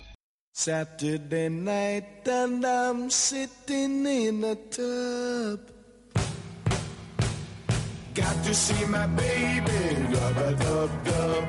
Saturday 0.53 1.49
night 1.49 2.27
and 2.27 2.65
I'm 2.65 3.09
sitting 3.09 4.05
in 4.05 4.43
a 4.43 4.55
tub. 4.69 5.70
Got 8.13 8.43
to 8.43 8.53
see 8.53 8.85
my 8.87 9.07
baby, 9.07 9.71
rubber 10.11 10.53
dub 10.55 10.91
dub. 11.05 11.43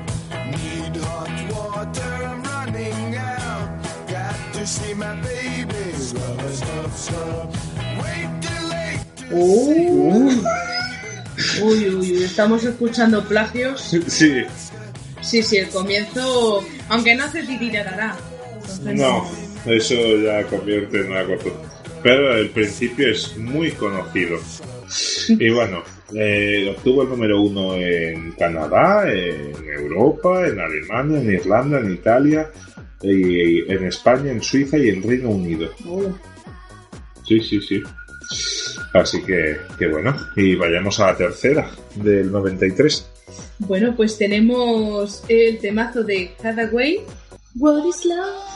Need 0.47 0.95
hot 1.03 1.51
water, 1.51 2.13
I'm 2.23 2.41
running 2.41 3.17
out. 3.17 3.67
Got 4.07 4.53
to 4.53 4.65
see 4.65 4.93
my 4.93 5.13
baby, 5.15 5.91
rubber 6.15 6.53
dub 6.63 6.91
dub. 7.09 7.55
Wait 7.99 8.29
till 8.41 8.67
late. 8.69 9.03
to 9.17 9.35
Uh. 9.35 10.63
Uy, 11.65 11.89
uy, 11.89 11.95
uy, 11.95 12.23
estamos 12.23 12.63
escuchando 12.63 13.23
plagios. 13.25 13.81
Sí, 14.07 14.45
Sí, 15.19 15.43
sí, 15.43 15.57
el 15.57 15.67
comienzo, 15.69 16.63
aunque 16.87 17.15
no 17.15 17.25
hace. 17.25 17.39
Entonces, 17.39 18.95
no, 18.95 19.25
eso 19.65 19.95
ya 20.17 20.43
convierte 20.45 21.01
en 21.01 21.11
una 21.11 21.25
cosa. 21.25 21.49
Pero 22.01 22.35
el 22.37 22.49
principio 22.51 23.09
es 23.09 23.35
muy 23.37 23.71
conocido. 23.71 24.39
Y 25.27 25.49
bueno, 25.49 25.83
eh, 26.15 26.73
obtuvo 26.75 27.03
el 27.03 27.09
número 27.09 27.41
uno 27.41 27.75
en 27.75 28.31
Canadá, 28.33 29.11
en 29.11 29.67
Europa, 29.67 30.47
en 30.47 30.59
Alemania, 30.59 31.19
en 31.19 31.33
Irlanda, 31.33 31.79
en 31.79 31.93
Italia, 31.93 32.49
y 33.01 33.71
en 33.71 33.85
España, 33.85 34.31
en 34.31 34.41
Suiza 34.41 34.77
y 34.77 34.89
en 34.89 35.03
Reino 35.03 35.29
Unido. 35.29 35.69
Oh. 35.87 36.11
Sí, 37.27 37.39
sí, 37.41 37.59
sí. 37.61 37.81
Así 38.93 39.21
que, 39.23 39.57
que 39.77 39.87
bueno. 39.87 40.15
Y 40.35 40.55
vayamos 40.55 40.99
a 40.99 41.07
la 41.07 41.17
tercera 41.17 41.69
del 41.95 42.31
93. 42.31 43.09
Bueno, 43.59 43.93
pues 43.95 44.17
tenemos 44.17 45.23
el 45.27 45.59
temazo 45.59 46.03
de 46.03 46.31
Hathaway, 46.43 46.99
What 47.55 47.85
is 47.85 48.05
Love? 48.05 48.52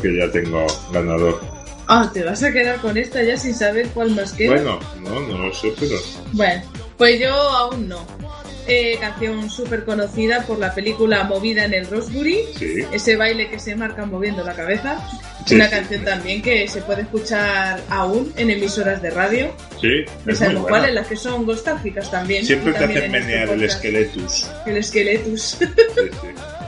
Que 0.00 0.16
ya 0.16 0.30
tengo 0.30 0.66
ganador. 0.92 1.40
Ah, 1.86 2.08
te 2.12 2.22
vas 2.22 2.42
a 2.42 2.52
quedar 2.52 2.78
con 2.80 2.96
esta 2.96 3.22
ya 3.22 3.36
sin 3.36 3.54
saber 3.54 3.88
cuál 3.88 4.12
más 4.14 4.32
queda. 4.32 4.52
Bueno, 4.54 4.78
no, 5.00 5.20
no 5.20 5.46
lo 5.46 5.52
sé, 5.54 5.72
pero. 5.78 5.96
Bueno, 6.32 6.62
pues 6.96 7.18
yo 7.20 7.32
aún 7.32 7.88
no. 7.88 8.06
Eh, 8.68 8.96
canción 9.00 9.50
súper 9.50 9.84
conocida 9.84 10.42
por 10.46 10.58
la 10.60 10.72
película 10.72 11.24
Movida 11.24 11.64
en 11.64 11.74
el 11.74 11.88
Rosebury. 11.88 12.38
Sí. 12.56 12.84
Ese 12.92 13.16
baile 13.16 13.48
que 13.50 13.58
se 13.58 13.74
marca 13.74 14.06
moviendo 14.06 14.44
la 14.44 14.54
cabeza. 14.54 14.98
Sí, 15.44 15.56
Una 15.56 15.64
sí. 15.64 15.70
canción 15.72 16.04
también 16.04 16.42
que 16.42 16.68
se 16.68 16.80
puede 16.82 17.02
escuchar 17.02 17.80
aún 17.88 18.32
en 18.36 18.50
emisoras 18.50 19.02
de 19.02 19.10
radio. 19.10 19.52
Sí, 19.80 20.04
No 20.24 20.36
sabemos 20.36 20.68
cuáles, 20.68 20.94
las 20.94 21.08
que 21.08 21.16
son 21.16 21.44
nostálgicas 21.44 22.08
también. 22.10 22.46
Siempre 22.46 22.72
te 22.74 22.78
también 22.78 22.98
hacen 22.98 23.14
en 23.14 23.20
este 23.22 23.32
menear 23.32 23.48
el 23.48 23.64
esqueletus. 23.64 24.46
El 24.66 24.76
esqueletus. 24.76 25.56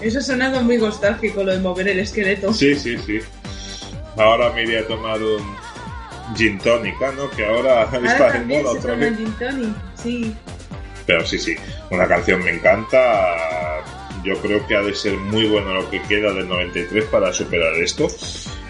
Eso 0.00 0.18
ha 0.18 0.22
sonado 0.22 0.62
muy 0.62 0.78
nostálgico, 0.78 1.42
lo 1.42 1.52
de 1.52 1.58
mover 1.58 1.88
el 1.88 1.98
esqueleto. 2.00 2.52
Sí, 2.52 2.74
sí, 2.76 2.96
sí. 2.98 3.18
Ahora 4.16 4.50
me 4.52 4.62
iría 4.62 4.80
a 4.80 4.86
tomar 4.86 5.20
un 5.22 5.42
gin 6.36 6.58
tónica, 6.58 7.12
¿no? 7.12 7.30
Que 7.30 7.44
ahora 7.44 7.82
Ahora 7.92 8.12
está 8.12 8.28
también 8.32 8.62
moda 8.62 8.78
otra 8.78 8.94
vez. 8.94 9.16
gin 9.16 9.32
tonic, 9.32 9.74
sí. 10.02 10.36
Pero 11.06 11.26
sí, 11.26 11.38
sí. 11.38 11.54
Una 11.90 12.06
canción 12.06 12.42
me 12.44 12.50
encanta. 12.52 13.36
Yo 14.24 14.34
creo 14.42 14.66
que 14.66 14.76
ha 14.76 14.82
de 14.82 14.94
ser 14.94 15.16
muy 15.16 15.46
bueno 15.46 15.72
lo 15.74 15.88
que 15.90 16.02
queda 16.02 16.32
del 16.32 16.48
93 16.48 17.04
para 17.04 17.32
superar 17.32 17.72
esto. 17.74 18.08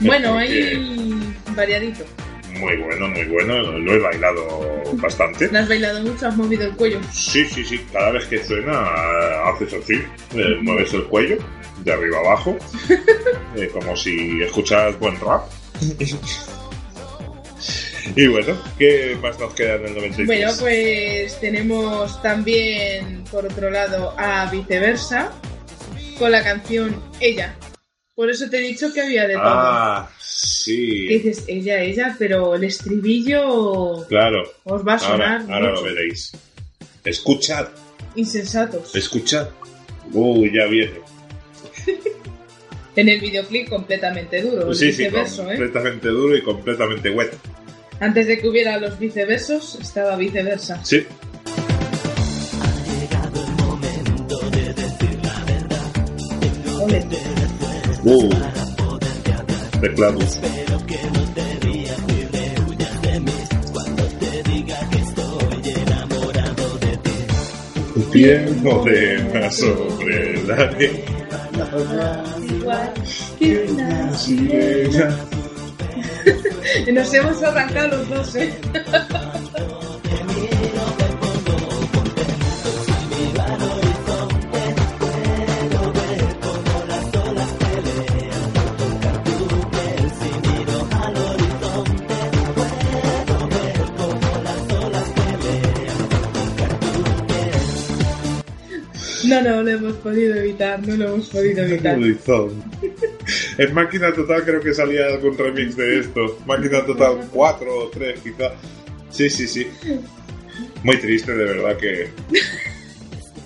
Bueno, 0.00 0.36
ahí 0.36 1.34
variadito. 1.56 2.04
Muy 2.58 2.76
bueno, 2.76 3.08
muy 3.08 3.24
bueno. 3.24 3.62
Lo 3.78 3.94
he 3.94 3.98
bailado 3.98 4.82
bastante. 4.94 5.48
¿No 5.50 5.58
has 5.60 5.68
bailado 5.68 6.02
mucho? 6.02 6.26
¿Has 6.26 6.36
movido 6.36 6.64
el 6.64 6.74
cuello? 6.76 7.00
Sí, 7.12 7.44
sí, 7.46 7.64
sí. 7.64 7.80
Cada 7.92 8.10
vez 8.12 8.24
que 8.26 8.42
suena, 8.44 8.84
haces 9.48 9.74
así. 9.74 9.94
eh, 10.34 10.56
mueves 10.62 10.92
el 10.94 11.04
cuello, 11.04 11.38
de 11.84 11.92
arriba 11.92 12.18
abajo. 12.18 12.56
eh, 13.56 13.68
como 13.72 13.96
si 13.96 14.42
escucharas 14.42 14.98
buen 14.98 15.18
rap. 15.20 15.42
y 18.16 18.26
bueno, 18.26 18.56
¿qué 18.78 19.16
más 19.22 19.38
nos 19.38 19.54
queda 19.54 19.74
en 19.76 19.86
el 19.86 19.94
93? 19.94 20.26
Bueno, 20.26 20.52
pues 20.58 21.40
tenemos 21.40 22.20
también, 22.22 23.24
por 23.30 23.46
otro 23.46 23.70
lado, 23.70 24.14
a 24.18 24.50
Viceversa, 24.50 25.30
con 26.18 26.32
la 26.32 26.42
canción 26.42 27.00
Ella. 27.20 27.54
Por 28.18 28.28
eso 28.30 28.50
te 28.50 28.56
he 28.58 28.62
dicho 28.62 28.92
que 28.92 29.00
había 29.00 29.28
de 29.28 29.34
todo. 29.34 29.44
Ah, 29.44 30.10
sí. 30.18 31.06
dices 31.06 31.44
ella, 31.46 31.80
ella, 31.84 32.16
pero 32.18 32.56
el 32.56 32.64
estribillo 32.64 34.04
Claro. 34.08 34.42
os 34.64 34.84
va 34.84 34.94
a 34.94 34.98
sonar 34.98 35.42
Ahora, 35.42 35.54
ahora 35.54 35.70
lo 35.74 35.82
veréis. 35.84 36.32
Escuchad, 37.04 37.68
insensatos. 38.16 38.92
escuchad. 38.96 39.50
Uy, 40.12 40.50
ya 40.52 40.66
viene. 40.66 40.94
En 42.96 43.08
el 43.08 43.20
videoclip 43.20 43.68
completamente 43.68 44.42
duro, 44.42 44.70
el 44.70 44.74
Sí, 44.74 44.90
sí, 44.92 45.04
viceverso, 45.04 45.42
¿eh? 45.44 45.56
completamente 45.56 46.08
duro 46.08 46.36
y 46.36 46.42
completamente 46.42 47.10
wet. 47.10 47.32
Antes 48.00 48.26
de 48.26 48.38
que 48.40 48.48
hubiera 48.48 48.78
los 48.80 48.98
viceversos, 48.98 49.76
estaba 49.80 50.16
viceversa. 50.16 50.84
Sí. 50.84 51.06
Ole. 56.80 57.27
Uh. 58.04 58.30
Teclados. 59.80 60.40
Tiempo 68.12 68.84
de 68.84 69.30
más 69.34 69.56
sobre 69.56 70.42
la 70.44 70.72
Igual 72.48 72.92
que 73.38 73.66
una 73.70 74.14
sirena. 74.14 75.18
Nos 76.92 77.14
hemos 77.14 77.42
arrancado 77.42 77.98
los 77.98 78.08
dos, 78.08 78.36
¿eh? 78.36 78.54
No, 99.28 99.42
no 99.42 99.62
lo 99.62 99.70
hemos 99.70 99.94
podido 99.96 100.34
evitar, 100.36 100.86
no 100.86 100.96
lo 100.96 101.08
hemos 101.14 101.28
podido 101.28 101.62
evitar. 101.64 101.98
En 103.58 103.74
Máquina 103.74 104.12
Total 104.12 104.42
creo 104.44 104.60
que 104.60 104.72
salía 104.72 105.06
algún 105.06 105.36
remix 105.36 105.76
de 105.76 106.00
esto. 106.00 106.38
Máquina 106.46 106.84
Total 106.84 107.16
4 107.32 107.78
o 107.78 107.88
3 107.88 108.20
quizá. 108.20 108.52
Sí, 109.10 109.28
sí, 109.28 109.46
sí. 109.46 109.66
Muy 110.82 110.96
triste, 110.98 111.32
de 111.34 111.44
verdad 111.44 111.76
que... 111.76 112.08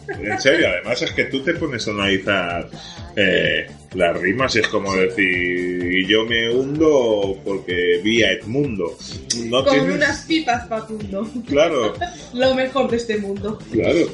En 0.08 0.40
serio, 0.40 0.68
además 0.68 1.00
es 1.02 1.12
que 1.12 1.24
tú 1.24 1.42
te 1.42 1.54
pones 1.54 1.86
a 1.88 1.92
analizar 1.92 2.68
eh, 3.16 3.66
las 3.94 4.20
rimas 4.20 4.54
y 4.56 4.58
es 4.58 4.68
como 4.68 4.94
decir, 4.94 6.06
yo 6.06 6.24
me 6.26 6.50
hundo 6.50 7.38
porque 7.44 8.00
vi 8.02 8.22
a 8.22 8.32
Edmundo. 8.32 8.96
No 9.46 9.64
Con 9.64 9.72
tienes... 9.74 9.94
unas 9.96 10.24
pipas, 10.26 10.68
Facundo. 10.68 11.28
Claro, 11.48 11.94
Lo 12.34 12.54
mejor 12.54 12.90
de 12.90 12.96
este 12.98 13.16
mundo. 13.18 13.58
claro. 13.72 14.06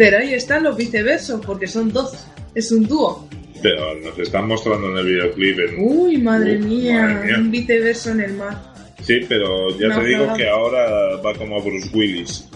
Pero 0.00 0.16
ahí 0.16 0.32
están 0.32 0.62
los 0.64 0.78
viceversos, 0.78 1.44
porque 1.44 1.66
son 1.66 1.92
dos. 1.92 2.12
Es 2.54 2.72
un 2.72 2.86
dúo. 2.86 3.28
Pero 3.62 3.94
nos 4.00 4.18
están 4.18 4.48
mostrando 4.48 4.88
en 4.90 4.96
el 4.96 5.04
videoclip 5.04 5.58
en... 5.58 5.74
Uy, 5.78 6.16
madre 6.16 6.56
Uh, 6.56 6.64
mía, 6.64 7.02
madre 7.02 7.26
mía. 7.26 7.36
un 7.38 7.50
viceverso 7.50 8.10
en 8.12 8.20
el 8.20 8.32
mar. 8.32 8.62
Sí, 9.02 9.20
pero 9.28 9.68
ya 9.78 9.88
No, 9.88 10.00
te 10.00 10.06
digo 10.08 10.24
no. 10.24 10.34
que 10.34 10.48
ahora 10.48 11.16
va 11.16 11.34
como 11.34 11.60
Bruce 11.60 11.90
Willis. 11.92 12.48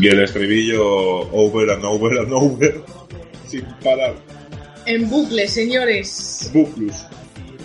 Y 0.00 0.08
el 0.08 0.20
estribillo 0.22 0.82
over 1.30 1.70
and 1.72 1.84
over 1.84 2.18
and 2.20 2.32
over. 2.32 2.80
Sin 3.46 3.62
parar. 3.84 4.14
En 4.86 5.10
bucle, 5.10 5.46
señores. 5.48 6.50
Buclus. 6.54 6.94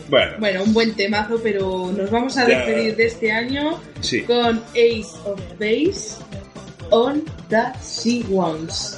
Bueno, 0.10 0.34
Bueno, 0.40 0.64
un 0.64 0.74
buen 0.74 0.94
temazo, 0.96 1.40
pero 1.42 1.90
nos 1.98 2.12
vamos 2.12 2.36
a 2.38 2.46
Ya. 2.46 2.58
despedir 2.66 2.98
de 2.98 3.06
este 3.06 3.32
año 3.32 3.80
sí. 4.02 4.24
con 4.24 4.58
Ace 4.72 5.06
of 5.24 5.40
Base 5.58 6.18
on 6.92 7.24
the 7.50 7.64
Sea 7.82 8.24
Ones. 8.30 8.98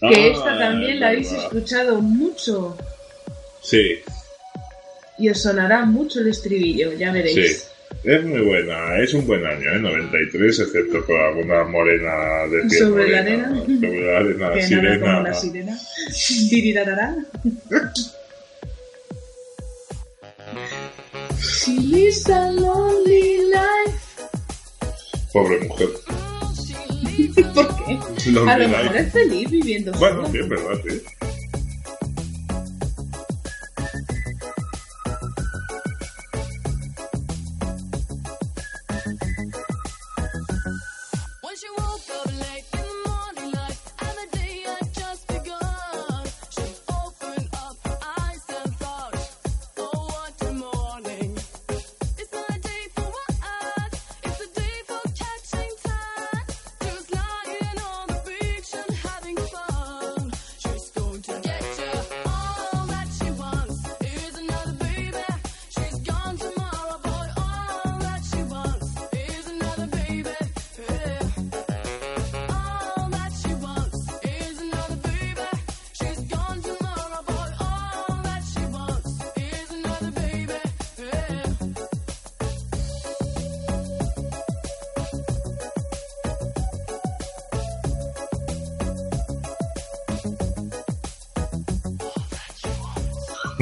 Que 0.00 0.06
Ah, 0.08 0.26
esta 0.32 0.58
también 0.58 0.98
la 1.00 1.08
habéis 1.10 1.30
escuchado 1.32 2.00
mucho 2.00 2.76
Sí, 3.62 4.00
y 5.18 5.28
os 5.28 5.40
sonará 5.40 5.84
mucho 5.84 6.18
el 6.20 6.28
estribillo, 6.28 6.92
ya 6.94 7.08
sí. 7.12 7.18
veréis. 7.18 7.68
Es 8.02 8.24
muy 8.24 8.40
buena, 8.40 8.98
es 8.98 9.14
un 9.14 9.24
buen 9.28 9.46
año, 9.46 9.70
¿eh? 9.70 9.78
93, 9.78 10.58
excepto 10.58 11.04
con 11.06 11.16
alguna 11.16 11.62
morena 11.64 12.46
de 12.50 12.62
piel 12.68 12.80
Sobre 12.82 13.08
la 13.10 13.18
arena. 13.20 13.48
Sobre 13.60 14.04
la 14.04 14.18
arena, 14.18 14.52
que 14.52 14.60
nada 14.60 14.62
sirena. 14.66 15.00
como 15.00 15.20
una 15.20 15.34
sirena. 15.34 15.78
Dirirarará. 16.50 17.14
She 21.38 21.78
lives 21.78 22.28
a 22.28 22.50
lonely 22.50 23.50
life. 23.50 24.26
Pobre 25.32 25.60
mujer. 25.60 25.88
¿Por 27.54 27.84
qué? 27.84 27.98
Lonely 28.30 28.50
A 28.50 28.58
lo 28.58 28.68
mejor 28.68 28.96
es 28.96 29.12
feliz 29.12 29.50
viviendo 29.50 29.92
Bueno, 29.92 30.30
sí, 30.30 30.38
es 30.38 30.48
verdad, 30.48 30.80
sí. 30.86 31.02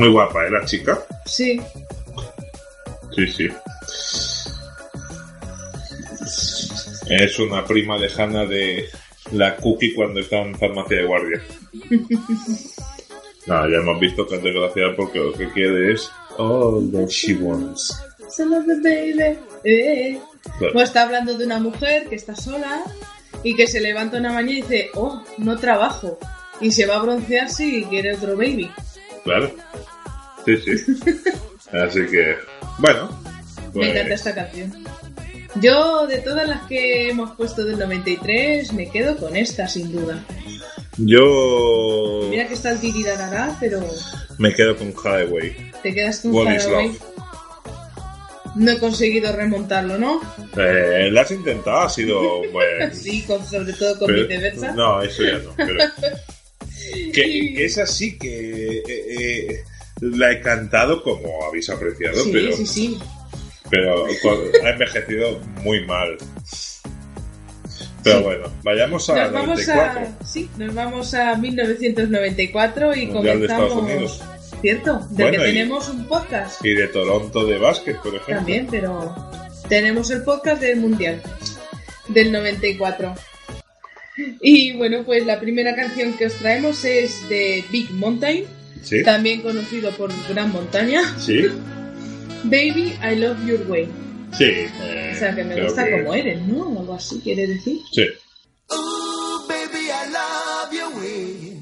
Muy 0.01 0.09
guapa, 0.09 0.47
¿eh? 0.47 0.51
La 0.51 0.65
chica. 0.65 0.99
Sí. 1.27 1.61
Sí, 3.15 3.27
sí. 3.27 3.49
Es 7.11 7.39
una 7.39 7.67
prima 7.67 7.99
lejana 7.99 8.47
de 8.47 8.89
la 9.33 9.57
Cookie 9.57 9.93
cuando 9.93 10.21
está 10.21 10.39
en 10.39 10.55
farmacia 10.55 10.97
de 10.97 11.05
guardia. 11.05 11.43
Nada, 13.47 13.69
ya 13.69 13.77
hemos 13.77 14.01
visto 14.01 14.27
que 14.27 14.37
es 14.37 14.43
desgraciada 14.43 14.97
porque 14.97 15.19
lo 15.19 15.35
que 15.35 15.51
quiere 15.51 15.93
es 15.93 16.11
all 16.39 16.91
that 16.93 17.09
she 17.09 17.35
wants. 17.35 17.95
Solo 18.35 18.63
the 18.65 18.77
baby. 18.77 19.39
Eh. 19.65 20.19
Claro. 20.57 20.73
Pues 20.73 20.89
está 20.89 21.03
hablando 21.03 21.37
de 21.37 21.45
una 21.45 21.61
mujer 21.61 22.09
que 22.09 22.15
está 22.15 22.35
sola 22.35 22.85
y 23.43 23.55
que 23.55 23.67
se 23.67 23.83
levanta 23.83 24.17
una 24.17 24.33
mañana 24.33 24.53
y 24.53 24.63
dice, 24.63 24.89
oh, 24.95 25.23
no 25.37 25.59
trabajo. 25.59 26.19
Y 26.59 26.73
se 26.73 26.87
va 26.87 26.97
a 26.97 27.03
broncearse 27.03 27.67
y 27.67 27.85
quiere 27.85 28.15
otro 28.15 28.35
baby. 28.35 28.71
Claro. 29.25 29.51
Sí, 30.59 30.77
sí. 30.79 30.95
Así 31.73 32.01
que, 32.11 32.37
bueno. 32.79 33.11
Me 33.67 33.71
pues, 33.73 33.89
encanta 33.91 34.15
esta 34.15 34.35
canción. 34.35 34.85
Yo, 35.57 36.07
de 36.07 36.19
todas 36.19 36.49
las 36.49 36.63
que 36.67 37.09
hemos 37.11 37.33
puesto 37.37 37.65
del 37.65 37.79
93, 37.79 38.73
me 38.73 38.89
quedo 38.91 39.17
con 39.17 39.37
esta, 39.37 39.67
sin 39.69 39.93
duda. 39.93 40.25
Yo 40.97 42.29
Mira 42.31 42.47
que 42.47 42.55
está 42.55 42.71
el 42.73 42.81
tirirarará, 42.81 43.57
pero 43.59 43.81
me 44.39 44.53
quedo 44.55 44.77
con 44.77 44.93
Highway. 44.93 45.73
te 45.83 45.95
quedas 45.95 46.21
con 46.21 46.33
What 46.35 46.63
love? 46.69 47.01
No 48.57 48.73
he 48.73 48.79
conseguido 48.79 49.33
remontarlo, 49.35 49.97
¿no? 49.97 50.21
Eh, 50.57 51.09
lo 51.11 51.21
has 51.21 51.31
intentado, 51.31 51.81
ha 51.83 51.89
sido 51.89 52.21
bueno. 52.53 52.93
Sí, 52.93 53.23
con, 53.23 53.45
sobre 53.47 53.73
todo 53.75 53.99
con 53.99 54.07
pero- 54.09 54.27
viceversa. 54.27 54.73
No, 54.73 55.03
eso 55.03 55.23
ya 55.23 55.39
no. 55.39 55.53
Pero, 55.57 55.79
que, 57.13 57.55
que 57.55 57.65
es 57.65 57.79
así 57.79 58.19
que 58.19 58.79
eh, 58.79 58.83
eh, 58.89 59.65
la 60.01 60.33
he 60.33 60.41
cantado 60.41 61.03
como 61.03 61.45
habéis 61.45 61.69
apreciado, 61.71 62.23
sí, 62.25 62.31
pero, 62.33 62.57
sí, 62.57 62.67
sí. 62.67 62.99
pero 63.71 64.05
ha 64.65 64.71
envejecido 64.71 65.41
muy 65.63 65.85
mal. 65.87 66.17
Pero 68.03 68.19
Sí. 68.19 68.23
bueno, 68.25 68.53
vayamos 68.63 69.11
a 69.11 69.15
Nos 69.25 69.33
vamos 69.33 69.67
94. 69.67 70.01
a, 70.21 70.25
sí, 70.25 70.51
nos 70.57 70.75
vamos 70.75 71.13
a 71.15 71.35
1994 71.37 72.97
y 72.97 73.07
Mundial 73.07 73.41
de 73.41 73.47
Estados 73.47 73.73
comenzamos. 73.75 74.21
Unidos. 74.21 74.61
Cierto, 74.63 74.99
de 75.11 75.23
Bueno, 75.25 75.39
que 75.43 75.49
y- 75.51 75.53
tenemos 75.55 75.89
un 75.89 76.07
podcast 76.07 76.65
Y 76.65 76.75
de 76.75 76.89
Toronto 76.89 77.47
de 77.47 77.59
básquet, 77.59 77.97
por 77.99 78.09
ejemplo. 78.15 78.37
también, 78.37 78.67
pero 78.71 79.15
tenemos 79.69 80.11
el 80.11 80.23
podcast 80.23 80.61
del 80.63 80.77
Mundial 80.81 81.23
del 82.09 82.33
94. 82.33 83.15
Y 84.43 84.77
bueno, 84.77 85.03
pues 85.05 85.25
la 85.25 85.39
primera 85.41 85.75
canción 85.75 86.13
que 86.15 86.27
os 86.27 86.35
traemos 86.35 86.85
es 86.85 87.27
de 87.29 87.65
Big 87.71 87.91
Mountain, 87.93 88.45
Sí, 88.83 89.03
también 89.05 89.43
conocido 89.43 89.91
por 89.93 90.11
Gran 90.29 90.51
Montaña. 90.53 91.03
sí, 91.19 91.47
Baby, 92.45 92.95
I 93.03 93.17
love 93.17 93.39
your 93.47 93.61
way. 93.71 93.87
sí. 94.37 94.45
eh, 94.45 95.13
O 95.15 95.19
sea, 95.19 95.35
que 95.35 95.45
me 95.45 95.63
gusta 95.63 95.85
que- 95.85 95.91
como 96.03 96.15
eres, 96.15 96.41
¿no? 96.47 96.79
Algo 96.79 96.95
así 96.95 97.21
quiere 97.23 97.47
decir. 97.47 97.79
Sí. 97.93 98.03
Ooh, 98.71 99.47
baby, 99.49 99.87
I 99.89 100.11
love 100.11 100.73
your 100.73 100.99
way 101.03 101.59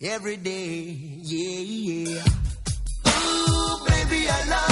every 0.00 0.36
day. 0.36 1.20
Yeah, 1.22 1.60
yeah. 1.60 2.24
Ooh, 3.06 3.84
baby, 3.86 4.24
I 4.26 4.48
love 4.50 4.67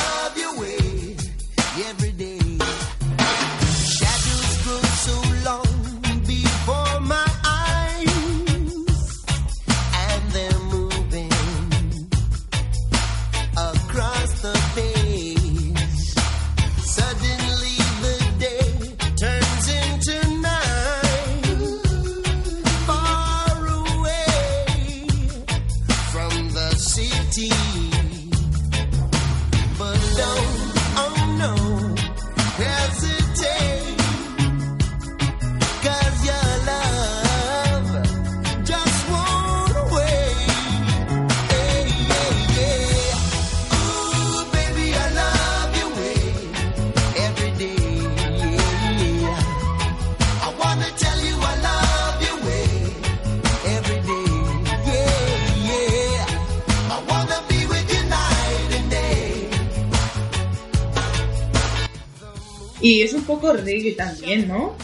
Y 62.87 63.03
es 63.03 63.13
un 63.15 63.25
poco 63.25 63.53
reggae 63.53 63.95
también, 63.97 64.47
¿no? 64.47 64.77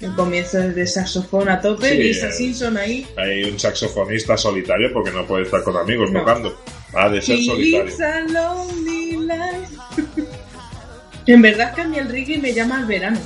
El 0.00 0.14
comienzo 0.14 0.56
de 0.58 0.86
saxofón 0.86 1.50
a 1.50 1.60
tope, 1.60 1.90
Sí, 1.90 1.96
Lisa 1.98 2.28
eh. 2.28 2.32
Simpson 2.32 2.78
ahí. 2.78 3.06
Hay 3.18 3.44
un 3.44 3.60
saxofonista 3.60 4.34
solitario 4.38 4.90
porque 4.90 5.10
no 5.10 5.26
puede 5.26 5.44
estar 5.44 5.62
con 5.62 5.76
amigos 5.76 6.10
No. 6.10 6.20
tocando. 6.20 6.58
Ha 6.94 7.10
de 7.10 7.20
ser 7.20 7.38
solitario. 7.42 7.94
en 11.26 11.42
verdad 11.42 11.68
es 11.68 11.74
que 11.74 11.80
a 11.82 11.88
mí 11.88 11.98
el 11.98 12.08
reggae 12.08 12.38
me 12.38 12.54
llama 12.54 12.78
al 12.78 12.86
verano. 12.86 13.20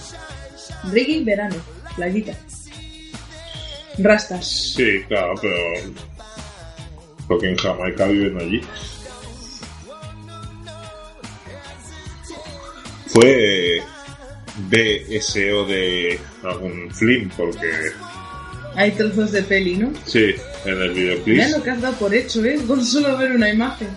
Reggae 0.91 1.23
verano, 1.23 1.55
playita. 1.95 2.37
Rastas. 3.99 4.73
Sí, 4.75 5.05
claro, 5.07 5.35
pero. 5.41 5.55
Porque 7.29 7.51
en 7.51 7.57
Jamaica 7.57 8.07
viven 8.07 8.37
allí. 8.41 8.61
Fue 13.09 13.83
BSO 14.71 15.67
de 15.67 16.19
algún 16.45 16.91
film, 16.93 17.31
porque. 17.37 17.69
Hay 18.75 18.93
trozos 18.93 19.33
de 19.33 19.43
peli, 19.43 19.77
¿no? 19.77 19.93
Sí, 20.05 20.35
en 20.65 20.81
el 20.81 20.91
videoclip. 20.91 21.37
Mira 21.37 21.49
lo 21.49 21.63
que 21.63 21.71
has 21.71 21.81
dado 21.81 21.97
por 21.97 22.15
hecho, 22.15 22.45
¿eh? 22.45 22.59
Con 22.67 22.85
solo 22.85 23.17
ver 23.17 23.33
una 23.33 23.51
imagen. 23.51 23.89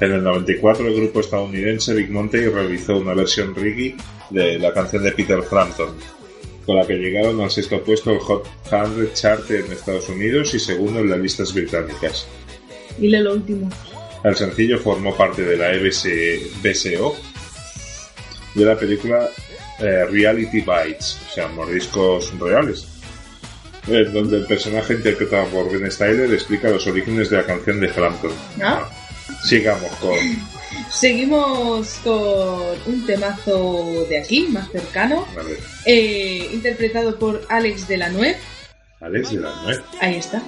En 0.00 0.12
el 0.12 0.24
94 0.24 0.88
el 0.88 0.96
grupo 0.96 1.20
estadounidense 1.20 1.94
Big 1.94 2.10
Monty 2.10 2.38
realizó 2.46 2.96
una 2.96 3.12
versión 3.12 3.54
reggae 3.54 3.94
de 4.30 4.58
la 4.58 4.72
canción 4.72 5.02
de 5.02 5.12
Peter 5.12 5.42
Frampton, 5.42 5.94
con 6.64 6.76
la 6.76 6.86
que 6.86 6.94
llegaron 6.94 7.38
al 7.40 7.50
sexto 7.50 7.84
puesto 7.84 8.10
el 8.10 8.18
Hot 8.20 8.48
100 8.68 9.12
chart 9.12 9.50
en 9.50 9.70
Estados 9.70 10.08
Unidos 10.08 10.54
y 10.54 10.58
segundo 10.58 11.00
en 11.00 11.10
las 11.10 11.18
listas 11.18 11.52
británicas. 11.52 12.26
Y 12.98 13.08
lee 13.08 13.20
lo 13.20 13.34
último. 13.34 13.68
El 14.24 14.36
sencillo 14.36 14.78
formó 14.78 15.14
parte 15.14 15.42
de 15.42 15.56
la 15.56 15.72
EBS 15.74 16.08
BSO 16.62 17.14
de 18.54 18.64
la 18.64 18.76
película 18.76 19.28
eh, 19.78 20.04
Reality 20.10 20.60
Bites, 20.60 21.18
o 21.28 21.34
sea, 21.34 21.48
mordiscos 21.48 22.38
reales, 22.38 22.86
en 23.86 24.12
donde 24.12 24.38
el 24.38 24.46
personaje 24.46 24.94
interpretado 24.94 25.46
por 25.46 25.70
Ben 25.70 25.90
Stiller 25.90 26.32
explica 26.32 26.68
los 26.68 26.86
orígenes 26.86 27.30
de 27.30 27.36
la 27.38 27.46
canción 27.46 27.80
de 27.80 27.88
Frampton. 27.88 28.32
Ah. 28.62 28.88
Sigamos 29.44 29.90
con 29.96 30.18
Seguimos 30.90 32.00
con 32.04 32.62
un 32.86 33.06
temazo 33.06 34.06
de 34.08 34.18
aquí, 34.18 34.48
más 34.48 34.70
cercano, 34.70 35.26
a 35.38 35.42
ver, 35.42 35.58
eh, 35.86 36.50
interpretado 36.52 37.18
por 37.18 37.42
Alex 37.48 37.88
de 37.88 37.96
la 37.96 38.08
Nuez. 38.08 38.36
Alex 39.00 39.30
de 39.30 39.40
la 39.40 39.54
Nuez. 39.62 39.80
Ahí 40.00 40.16
está. 40.16 40.42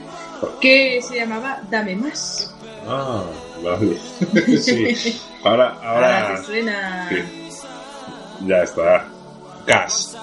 Que 0.60 1.00
se 1.00 1.16
llamaba 1.16 1.62
Dame 1.70 1.96
Más. 1.96 2.52
Ah, 2.86 3.24
vale. 3.62 3.96
sí. 4.60 5.20
Ahora, 5.44 5.78
Ahora 5.82 6.28
ahora 6.28 6.40
te 6.40 6.46
suena 6.46 7.08
sí. 7.08 7.41
Ya 8.46 8.62
está. 8.62 9.06
Gas. 9.66 10.16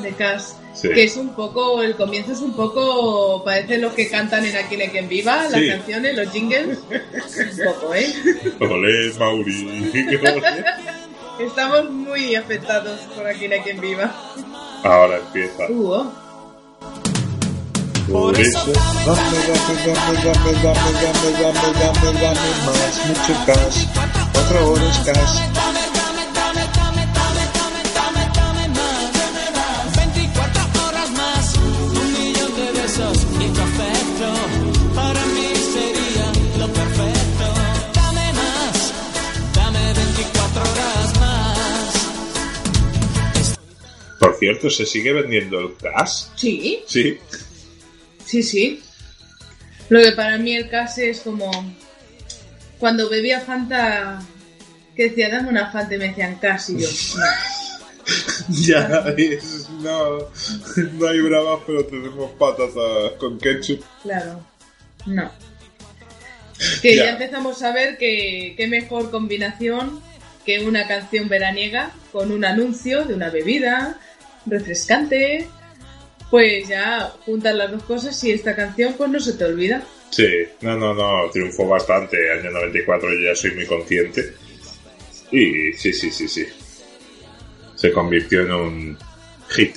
de 0.00 0.10
Cas. 0.12 0.56
Sí. 0.74 0.88
Que 0.88 1.04
es 1.04 1.16
un 1.16 1.34
poco, 1.34 1.82
el 1.82 1.94
comienzo 1.96 2.32
es 2.32 2.40
un 2.40 2.54
poco, 2.54 3.42
parece 3.44 3.76
los 3.78 3.92
que 3.92 4.08
cantan 4.08 4.44
en 4.46 4.56
Aquí 4.56 4.80
en 4.80 4.90
Quien 4.90 5.08
Viva, 5.08 5.42
las 5.50 5.60
Sí. 5.60 5.68
canciones, 5.68 6.16
los 6.16 6.30
jingles. 6.32 6.78
un 6.88 7.64
poco, 7.64 7.94
¿eh? 7.94 8.12
Olé, 8.60 9.12
Mauri. 9.18 9.92
Estamos 11.38 11.90
muy 11.90 12.34
afectados 12.36 13.00
por 13.14 13.26
Aquí 13.26 13.44
en 13.46 13.62
Quien 13.62 13.80
Viva. 13.80 14.10
Ahora 14.82 15.18
empieza. 15.18 15.66
Uh, 15.68 15.92
oh. 15.92 16.12
Por 18.10 18.38
eso, 18.40 18.58
Dame, 18.66 18.72
dame, 19.06 19.74
dame, 19.86 20.22
dame, 20.24 20.52
dame, 20.62 20.92
dame, 21.02 21.32
dame, 21.40 21.68
dame, 21.78 22.20
dame 22.20 22.50
más, 22.66 23.06
mucho 23.06 23.44
gas, 23.46 23.88
cuatro 24.32 24.72
horas 24.72 25.04
gas. 25.06 26.01
Cierto, 44.38 44.70
¿se 44.70 44.86
sigue 44.86 45.12
vendiendo 45.12 45.58
el 45.60 45.74
cash? 45.76 46.24
Sí, 46.36 46.82
Sí. 46.86 47.18
sí, 48.24 48.42
sí. 48.42 48.82
Lo 49.88 50.00
que 50.02 50.12
para 50.12 50.38
mí 50.38 50.54
el 50.54 50.68
caso 50.70 51.00
es 51.02 51.20
como 51.20 51.50
cuando 52.78 53.08
bebía 53.08 53.40
Fanta 53.40 54.22
que 54.96 55.04
decía, 55.08 55.28
dame 55.30 55.48
una 55.48 55.70
Fanta 55.72 55.94
y 55.94 55.98
me 55.98 56.08
decían 56.08 56.36
casi 56.40 56.78
yo. 56.80 56.88
no. 57.18 57.24
Ya 58.48 59.04
es, 59.16 59.68
no, 59.80 60.18
no 60.94 61.06
hay 61.08 61.20
bravas, 61.20 61.60
pero 61.64 61.84
tenemos 61.86 62.32
patatas 62.32 63.12
con 63.18 63.38
ketchup. 63.38 63.80
Claro, 64.02 64.44
no. 65.06 65.30
Que 66.82 66.96
ya, 66.96 67.04
Ya. 67.04 67.10
empezamos 67.12 67.62
a 67.62 67.72
ver 67.72 67.96
que 67.98 68.54
qué 68.56 68.66
mejor 68.66 69.10
combinación 69.12 70.00
que 70.44 70.64
una 70.66 70.88
canción 70.88 71.28
veraniega 71.28 71.92
con 72.10 72.32
un 72.32 72.44
anuncio 72.44 73.04
de 73.04 73.14
una 73.14 73.30
bebida 73.30 74.00
refrescante. 74.46 75.48
Pues 76.30 76.66
ya 76.68 77.12
juntas 77.26 77.54
las 77.54 77.70
dos 77.70 77.82
cosas 77.82 78.24
y 78.24 78.32
esta 78.32 78.56
canción 78.56 78.94
pues 78.96 79.10
no 79.10 79.20
se 79.20 79.34
te 79.34 79.44
olvida. 79.44 79.82
Sí, 80.10 80.26
no, 80.62 80.76
no, 80.78 80.94
no, 80.94 81.30
triunfó 81.30 81.68
bastante. 81.68 82.16
Año 82.32 82.50
94 82.50 83.08
yo 83.12 83.30
ya 83.30 83.34
soy 83.34 83.50
muy 83.54 83.66
consciente. 83.66 84.34
Y 85.30 85.72
sí, 85.74 85.92
sí, 85.92 86.10
sí, 86.10 86.28
sí. 86.28 86.46
Se 87.74 87.92
convirtió 87.92 88.42
en 88.42 88.52
un 88.52 88.98
hit. 89.50 89.76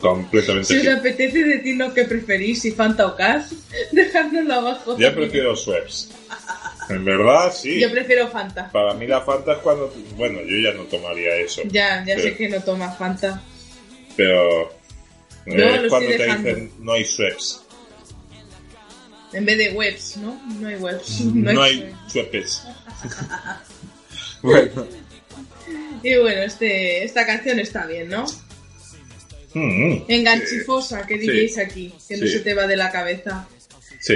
Completamente 0.00 0.66
Si 0.66 0.76
os 0.78 0.82
hit. 0.82 0.90
apetece 0.92 1.44
decirnos 1.44 1.92
qué 1.92 2.04
preferís, 2.04 2.60
si 2.62 2.72
Fanta 2.72 3.06
o 3.06 3.16
Cash, 3.16 3.52
dejádnoslo 3.92 4.54
abajo. 4.54 4.98
Yo 4.98 5.14
prefiero 5.14 5.54
Schweppes. 5.56 6.10
En 6.88 7.04
verdad, 7.04 7.52
sí. 7.54 7.80
Yo 7.80 7.90
prefiero 7.90 8.28
Fanta. 8.28 8.70
Para 8.70 8.94
mí 8.94 9.06
la 9.06 9.20
Fanta 9.20 9.52
es 9.52 9.58
cuando... 9.58 9.92
Bueno, 10.16 10.40
yo 10.42 10.56
ya 10.58 10.72
no 10.76 10.84
tomaría 10.84 11.34
eso. 11.36 11.62
Ya, 11.66 12.04
ya 12.06 12.18
sé 12.18 12.34
que 12.36 12.48
no 12.48 12.60
tomas 12.62 12.96
Fanta. 12.98 13.42
Pero... 14.16 14.72
Yo 15.46 15.54
es 15.64 15.82
lo 15.82 15.88
cuando 15.88 16.08
estoy 16.10 16.16
te 16.18 16.22
dejando. 16.24 16.48
dicen 16.48 16.72
no 16.80 16.92
hay 16.92 17.04
Schweppes. 17.04 17.60
En 19.32 19.44
vez 19.46 19.58
de 19.58 19.70
webs, 19.72 20.16
¿no? 20.18 20.40
No 20.60 20.68
hay 20.68 20.74
webs. 20.76 21.20
No 21.22 21.62
hay 21.62 21.92
Schweppes. 22.08 22.62
bueno. 24.42 24.86
Y 26.02 26.16
bueno, 26.16 26.42
este, 26.42 27.04
esta 27.04 27.24
canción 27.26 27.58
está 27.58 27.86
bien, 27.86 28.08
¿no? 28.08 28.26
Mm, 29.54 30.04
Enganchifosa, 30.08 31.06
que 31.06 31.14
Sí. 31.14 31.20
diréis 31.20 31.58
aquí, 31.58 31.94
que 32.08 32.16
no 32.16 32.26
se 32.26 32.40
te 32.40 32.54
va 32.54 32.66
de 32.66 32.76
la 32.76 32.90
cabeza. 32.90 33.46
Sí. 34.00 34.14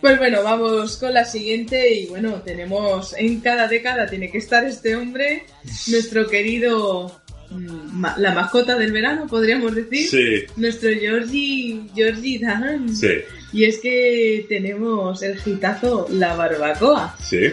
Pues 0.00 0.16
bueno, 0.18 0.42
vamos 0.42 0.96
con 0.96 1.12
la 1.12 1.24
siguiente 1.24 1.92
y 1.92 2.06
bueno, 2.06 2.40
tenemos 2.42 3.14
en 3.18 3.40
cada 3.40 3.68
década 3.68 4.06
tiene 4.06 4.30
que 4.30 4.38
estar 4.38 4.64
este 4.64 4.96
hombre, 4.96 5.44
nuestro 5.88 6.26
querido 6.26 7.20
mm, 7.50 7.98
ma- 8.00 8.14
la 8.16 8.32
mascota 8.32 8.76
del 8.76 8.92
verano, 8.92 9.26
podríamos 9.26 9.74
decir. 9.74 10.08
Sí. 10.08 10.52
Nuestro 10.56 10.88
Georgie, 10.90 11.82
Georgie 11.94 12.38
Dan. 12.38 12.94
Sí. 12.96 13.08
Y 13.52 13.64
es 13.64 13.78
que 13.78 14.46
tenemos 14.48 15.22
el 15.22 15.38
gitazo 15.38 16.06
La 16.10 16.34
Barbacoa. 16.34 17.14
Sí. 17.22 17.52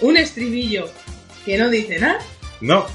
Un 0.00 0.16
estribillo 0.16 0.90
que 1.44 1.58
no 1.58 1.68
dice 1.70 1.98
nada, 2.00 2.18
No. 2.60 2.86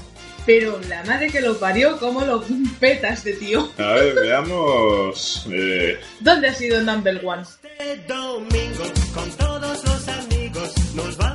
Pero 0.48 0.80
la 0.88 1.04
madre 1.04 1.28
que 1.28 1.42
lo 1.42 1.58
parió, 1.58 1.98
cómo 1.98 2.22
lo 2.22 2.42
peta 2.80 3.08
este 3.10 3.34
tío. 3.34 3.70
A 3.76 3.92
ver, 3.92 4.14
veamos. 4.14 5.46
eh, 5.52 6.00
¿Dónde 6.20 6.48
ha 6.48 6.54
sido 6.54 6.80
number 6.80 7.20
one? 7.22 7.42
Este 7.42 7.96
domingo 8.08 8.84
con 9.12 9.30
todos 9.32 9.84
los 9.84 10.08
amigos 10.08 10.72
nos 10.94 11.18
vamos 11.18 11.27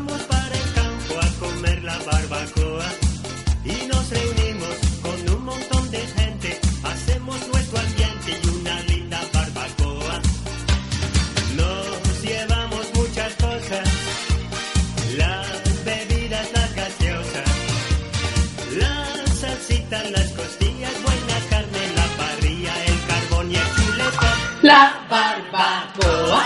La 24.63 24.93
barbacoa, 25.09 26.45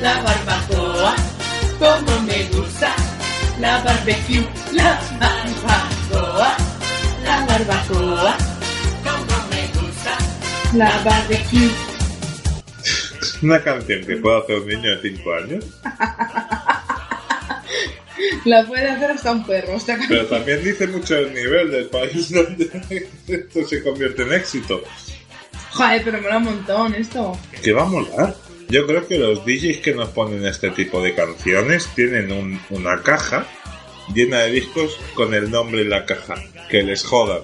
la 0.00 0.22
barbacoa, 0.22 1.14
como 1.78 2.20
me 2.22 2.44
gusta. 2.44 2.94
La 3.60 3.78
barbecue, 3.84 4.42
la 4.72 4.98
barbacoa, 5.20 6.56
la 7.22 7.46
barbacoa, 7.46 8.36
como 9.04 9.36
me 9.50 9.66
gusta. 9.78 10.16
La 10.72 10.98
barbecue. 11.04 11.70
una 13.42 13.62
canción 13.62 14.00
que 14.06 14.16
puede 14.16 14.38
hacer 14.38 14.56
un 14.56 14.66
niño 14.68 14.96
de 14.96 15.02
5 15.14 15.34
años, 15.34 15.64
La 18.46 18.64
puede 18.64 18.88
hacer 18.88 19.10
hasta 19.10 19.32
un 19.32 19.44
perro 19.44 19.74
esta 19.74 19.98
canción. 19.98 20.08
pero 20.08 20.26
también 20.26 20.64
dice 20.64 20.86
mucho 20.86 21.16
el 21.18 21.34
nivel 21.34 21.70
del 21.70 21.86
país 21.86 22.32
donde 22.32 22.64
esto 23.28 23.68
se 23.68 23.82
convierte 23.82 24.22
en 24.22 24.32
éxito. 24.32 24.82
Joder, 25.72 26.02
pero 26.04 26.20
mola 26.22 26.36
un 26.38 26.44
montón 26.44 26.94
esto. 26.94 27.38
Que 27.62 27.72
va 27.72 27.82
a 27.82 27.86
molar. 27.86 28.34
Yo 28.68 28.86
creo 28.86 29.06
que 29.06 29.18
los 29.18 29.44
DJs 29.44 29.78
que 29.78 29.94
nos 29.94 30.08
ponen 30.10 30.44
este 30.46 30.70
tipo 30.70 31.02
de 31.02 31.14
canciones 31.14 31.88
tienen 31.94 32.32
un- 32.32 32.60
una 32.70 33.02
caja 33.02 33.46
llena 34.14 34.38
de 34.40 34.52
discos 34.52 34.96
con 35.14 35.34
el 35.34 35.50
nombre 35.50 35.82
en 35.82 35.90
la 35.90 36.04
caja. 36.06 36.34
Que 36.70 36.82
les 36.82 37.04
jodan. 37.04 37.42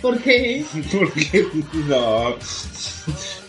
Porque 0.00 0.64
Porque 0.92 1.46
no. 1.86 2.36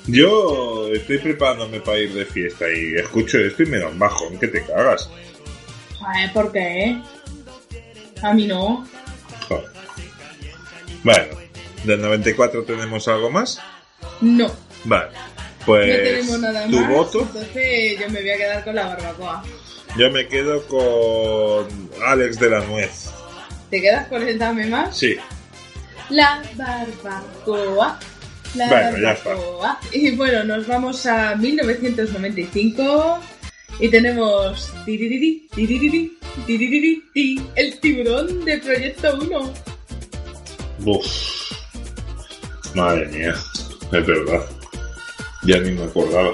Yo 0.08 0.88
estoy 0.94 1.20
preparándome 1.20 1.80
para 1.82 2.00
ir 2.00 2.14
de 2.14 2.26
fiesta 2.26 2.66
y 2.72 2.96
escucho 2.96 3.38
esto 3.40 3.62
y 3.64 3.66
me 3.68 3.78
da 3.78 3.88
un 3.90 4.00
bajón 4.00 4.40
que 4.40 4.48
te 4.48 4.64
cagas. 4.66 5.10
Joder, 6.00 6.34
¿por 6.34 6.52
qué? 6.52 6.98
A 8.24 8.34
mí 8.34 8.48
no. 8.48 8.88
Joder. 9.48 9.66
Bueno, 11.04 11.38
del 11.84 12.02
94 12.02 12.64
tenemos 12.64 13.08
algo 13.08 13.30
más. 13.30 13.60
No. 14.22 14.52
Vale, 14.86 15.10
pues 15.66 15.88
no 15.88 16.04
tenemos 16.04 16.40
nada 16.40 16.66
tu 16.68 16.80
más. 16.80 16.90
voto. 16.90 17.22
Entonces 17.22 18.00
yo 18.00 18.10
me 18.10 18.22
voy 18.22 18.30
a 18.32 18.38
quedar 18.38 18.64
con 18.64 18.76
la 18.76 18.88
barbacoa. 18.88 19.44
Yo 19.98 20.12
me 20.12 20.28
quedo 20.28 20.66
con 20.68 21.68
Alex 22.06 22.40
de 22.40 22.50
la 22.50 22.60
Nuez. 22.62 23.10
¿Te 23.70 23.82
quedas 23.82 24.08
con 24.08 24.28
el 24.28 24.38
dame 24.40 24.66
más? 24.68 24.98
Sí, 24.98 25.18
La 26.10 26.42
barbacoa. 26.56 28.00
La 28.56 28.68
Bueno, 28.68 28.98
ya 29.00 29.12
está. 29.14 29.30
barbacoa. 29.30 29.80
Y 29.92 30.12
bueno, 30.16 30.44
nos 30.44 30.66
vamos 30.68 31.06
a 31.06 31.36
1995 31.36 33.20
y 33.80 33.90
tenemos 33.90 34.74
tiririri, 34.86 35.48
tiririri, 35.54 36.18
tiririri, 36.46 37.04
ti, 37.14 37.42
el 37.56 37.80
tiburón 37.80 38.44
de 38.46 38.58
Proyecto 38.58 39.18
1. 39.22 39.54
Uf. 40.86 41.52
Madre 42.76 43.08
mía, 43.08 43.36
es 43.92 44.06
verdad. 44.06 44.46
Ya 45.44 45.60
ni 45.60 45.72
me 45.72 45.84
acordaba. 45.84 46.34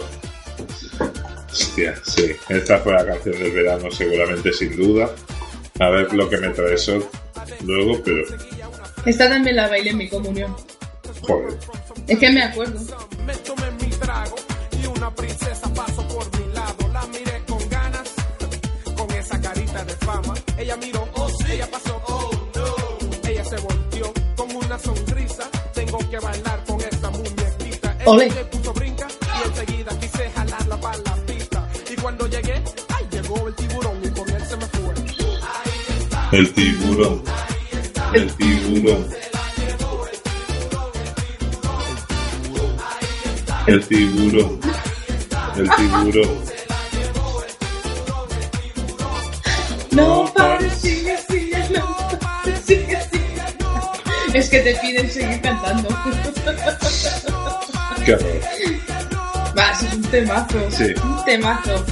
Hostia, 1.52 1.96
sí. 2.04 2.36
Esta 2.50 2.80
fue 2.80 2.94
la 2.94 3.06
canción 3.06 3.38
del 3.38 3.52
verano, 3.52 3.90
seguramente, 3.92 4.52
sin 4.52 4.76
duda. 4.76 5.10
A 5.80 5.90
ver 5.90 6.14
lo 6.14 6.30
que 6.30 6.38
me 6.38 6.50
trae 6.50 6.74
eso 6.74 7.10
luego, 7.64 8.02
pero. 8.04 8.24
Esta 9.06 9.30
también 9.30 9.56
la 9.56 9.68
bailé 9.70 9.92
en 9.92 9.98
mi 9.98 10.10
comunión. 10.10 10.56
Joder. 11.22 11.58
Es 12.08 12.20
que 12.20 12.30
me 12.32 12.44
acuerdo. 12.44 12.80
Me 13.26 13.36
tomé 13.38 13.72
mi 13.82 13.90
trago 13.92 14.36
y 14.82 14.86
una 14.88 15.14
princesa 15.14 15.74
pasó 15.74 16.08
por 16.08 16.40
mi 16.40 16.54
lado. 16.54 16.88
La 16.94 17.06
miré 17.08 17.42
con 17.48 17.70
ganas, 17.70 18.14
con 18.96 19.12
esa 19.12 19.40
carita 19.42 19.84
de 19.86 19.94
fama. 19.98 20.34
Ella 20.58 20.76
miró, 20.78 21.08
oh 21.14 21.30
sí, 21.30 21.54
ella 21.54 21.68
pasó, 21.72 22.02
oh 22.08 22.32
no. 22.56 23.30
Ella 23.30 23.44
se 23.46 23.58
volteó 23.58 24.14
con 24.36 24.56
una 24.56 24.78
sonrisa. 24.80 25.50
Que 26.16 26.22
bailar 26.22 26.64
con 26.66 26.80
esta 26.80 27.10
muñequita. 27.10 27.98
Ole. 28.06 28.32
se 28.32 28.46
puso 28.46 28.72
brinca 28.72 29.06
y 29.38 29.50
enseguida 29.50 30.00
quise 30.00 30.30
jalarla 30.30 30.78
para 30.80 30.98
la 31.00 31.16
pista. 31.26 31.70
Y 31.92 31.96
cuando 31.98 32.26
llegué, 32.28 32.64
ay, 32.88 33.06
llegó 33.12 33.46
el 33.50 33.54
tiburón 33.56 34.00
y 34.02 34.10
con 34.12 34.30
él 34.30 34.42
se 34.46 34.56
me 34.56 34.66
fue. 34.66 34.94
El 36.32 36.54
tiburón. 36.54 37.22
El 38.14 38.34
tiburón. 38.38 39.08
El 43.68 43.88
tiburón. 43.90 44.60
El 45.58 45.70
tiburón. 45.70 46.46
No 49.92 50.25
Es 54.36 54.50
que 54.50 54.60
te 54.60 54.76
piden 54.76 55.10
seguir 55.10 55.42
cantando. 55.42 55.88
Qué 58.06 58.14
horror. 58.14 58.42
Va, 59.58 59.72
es 59.72 59.94
un 59.94 60.02
temazo. 60.04 60.72
Sí. 60.72 60.94
Un 61.04 61.26
temazo. 61.26 61.86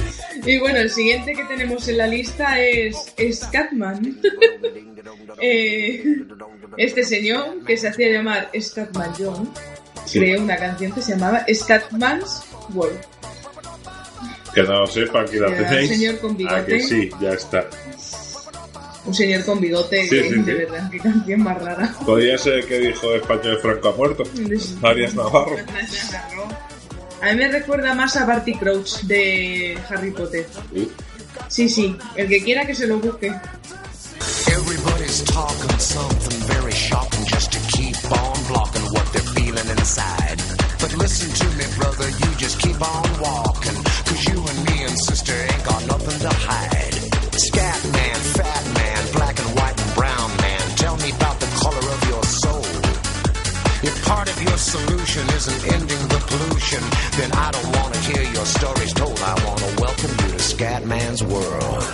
Y 0.44 0.58
bueno, 0.58 0.78
el 0.80 0.90
siguiente 0.90 1.32
que 1.32 1.44
tenemos 1.44 1.88
en 1.88 1.96
la 1.98 2.06
lista 2.06 2.60
es 2.60 3.12
Scatman. 3.32 4.20
Eh, 5.40 6.02
este 6.76 7.02
señor, 7.02 7.64
que 7.66 7.76
se 7.76 7.88
hacía 7.88 8.08
llamar 8.08 8.50
Scatman 8.58 9.12
John, 9.18 9.52
Sí. 10.06 10.20
creó 10.20 10.40
una 10.40 10.56
canción 10.56 10.92
que 10.92 11.02
se 11.02 11.12
llamaba 11.12 11.44
Scatman's 11.52 12.42
World. 12.72 12.98
Que 14.54 14.62
no 14.62 14.80
lo 14.80 14.86
sepa, 14.86 15.22
aquí 15.22 15.36
la 15.38 15.48
tenéis. 15.48 15.88
señor 15.90 16.18
con 16.20 16.36
bigote. 16.36 16.56
Ah, 16.56 16.64
que 16.64 16.80
sí, 16.80 17.10
ya 17.20 17.30
está. 17.30 17.66
Un 19.06 19.14
señor 19.14 19.44
con 19.44 19.60
bigote, 19.60 20.02
Sí, 20.04 20.08
que- 20.10 20.22
sí, 20.30 20.34
de 20.36 20.44
sí. 20.44 20.58
verdad, 20.58 20.90
qué 20.90 20.98
canción 20.98 21.42
más 21.42 21.60
rara. 21.62 21.94
Podría 22.06 22.38
ser 22.38 22.54
el 22.54 22.66
que 22.66 22.78
dijo 22.80 23.14
español 23.14 23.58
Franco 23.60 23.88
ha 23.90 23.92
muerto. 23.96 24.22
Arias 24.82 25.14
Navarro. 25.14 25.56
A 27.20 27.26
mí 27.32 27.36
me 27.36 27.48
recuerda 27.48 27.94
más 27.94 28.16
a 28.16 28.24
Barty 28.26 28.54
Crouch 28.54 29.00
de 29.02 29.78
Harry 29.90 30.10
Potter. 30.10 30.46
Sí. 30.72 30.90
Sí, 31.48 31.68
sí, 31.68 31.96
el 32.16 32.28
que 32.28 32.42
quiera 32.42 32.66
que 32.66 32.74
se 32.74 32.86
lo 32.86 32.98
busque. 32.98 33.32
Everybody's 34.46 35.22
talking 35.24 35.78
something 35.78 36.38
very 36.48 36.72
shocking 36.72 37.24
just 37.26 37.52
to 37.52 37.58
keep 37.76 37.96
on 38.10 38.44
blocking 38.48 38.82
what 38.94 39.04
they're 39.12 39.22
feeling 39.34 39.68
inside. 39.78 40.40
But 40.80 40.94
listen 40.96 41.28
to 41.30 41.46
me, 41.56 41.64
brother, 41.76 42.08
you 42.08 42.28
just 42.38 42.58
keep 42.60 42.80
on 42.80 43.04
walking. 43.20 43.76
Cause 44.06 44.24
you 44.28 44.38
and 44.48 44.64
me 44.70 44.84
and 44.84 44.96
sister 44.98 45.32
ain't 45.34 45.64
got 45.64 45.86
nothing 45.86 46.20
to 46.20 46.28
hide. 46.28 46.73
Part 54.14 54.30
of 54.30 54.40
your 54.48 54.56
solution 54.56 55.24
isn't 55.38 55.62
ending 55.74 56.02
the 56.14 56.20
pollution, 56.30 56.82
then 57.18 57.30
I 57.32 57.50
don't 57.54 57.70
want 57.78 57.90
to 57.94 58.00
hear 58.08 58.22
your 58.36 58.46
stories 58.46 58.92
told. 58.92 59.18
I 59.18 59.34
want 59.44 59.58
to 59.66 59.70
welcome 59.82 60.12
you 60.22 60.28
to 60.34 60.40
Scatman's 60.50 61.22
world. 61.24 61.84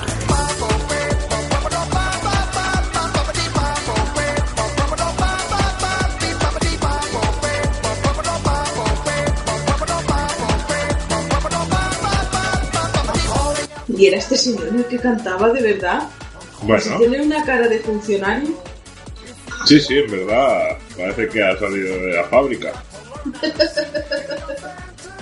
Y 13.98 14.06
era 14.06 14.16
este 14.16 14.36
señor 14.36 14.68
el 14.68 14.84
que 14.86 14.98
cantaba 14.98 15.50
de 15.50 15.62
verdad. 15.62 16.08
Pues 16.66 16.84
Bueno, 16.84 16.98
tiene 16.98 17.22
una 17.22 17.44
cara 17.44 17.68
de 17.68 17.78
funcionario. 17.80 18.69
Sí, 19.66 19.80
sí, 19.80 19.98
en 19.98 20.10
verdad. 20.10 20.78
Parece 20.96 21.28
que 21.28 21.42
ha 21.42 21.58
salido 21.58 21.96
de 21.96 22.12
la 22.14 22.24
fábrica. 22.24 22.72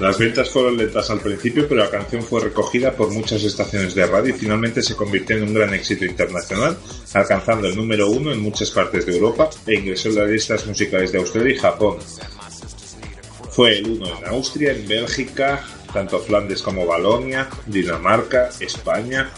Las 0.01 0.16
ventas 0.16 0.49
fueron 0.51 0.76
lentas 0.76 1.11
al 1.11 1.18
principio, 1.18 1.66
pero 1.68 1.82
la 1.82 1.91
canción 1.91 2.22
fue 2.22 2.41
recogida 2.41 2.93
por 2.93 3.11
muchas 3.11 3.43
estaciones 3.43 3.97
de 3.97 4.07
radio 4.07 4.32
y 4.32 4.39
finalmente 4.39 4.80
se 4.80 4.95
convirtió 4.95 5.36
en 5.36 5.43
un 5.43 5.55
gran 5.55 5.74
éxito 5.74 6.05
internacional, 6.05 6.76
alcanzando 7.14 7.66
el 7.66 7.74
número 7.74 8.09
uno 8.09 8.32
en 8.32 8.41
muchas 8.41 8.70
partes 8.70 9.07
de 9.07 9.16
Europa 9.16 9.51
e 9.66 9.74
ingresó 9.74 10.11
en 10.11 10.14
las 10.14 10.30
listas 10.30 10.66
musicales 10.66 11.11
de 11.11 11.18
Australia 11.18 11.53
y 11.53 11.59
Japón. 11.59 11.99
Fue 13.51 13.78
el 13.78 13.89
uno 13.89 14.07
en 14.18 14.24
Austria, 14.26 14.70
en 14.70 14.86
Bélgica, 14.86 15.64
tanto 15.93 16.20
Flandes 16.20 16.62
como 16.62 16.86
Valonia, 16.86 17.49
Dinamarca, 17.66 18.51
España, 18.61 19.30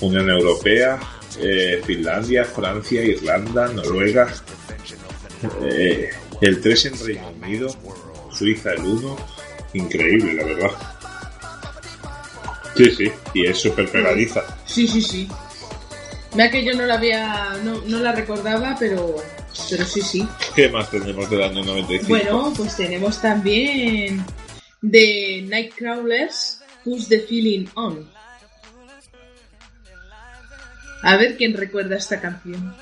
Unión 0.00 0.28
Europea, 0.28 0.98
eh, 1.38 1.80
Finlandia, 1.84 2.44
Francia, 2.44 3.02
Irlanda, 3.02 3.68
Noruega, 3.68 4.32
eh, 5.62 6.10
el 6.40 6.60
3 6.60 6.86
en 6.86 7.06
Reino 7.06 7.30
Unido, 7.30 7.76
Suiza 8.32 8.72
el 8.72 8.80
1, 8.80 9.16
increíble 9.74 10.34
la 10.34 10.44
verdad. 10.44 10.70
Sí, 12.76 12.90
sí, 12.90 13.12
y 13.34 13.46
es 13.46 13.58
súper 13.58 13.88
pegadiza. 13.90 14.42
Sí, 14.66 14.86
sí, 14.86 15.02
sí. 15.02 15.28
Mira 16.32 16.50
que 16.50 16.64
yo 16.64 16.74
no 16.74 16.86
la 16.86 16.94
había, 16.94 17.56
no, 17.64 17.80
no 17.86 17.98
la 17.98 18.12
recordaba, 18.12 18.76
pero, 18.78 19.16
pero 19.68 19.84
sí, 19.84 20.00
sí. 20.00 20.28
¿Qué 20.54 20.68
más 20.68 20.90
tenemos 20.90 21.28
del 21.28 21.42
año 21.42 21.64
95? 21.64 22.08
Bueno, 22.08 22.52
pues 22.56 22.76
tenemos 22.76 23.20
también 23.20 24.24
de 24.80 25.44
Nightcrawlers, 25.48 26.60
Who's 26.84 27.08
the 27.08 27.20
Feeling 27.20 27.66
On. 27.74 28.08
A 31.02 31.16
ver 31.16 31.36
quién 31.36 31.56
recuerda 31.56 31.96
esta 31.96 32.20
canción. 32.20 32.74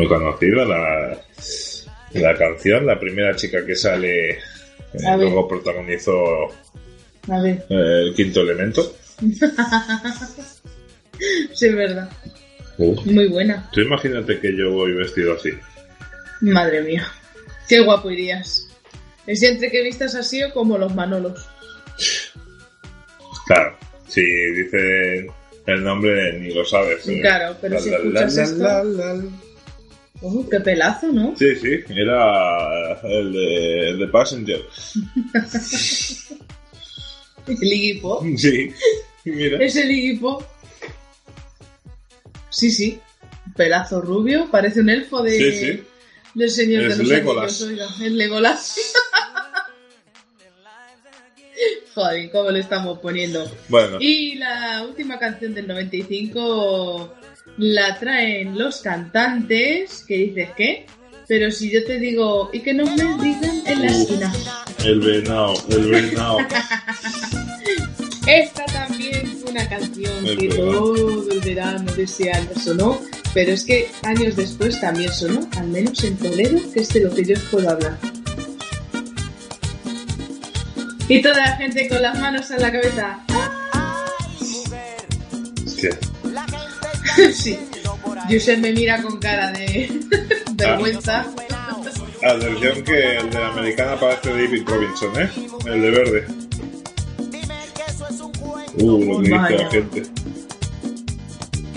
Muy 0.00 0.08
conocida 0.08 0.64
la, 0.64 1.14
la 2.14 2.34
canción, 2.34 2.86
la 2.86 2.98
primera 2.98 3.36
chica 3.36 3.66
que 3.66 3.76
sale, 3.76 4.30
eh, 4.30 4.38
luego 5.18 5.46
protagonizó 5.46 6.48
eh, 7.28 7.62
el 7.68 8.14
quinto 8.14 8.40
elemento. 8.40 8.96
sí 11.52 11.66
es 11.66 11.76
verdad. 11.76 12.08
Uh. 12.78 12.98
Muy 13.04 13.28
buena. 13.28 13.68
Tú 13.74 13.82
imagínate 13.82 14.40
que 14.40 14.56
yo 14.56 14.70
voy 14.70 14.92
vestido 14.94 15.34
así. 15.34 15.50
Madre 16.40 16.80
mía. 16.80 17.06
Qué 17.68 17.80
guapo 17.80 18.10
irías. 18.10 18.68
Es 19.26 19.42
entre 19.42 19.70
que 19.70 19.82
vistas 19.82 20.14
así 20.14 20.42
o 20.42 20.50
como 20.54 20.78
los 20.78 20.94
Manolos. 20.94 21.46
Claro, 23.46 23.76
si 24.08 24.22
dice 24.22 25.26
el 25.66 25.84
nombre 25.84 26.38
ni 26.38 26.54
lo 26.54 26.64
sabes. 26.64 27.06
¿eh? 27.06 27.20
Claro, 27.20 27.54
pero 27.60 27.78
si 27.78 27.90
La, 27.90 27.98
escuchas 27.98 28.52
la, 28.52 28.80
esto-. 28.80 29.49
Oh, 30.22 30.46
qué 30.50 30.60
pelazo, 30.60 31.08
¿no? 31.08 31.34
Sí, 31.36 31.56
sí, 31.56 31.80
era 31.88 33.00
el 33.02 33.32
de, 33.32 33.88
el 33.90 33.98
de 33.98 34.08
Passenger. 34.08 34.60
El 37.46 38.00
Pop. 38.00 38.24
Sí, 38.36 38.72
mira. 39.24 39.62
Es 39.62 39.76
el 39.76 40.18
Pop. 40.18 40.42
Sí, 42.48 42.70
sí. 42.70 42.98
Pelazo 43.56 44.00
rubio. 44.00 44.48
Parece 44.50 44.80
un 44.80 44.88
elfo 44.90 45.22
de, 45.22 45.30
Sí, 45.30 45.52
sí. 45.52 45.82
del 46.34 46.50
Señor 46.50 46.84
Es 46.84 46.98
de 46.98 47.04
los 47.04 47.12
Legolas. 47.12 47.60
Es 47.60 48.12
Legolas. 48.12 48.76
Joder, 51.94 52.30
¿cómo 52.30 52.50
le 52.50 52.60
estamos 52.60 52.98
poniendo? 53.00 53.50
Bueno, 53.68 53.98
Y 54.00 54.36
la 54.36 54.84
última 54.88 55.18
canción 55.18 55.52
del 55.52 55.66
95 55.66 57.14
la 57.60 57.98
traen 57.98 58.56
los 58.58 58.80
cantantes, 58.80 60.02
que 60.08 60.16
dices, 60.16 60.48
¿qué? 60.56 60.86
Pero 61.28 61.50
si 61.50 61.70
yo 61.70 61.84
te 61.84 61.98
digo, 61.98 62.48
y 62.54 62.60
que 62.60 62.72
no 62.72 62.84
me 62.86 63.04
digan 63.22 63.62
en 63.66 63.82
la 63.82 63.86
esquina. 63.86 64.32
el 64.82 65.00
venado, 65.00 65.54
el 65.68 65.90
venado. 65.90 66.38
Esta 68.26 68.64
también 68.66 69.26
fue 69.40 69.50
una 69.50 69.68
canción 69.68 70.26
Es 70.26 70.38
que 70.38 70.48
verdad. 70.48 70.72
todo 70.72 71.30
el 71.30 71.40
verano 71.40 71.92
de 71.92 72.02
ese 72.04 72.32
año 72.32 72.48
sonó, 72.64 73.00
pero 73.34 73.52
es 73.52 73.64
que 73.64 73.88
años 74.04 74.36
después 74.36 74.80
también 74.80 75.12
sonó, 75.12 75.46
al 75.58 75.68
menos 75.68 76.02
en 76.02 76.16
Toledo, 76.16 76.58
que 76.72 76.80
es 76.80 76.88
de 76.88 77.00
lo 77.00 77.14
que 77.14 77.24
yo 77.26 77.34
os 77.34 77.42
puedo 77.42 77.68
hablar. 77.70 77.98
Y 81.08 81.20
toda 81.20 81.36
la 81.36 81.56
gente 81.56 81.88
con 81.88 82.00
las 82.00 82.18
manos 82.18 82.50
en 82.50 82.62
la 82.62 82.72
cabeza. 82.72 83.18
Hostia. 85.66 85.90
sí. 87.34 87.58
Yusef 88.28 88.58
me 88.58 88.72
mira 88.72 89.02
con 89.02 89.18
cara 89.18 89.50
de 89.52 89.90
vergüenza. 90.52 91.26
Atención 92.22 92.84
que 92.84 93.16
el 93.16 93.30
de 93.30 93.40
la 93.40 93.48
americana 93.48 93.98
parece 93.98 94.28
David 94.30 94.62
Robinson, 94.66 95.20
¿eh? 95.20 95.30
El 95.66 95.82
de 95.82 95.90
verde. 95.90 96.26
Uh, 98.74 99.04
lo 99.04 99.16
que 99.18 99.22
dice 99.22 99.38
Vaya. 99.38 99.56
la 99.64 99.70
gente. 99.70 100.02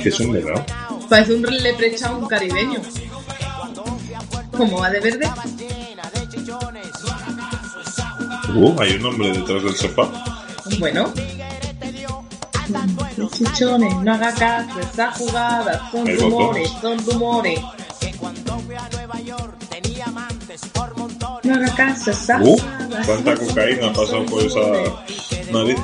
Que 0.02 0.10
es 0.10 0.20
un 0.20 0.34
venado. 0.34 0.66
Parece 1.10 1.34
un 1.34 1.42
leprechaun 1.44 2.28
caribeño. 2.28 2.82
¿Cómo 4.52 4.80
va 4.80 4.90
de 4.90 5.00
verde? 5.00 5.30
Uh, 8.56 8.80
hay 8.82 8.96
un 8.96 9.06
hombre 9.06 9.32
detrás 9.32 9.64
del 9.64 9.74
sofá. 9.76 10.12
Bueno. 10.80 11.12
Chichones, 13.32 13.96
no 13.98 14.14
haga 14.14 14.34
caso, 14.34 14.80
esa 14.80 15.12
jugada, 15.12 15.90
son 15.92 16.08
Hay 16.08 16.16
rumores, 16.18 16.72
botones. 16.74 16.82
son 17.06 17.14
rumores. 17.14 17.60
No 21.44 21.54
haga 21.56 21.76
caso, 21.76 22.12
esa 22.12 22.40
Uh, 22.42 22.58
jugada. 22.58 23.02
cuánta 23.06 23.36
cocaína 23.36 23.88
ha 23.88 23.94
pasado 23.94 24.26
por 24.26 24.44
esa 24.44 24.60
nariz. 25.52 25.78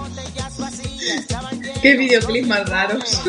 Qué 1.81 1.97
videoclips 1.97 2.47
más 2.47 2.69
raros. 2.69 3.21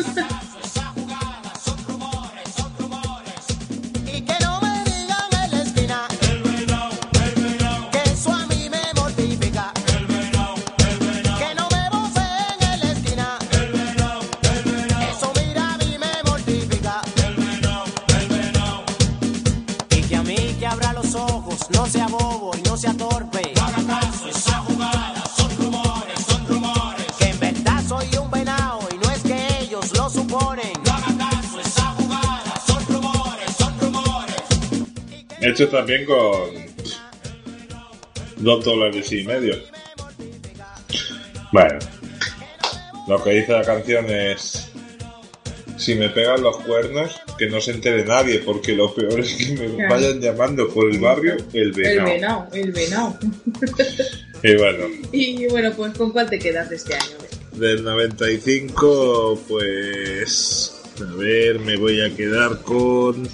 Hecho 35.61 35.69
también 35.69 36.05
con 36.05 36.49
dos 38.37 38.65
dólares 38.65 39.11
y 39.11 39.23
medio. 39.25 39.55
Bueno, 41.51 41.77
lo 43.07 43.23
que 43.23 43.29
dice 43.31 43.51
la 43.51 43.63
canción 43.63 44.09
es: 44.09 44.69
Si 45.77 45.93
me 45.93 46.09
pegan 46.09 46.41
los 46.41 46.57
cuernos, 46.61 47.11
que 47.37 47.45
no 47.47 47.61
se 47.61 47.71
entere 47.71 48.03
nadie, 48.05 48.39
porque 48.39 48.73
lo 48.73 48.91
peor 48.95 49.19
es 49.19 49.33
que 49.35 49.51
me 49.53 49.75
Claro. 49.75 49.93
vayan 49.93 50.19
llamando 50.19 50.67
por 50.69 50.89
el 50.89 50.97
barrio 50.99 51.35
el 51.53 51.61
El 51.67 51.71
venado. 51.73 52.07
venado, 52.09 52.47
el 52.53 52.71
venado. 52.71 53.19
Y 54.43 54.55
bueno, 54.55 54.85
Y 55.11 55.45
bueno, 55.49 55.71
pues 55.77 55.95
¿con 55.95 56.09
cuál 56.11 56.27
te 56.27 56.39
quedas 56.39 56.71
de 56.71 56.77
este 56.77 56.95
año? 56.95 57.17
del 57.51 57.83
95, 57.83 59.39
pues. 59.47 60.81
A 60.99 61.15
ver, 61.17 61.59
me 61.59 61.77
voy 61.77 62.01
a 62.01 62.09
quedar 62.15 62.59
con. 62.63 63.29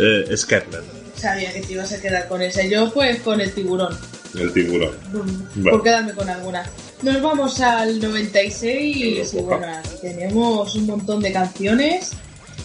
Eh, 0.00 0.36
Scatman, 0.36 0.82
Sabía 1.16 1.52
que 1.52 1.60
te 1.60 1.72
ibas 1.74 1.92
a 1.92 2.00
quedar 2.00 2.26
con 2.28 2.40
ese. 2.40 2.68
Yo 2.70 2.90
pues 2.94 3.20
con 3.20 3.40
el 3.40 3.52
tiburón. 3.52 3.96
el 4.38 4.52
tiburón. 4.54 4.96
Por 5.12 5.26
Vale. 5.64 5.82
quedarme 5.82 6.14
con 6.14 6.28
alguna. 6.30 6.64
Nos 7.02 7.20
vamos 7.20 7.60
al 7.60 8.00
96 8.00 8.96
y 9.34 9.38
bueno, 9.42 9.66
aquí 9.76 9.90
tenemos 10.00 10.74
un 10.76 10.86
montón 10.86 11.20
de 11.20 11.32
canciones. 11.32 12.12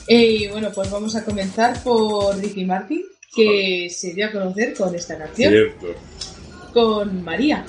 Y 0.07 0.47
bueno, 0.47 0.71
pues 0.73 0.89
vamos 0.91 1.15
a 1.15 1.25
comenzar 1.25 1.81
por 1.83 2.37
Ricky 2.37 2.63
Martin, 2.63 3.01
que 3.35 3.89
se 3.89 4.13
dio 4.13 4.27
a 4.27 4.31
conocer 4.31 4.73
con 4.75 4.93
esta 4.95 5.17
canción, 5.17 5.51
Cierto. 5.51 5.87
con 6.73 7.23
María. 7.23 7.65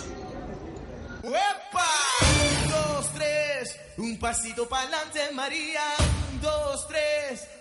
¡Epa! 1.25 1.85
Un, 2.21 2.71
dos, 2.71 3.07
tres, 3.15 3.77
un 3.97 4.19
pasito 4.19 4.69
para 4.69 4.83
adelante, 4.83 5.21
María. 5.35 5.81
Un, 6.33 6.41
dos, 6.43 6.87
tres, 6.89 7.47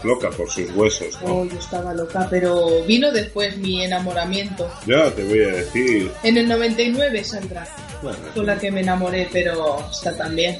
Estabas 0.00 0.04
loca 0.04 0.30
por 0.30 0.50
sus 0.50 0.70
huesos, 0.74 1.18
¿no? 1.22 1.34
Oh, 1.40 1.44
yo 1.44 1.58
estaba 1.58 1.94
loca, 1.94 2.26
pero 2.30 2.84
vino 2.84 3.10
después 3.12 3.56
mi 3.58 3.84
enamoramiento. 3.84 4.70
Ya 4.86 5.10
te 5.14 5.24
voy 5.24 5.42
a 5.42 5.48
decir. 5.48 6.10
En 6.22 6.36
el 6.36 6.48
99 6.48 7.24
saldrá, 7.24 7.66
Bueno, 8.02 8.18
con 8.34 8.46
la 8.46 8.58
que 8.58 8.70
me 8.70 8.80
enamoré, 8.80 9.28
pero 9.32 9.78
está 9.90 10.16
también. 10.16 10.58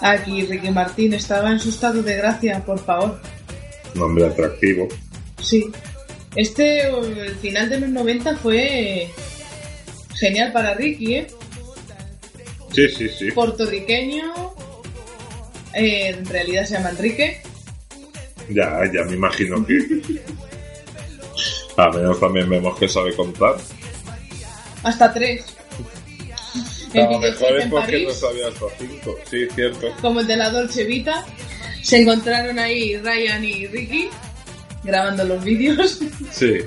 Aquí 0.00 0.46
Ricky 0.46 0.70
Martín 0.70 1.12
estaba 1.14 1.50
en 1.50 1.60
su 1.60 1.68
estado 1.70 2.02
de 2.02 2.16
gracia, 2.16 2.64
por 2.64 2.78
favor. 2.78 3.20
un 3.94 4.02
hombre 4.02 4.26
atractivo. 4.26 4.88
Sí. 5.42 5.70
Este, 6.36 6.86
el 6.86 7.34
final 7.36 7.68
de 7.68 7.80
los 7.80 7.90
90 7.90 8.36
fue 8.36 9.08
genial 10.14 10.52
para 10.52 10.74
Ricky, 10.74 11.16
¿eh? 11.16 11.26
Sí, 12.72 12.88
sí, 12.88 13.08
sí. 13.08 13.32
Puertorriqueño, 13.32 14.54
eh, 15.74 16.14
en 16.16 16.24
realidad 16.24 16.64
se 16.64 16.74
llama 16.74 16.90
Enrique. 16.90 17.42
Ya, 18.50 18.80
ya 18.92 19.04
me 19.04 19.14
imagino 19.14 19.64
que. 19.64 19.78
A 21.76 21.90
menos 21.90 22.20
también 22.20 22.48
vemos 22.48 22.78
que 22.78 22.88
sabe 22.88 23.14
contar. 23.14 23.56
Hasta 24.82 25.12
tres. 25.12 25.44
A 26.94 26.98
lo 26.98 27.18
mejor 27.20 27.56
es 27.56 27.64
en 27.64 27.70
porque 27.70 28.04
no 28.04 28.10
sabía 28.12 28.48
hasta 28.48 28.66
cinco. 28.78 29.16
Sí, 29.30 29.46
cierto. 29.54 29.86
como 30.00 30.20
el 30.20 30.26
de 30.26 30.36
la 30.36 30.50
Dolce 30.50 30.84
Vita, 30.84 31.24
se 31.82 32.00
encontraron 32.00 32.58
ahí 32.58 32.96
Ryan 32.96 33.44
y 33.44 33.66
Ricky 33.68 34.10
grabando 34.82 35.24
los 35.24 35.44
vídeos. 35.44 36.00
Sí. 36.32 36.58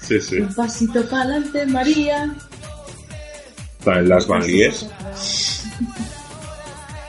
Sí, 0.00 0.20
sí. 0.20 0.36
Un 0.36 0.54
pasito 0.54 1.02
para 1.08 1.22
adelante, 1.22 1.66
María. 1.66 2.34
También 3.82 4.08
las 4.08 4.26
banlies. 4.26 4.86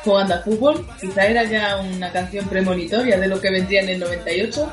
Jugando 0.06 0.36
a 0.36 0.39
fútbol, 0.39 0.86
quizá 1.01 1.26
era 1.26 1.43
ya 1.43 1.78
una 1.78 2.12
canción 2.12 2.45
premonitoria 2.47 3.20
de 3.20 3.28
lo 3.28 3.41
que 3.41 3.49
vendría 3.49 3.82
en 3.82 3.89
el 3.89 3.99
98. 3.99 4.72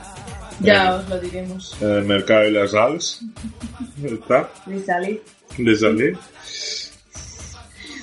Ya 0.61 0.89
Eh. 0.91 0.93
os 0.93 1.09
lo 1.09 1.19
diremos. 1.19 1.75
En 1.81 1.91
el 1.91 2.05
mercado 2.05 2.41
de 2.43 2.51
las 2.53 2.75
ALS. 2.75 3.21
Está. 4.05 4.49
De 4.67 4.85
salir. 4.85 5.23
De 5.59 5.75
salir. 5.77 6.19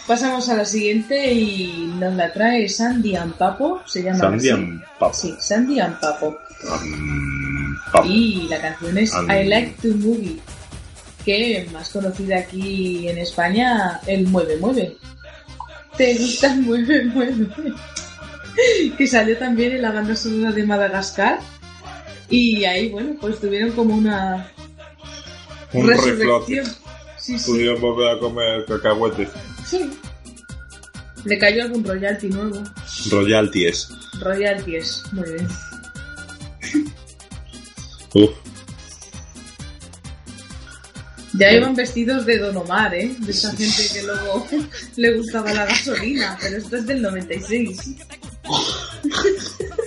Pasamos 0.07 0.49
a 0.49 0.55
la 0.55 0.65
siguiente 0.65 1.31
y 1.31 1.93
nos 1.99 2.15
la 2.15 2.33
trae 2.33 2.67
Sandy 2.67 3.15
Ampapo. 3.15 3.81
Se 3.85 4.01
llama 4.01 4.17
Sandy 4.17 4.49
Pap. 4.99 5.13
Sí, 5.13 5.35
Sandy 5.39 5.79
Ampapo. 5.79 6.35
Am, 6.71 7.77
pap. 7.93 8.05
Y 8.07 8.47
la 8.49 8.59
canción 8.59 8.97
es 8.97 9.13
I 9.13 9.43
Like 9.47 9.75
to 9.83 9.95
Movie, 9.97 10.39
que 11.23 11.69
más 11.71 11.89
conocida 11.89 12.39
aquí 12.39 13.07
en 13.07 13.19
España, 13.19 14.01
el 14.07 14.27
Mueve 14.27 14.57
Mueve. 14.57 14.97
¿Te 15.99 16.15
gusta 16.17 16.53
el 16.53 16.61
Mueve 16.61 17.03
Mueve? 17.03 17.47
que 18.97 19.05
salió 19.05 19.37
también 19.37 19.73
en 19.73 19.81
la 19.81 19.91
banda 19.91 20.15
sonora 20.15 20.53
de 20.53 20.63
Madagascar. 20.65 21.39
Y 22.29 22.63
ahí, 22.63 22.87
bueno, 22.87 23.17
pues 23.19 23.37
tuvieron 23.41 23.71
como 23.73 23.95
una 23.95 24.49
Un 25.73 25.87
resurrección. 25.87 26.65
Sí, 27.17 27.37
sí, 27.37 27.51
Pudieron 27.51 27.81
volver 27.81 28.15
a 28.15 28.19
comer 28.19 28.63
cacahuetes. 28.65 29.27
sí. 29.65 29.91
Le 31.25 31.37
cayó 31.37 31.63
algún 31.63 31.83
royalty 31.83 32.29
nuevo. 32.29 32.63
Royalties. 33.11 33.89
Royalties, 34.21 35.03
muy 35.11 35.29
bien. 35.33 35.47
Uf. 38.13 38.29
Ya 41.33 41.51
iban 41.51 41.75
vestidos 41.75 42.25
de 42.25 42.39
Don 42.39 42.57
Omar, 42.57 42.93
¿eh? 42.95 43.15
De 43.19 43.31
esa 43.31 43.51
gente 43.51 43.83
que 43.93 44.03
luego 44.03 44.47
le 44.95 45.17
gustaba 45.17 45.53
la 45.53 45.65
gasolina, 45.65 46.37
pero 46.41 46.57
esto 46.57 46.77
es 46.77 46.87
del 46.87 47.01
96. 47.01 47.95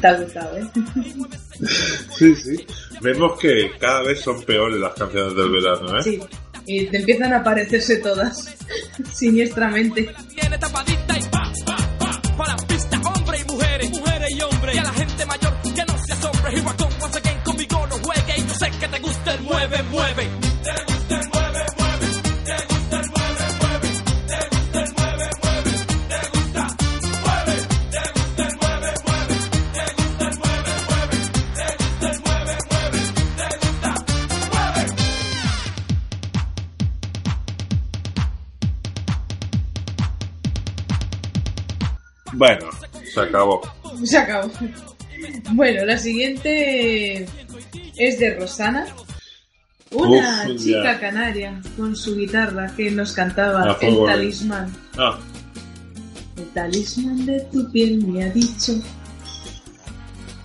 Te 0.00 0.06
ha 0.06 0.20
gustado, 0.20 0.58
¿eh? 0.58 0.64
Sí, 2.16 2.34
sí. 2.34 2.66
Vemos 3.00 3.38
que 3.38 3.70
cada 3.78 4.02
vez 4.02 4.20
son 4.20 4.42
peores 4.44 4.80
las 4.80 4.94
canciones 4.94 5.34
del 5.34 5.50
verano, 5.50 5.98
¿eh? 5.98 6.02
Sí. 6.02 6.20
Y 6.66 6.86
te 6.86 6.98
empiezan 6.98 7.32
a 7.32 7.38
aparecerse 7.38 7.96
todas 7.98 8.54
siniestramente. 9.12 10.10
Tapadita 10.58 11.18
y 11.18 11.22
pa, 11.22 11.52
pa, 11.64 11.76
pa, 11.98 12.22
pa 12.36 12.48
la 12.48 12.56
pista, 12.66 13.00
hombre 13.00 13.38
y 13.40 13.52
mujeres, 13.52 13.90
mujeres 13.90 14.30
y 14.30 14.40
hombres. 14.40 14.74
Y 14.74 14.78
a 14.78 14.82
la 14.82 14.92
gente 14.92 15.05
gusta, 19.56 19.82
mueve. 19.84 20.28
Bueno, 42.34 42.68
se 43.02 43.20
acabó. 43.20 43.62
Se 44.04 44.18
acabó. 44.18 44.50
Bueno, 45.52 45.86
la 45.86 45.96
siguiente 45.96 47.26
es 47.96 48.18
de 48.18 48.34
Rosana. 48.38 48.86
Una 49.92 50.46
Uf, 50.48 50.56
chica 50.60 50.82
ya. 50.94 51.00
canaria 51.00 51.60
con 51.76 51.94
su 51.94 52.16
guitarra 52.16 52.72
que 52.76 52.90
nos 52.90 53.12
cantaba 53.12 53.62
A 53.72 53.78
el 53.80 53.96
talismán. 54.04 54.72
Ah, 54.98 55.18
El 56.36 56.44
talismán 56.52 57.24
de 57.24 57.40
tu 57.52 57.70
piel 57.70 58.04
me 58.06 58.24
ha 58.24 58.30
dicho. 58.30 58.72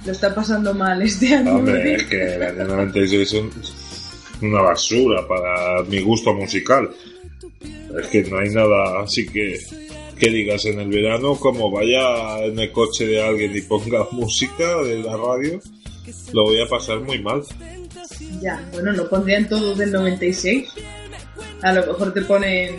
Lo 0.06 0.12
está 0.12 0.34
pasando 0.34 0.74
mal 0.74 1.02
este 1.02 1.36
año. 1.36 1.56
hombre, 1.56 1.96
es 1.96 2.04
que 2.06 2.36
el 2.36 2.44
año 2.44 2.66
96 2.66 3.22
es 3.22 3.34
un- 3.34 3.52
una 4.50 4.62
basura 4.62 5.28
para 5.28 5.84
mi 5.84 6.00
gusto 6.02 6.34
musical. 6.34 6.90
Es 8.00 8.08
que 8.08 8.24
no 8.24 8.38
hay 8.40 8.50
nada 8.50 9.02
así 9.02 9.28
que 9.28 9.60
que 10.18 10.30
digas 10.30 10.66
en 10.66 10.80
el 10.80 10.88
verano 10.90 11.36
como 11.36 11.72
vaya 11.72 12.44
en 12.46 12.58
el 12.60 12.72
coche 12.72 13.08
de 13.08 13.24
alguien 13.24 13.56
y 13.58 13.62
ponga 13.62 14.08
música 14.12 14.78
de 14.84 15.00
la 15.02 15.18
radio, 15.18 15.60
lo 16.34 16.44
voy 16.44 16.62
a 16.62 16.68
pasar 16.68 17.00
muy 17.00 17.22
mal. 17.22 17.44
Ya, 18.42 18.64
bueno, 18.72 18.92
lo 18.92 19.10
pondrían 19.10 19.48
todos 19.48 19.78
del 19.78 19.92
96. 19.92 20.68
A 21.62 21.74
lo 21.74 21.86
mejor 21.88 22.14
te 22.14 22.22
ponen 22.22 22.76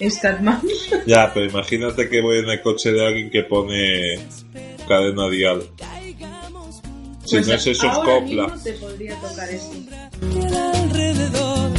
Statman. 0.00 0.60
Ya, 1.06 1.32
pero 1.32 1.46
imagínate 1.46 2.08
que 2.08 2.20
voy 2.20 2.38
en 2.38 2.48
el 2.50 2.60
coche 2.62 2.92
de 2.92 3.06
alguien 3.06 3.30
que 3.30 3.42
pone 3.44 4.18
cadena 4.88 5.28
dial. 5.28 5.62
Si 7.24 7.36
Pues 7.36 7.46
no 7.46 7.54
es 7.54 7.66
eso, 7.66 7.86
es 7.86 7.98
copla. 7.98 8.44
mismo 8.48 8.62
te 8.62 8.72
podría 8.74 9.14
tocar 9.20 9.48
esto. 9.50 9.76
alrededor 10.82 11.70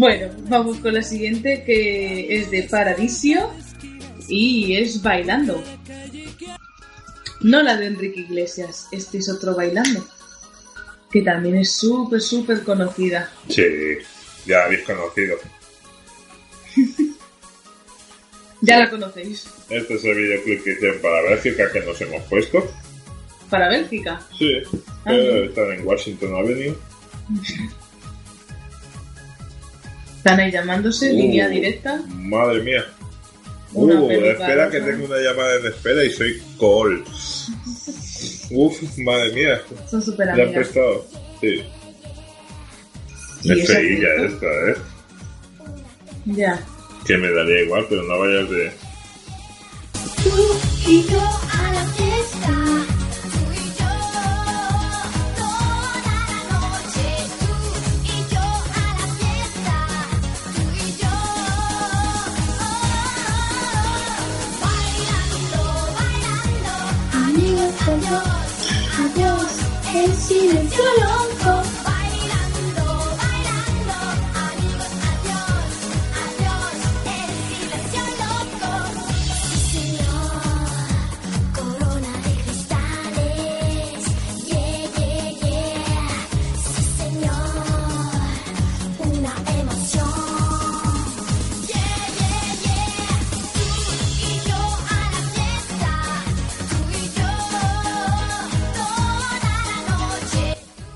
Bueno, 0.00 0.32
vamos 0.48 0.78
con 0.78 0.94
la 0.94 1.02
siguiente 1.02 1.62
que 1.62 2.34
es 2.38 2.50
de 2.50 2.62
Paradisio 2.62 3.50
y 4.28 4.74
es 4.76 5.02
Bailando. 5.02 5.62
No 7.42 7.62
la 7.62 7.76
de 7.76 7.88
Enrique 7.88 8.20
Iglesias, 8.20 8.88
este 8.92 9.18
es 9.18 9.28
otro 9.28 9.54
Bailando. 9.54 10.02
Que 11.12 11.20
también 11.20 11.56
es 11.56 11.72
súper, 11.72 12.22
súper 12.22 12.62
conocida. 12.62 13.30
sí, 13.50 13.62
ya 14.46 14.64
habéis 14.64 14.84
conocido. 14.84 15.36
Ya 18.62 18.78
la 18.78 18.90
conocéis. 18.90 19.46
Este 19.70 19.94
es 19.94 20.04
el 20.04 20.16
videoclip 20.18 20.62
que 20.64 20.72
hicieron 20.72 21.00
para 21.00 21.22
Bélgica 21.22 21.72
que 21.72 21.80
nos 21.80 21.98
hemos 22.02 22.22
puesto. 22.24 22.70
Para 23.48 23.68
Bélgica. 23.70 24.20
Sí, 24.38 24.52
Ah, 25.06 25.14
eh, 25.14 25.46
están 25.46 25.72
en 25.72 25.86
Washington 25.86 26.34
Avenue. 26.36 26.74
Están 30.20 30.38
ahí 30.38 30.52
llamándose, 30.52 31.10
Uh, 31.12 31.16
línea 31.16 31.48
directa. 31.48 32.02
Madre 32.08 32.62
mía. 32.62 32.84
Una 33.72 34.00
Uh, 34.02 34.10
espera 34.10 34.66
rosa. 34.66 34.70
que 34.70 34.80
tengo 34.82 35.06
una 35.06 35.16
llamada 35.16 35.56
en 35.60 35.66
espera 35.66 36.04
y 36.04 36.10
soy 36.10 36.42
call. 36.60 37.02
Uf, 38.50 38.98
madre 38.98 39.32
mía. 39.32 39.62
Son 39.90 40.02
súper 40.02 40.26
Le 40.26 40.32
han 40.32 40.40
amigas. 40.40 40.54
prestado. 40.68 41.06
Sí. 41.40 41.62
Es 43.44 43.66
feilla 43.66 44.08
esta, 44.26 44.46
¿eh? 44.46 44.74
Ya. 46.26 46.60
Que 47.06 47.16
me 47.16 47.30
daría 47.32 47.62
igual, 47.62 47.86
pero 47.88 48.02
no 48.02 48.18
vayas 48.18 48.50
de... 48.50 48.72
Tú 50.22 50.58
y 50.86 51.02
yo 51.04 51.18
a 51.18 51.72
la 51.72 51.84
fiesta. 51.86 52.89
Amigos, 67.70 67.86
adiós, 67.86 69.10
adiós. 69.14 69.60
El 69.94 70.14
silencio 70.14 70.84
loco. 70.98 71.20
Bailando, 71.40 71.59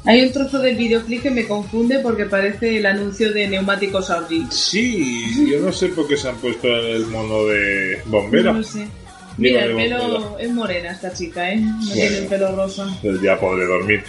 Hay 0.07 0.21
un 0.23 0.33
trozo 0.33 0.59
del 0.59 0.77
videoclip 0.77 1.23
que 1.23 1.31
me 1.31 1.47
confunde 1.47 2.01
porque 2.01 2.27
parece 2.27 2.77
el 2.77 2.85
anuncio 2.87 3.33
de 3.33 3.49
neumáticos 3.49 4.11
Audi. 4.11 4.47
Sí, 4.51 5.49
yo 5.51 5.61
no 5.61 5.73
sé 5.73 5.89
por 5.89 6.07
qué 6.07 6.17
se 6.17 6.29
han 6.29 6.37
puesto 6.37 6.69
el 6.69 7.07
mono 7.07 7.45
de 7.47 8.03
bombera. 8.07 8.53
No 8.53 8.59
lo 8.59 8.65
sé. 8.65 8.87
Mira, 9.39 9.65
el 9.65 9.75
pelo 9.75 9.99
bombera. 10.21 10.43
es 10.45 10.51
morena 10.53 10.91
esta 10.93 11.13
chica, 11.13 11.51
¿eh? 11.51 11.57
No 11.57 11.79
Bueno. 11.79 11.93
tiene 11.95 12.19
el 12.19 12.27
pelo 12.27 12.55
rosa. 12.55 12.99
Pues 13.01 13.21
ya 13.23 13.41
podré 13.41 13.65
dormir. 13.65 14.05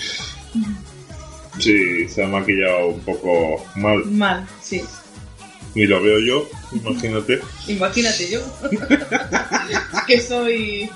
Sí, 1.60 2.08
se 2.10 2.24
ha 2.24 2.28
maquillado 2.28 2.88
un 2.88 3.00
poco 3.00 3.66
mal. 3.76 4.04
Mal, 4.06 4.46
sí. 4.62 4.82
Y 5.74 5.86
lo 5.88 6.02
veo 6.02 6.20
yo, 6.20 6.50
imagínate. 6.74 7.40
Imagínate 7.68 8.30
yo. 8.32 8.42
que 10.08 10.22
soy 10.22 10.90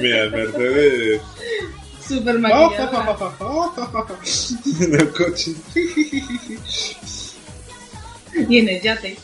Mira, 0.00 0.22
el 0.24 0.30
Mercedes 0.32 1.20
súper 2.10 2.38
maquillada. 2.38 2.90
en 4.80 4.94
el 4.94 5.08
coche. 5.10 5.52
y 8.48 8.58
en 8.58 8.68
el 8.68 8.80
yate. 8.80 9.16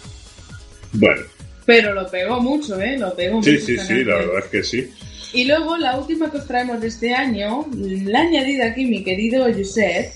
Bueno, 0.93 1.23
Pero 1.65 1.95
lo 1.95 2.09
pegó 2.09 2.41
mucho, 2.41 2.81
¿eh? 2.81 2.97
Lo 2.99 3.15
pegó 3.15 3.43
sí, 3.43 3.51
mucho. 3.53 3.67
sí, 3.67 3.75
esta 3.75 3.87
sí, 3.87 4.05
la 4.05 4.17
verdad 4.17 4.39
es 4.39 4.45
que 4.47 4.63
sí. 4.63 4.91
Y 5.33 5.45
luego 5.45 5.77
la 5.77 5.99
última 5.99 6.31
que 6.31 6.39
os 6.39 6.47
traemos 6.47 6.81
de 6.81 6.89
este 6.89 7.13
año, 7.13 7.67
la 7.75 8.21
ha 8.21 8.23
añadido 8.23 8.65
aquí 8.65 8.87
mi 8.87 9.03
querido 9.05 9.45
Josep, 9.53 10.13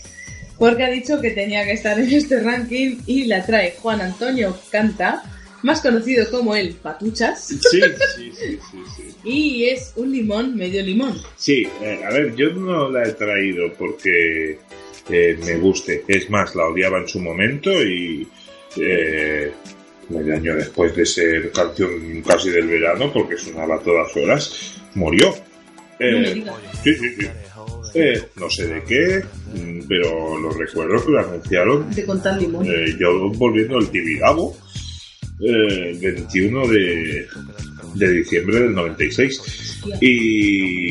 porque 0.59 0.85
ha 0.85 0.91
dicho 0.91 1.21
que 1.21 1.31
tenía 1.33 1.65
que 1.65 1.73
estar 1.73 1.99
en 1.99 2.11
este 2.11 2.41
ranking 2.41 2.99
y 3.07 3.25
la 3.25 3.45
trae 3.45 3.75
Juan 3.81 4.01
Antonio 4.01 4.57
Canta 4.71 5.23
más 5.63 5.81
conocido 5.81 6.29
como 6.31 6.55
el 6.57 6.75
Patuchas, 6.75 7.47
Sí, 7.49 7.59
sí, 7.71 7.81
sí, 8.17 8.33
sí. 8.33 8.59
sí. 8.97 9.15
y 9.25 9.65
es 9.67 9.93
un 9.97 10.11
limón 10.13 10.57
medio 10.57 10.83
limón. 10.83 11.15
Sí, 11.37 11.67
eh, 11.83 12.01
a 12.05 12.11
ver, 12.13 12.35
yo 12.37 12.51
no 12.53 12.89
la 12.91 13.05
he 13.09 13.13
traído 13.13 13.73
porque 13.79 14.59
eh, 15.11 15.39
me 15.45 15.57
guste. 15.59 16.05
Es 16.09 16.31
más, 16.31 16.55
la 16.55 16.67
odiaba 16.67 16.99
en 16.99 17.09
su 17.09 17.19
momento 17.21 17.71
y 17.83 18.27
eh, 18.77 19.53
medio 20.09 20.35
año 20.35 20.55
después 20.57 20.95
de 20.97 21.05
ser 21.07 21.51
canción 21.53 22.23
casi 22.27 22.51
del 22.51 22.67
verano, 22.67 23.13
porque 23.13 23.37
sonaba 23.37 23.77
a 23.77 23.81
todas 23.81 24.17
horas, 24.17 24.75
murió. 24.95 25.35
Eh, 25.99 26.13
No 26.13 26.19
me 26.21 26.35
digas. 26.35 26.55
sí, 26.83 26.95
sí, 26.95 27.09
sí. 27.21 27.27
Eh, 27.93 28.23
no 28.37 28.49
sé 28.49 28.69
de 28.69 28.85
qué, 28.85 29.21
mm, 29.53 29.81
pero 29.89 30.39
lo 30.39 30.51
recuerdo 30.53 31.05
que 31.05 31.11
lo 31.11 31.19
anunciaron 31.19 31.91
De 31.93 32.05
contar 32.05 32.41
limón. 32.41 32.65
eh, 32.65 32.95
yo 32.99 33.31
volviendo 33.33 33.79
al 33.79 33.91
Tibidabo, 33.91 34.57
eh, 35.43 35.91
el 35.91 35.99
21 35.99 36.69
de, 36.69 37.27
de 37.95 38.13
diciembre 38.13 38.61
del 38.61 38.75
96. 38.75 39.41
Y, 40.01 40.91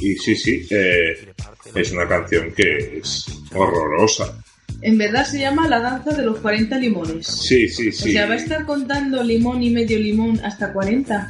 y 0.00 0.16
sí, 0.22 0.34
sí, 0.36 0.66
eh, 0.70 1.32
es 1.74 1.92
una 1.92 2.08
canción 2.08 2.52
que 2.56 2.98
es 2.98 3.24
horrorosa. 3.54 4.36
En 4.82 4.98
verdad 4.98 5.24
se 5.26 5.38
llama 5.38 5.68
La 5.68 5.80
danza 5.80 6.10
de 6.12 6.24
los 6.24 6.38
40 6.40 6.78
limones. 6.78 7.26
Sí, 7.26 7.68
sí, 7.68 7.88
O 7.88 7.92
sí. 7.92 8.12
sea, 8.12 8.26
va 8.26 8.34
a 8.34 8.36
estar 8.36 8.66
contando 8.66 9.22
limón 9.22 9.62
y 9.62 9.70
medio 9.70 9.98
limón 9.98 10.38
hasta 10.44 10.72
40. 10.72 11.28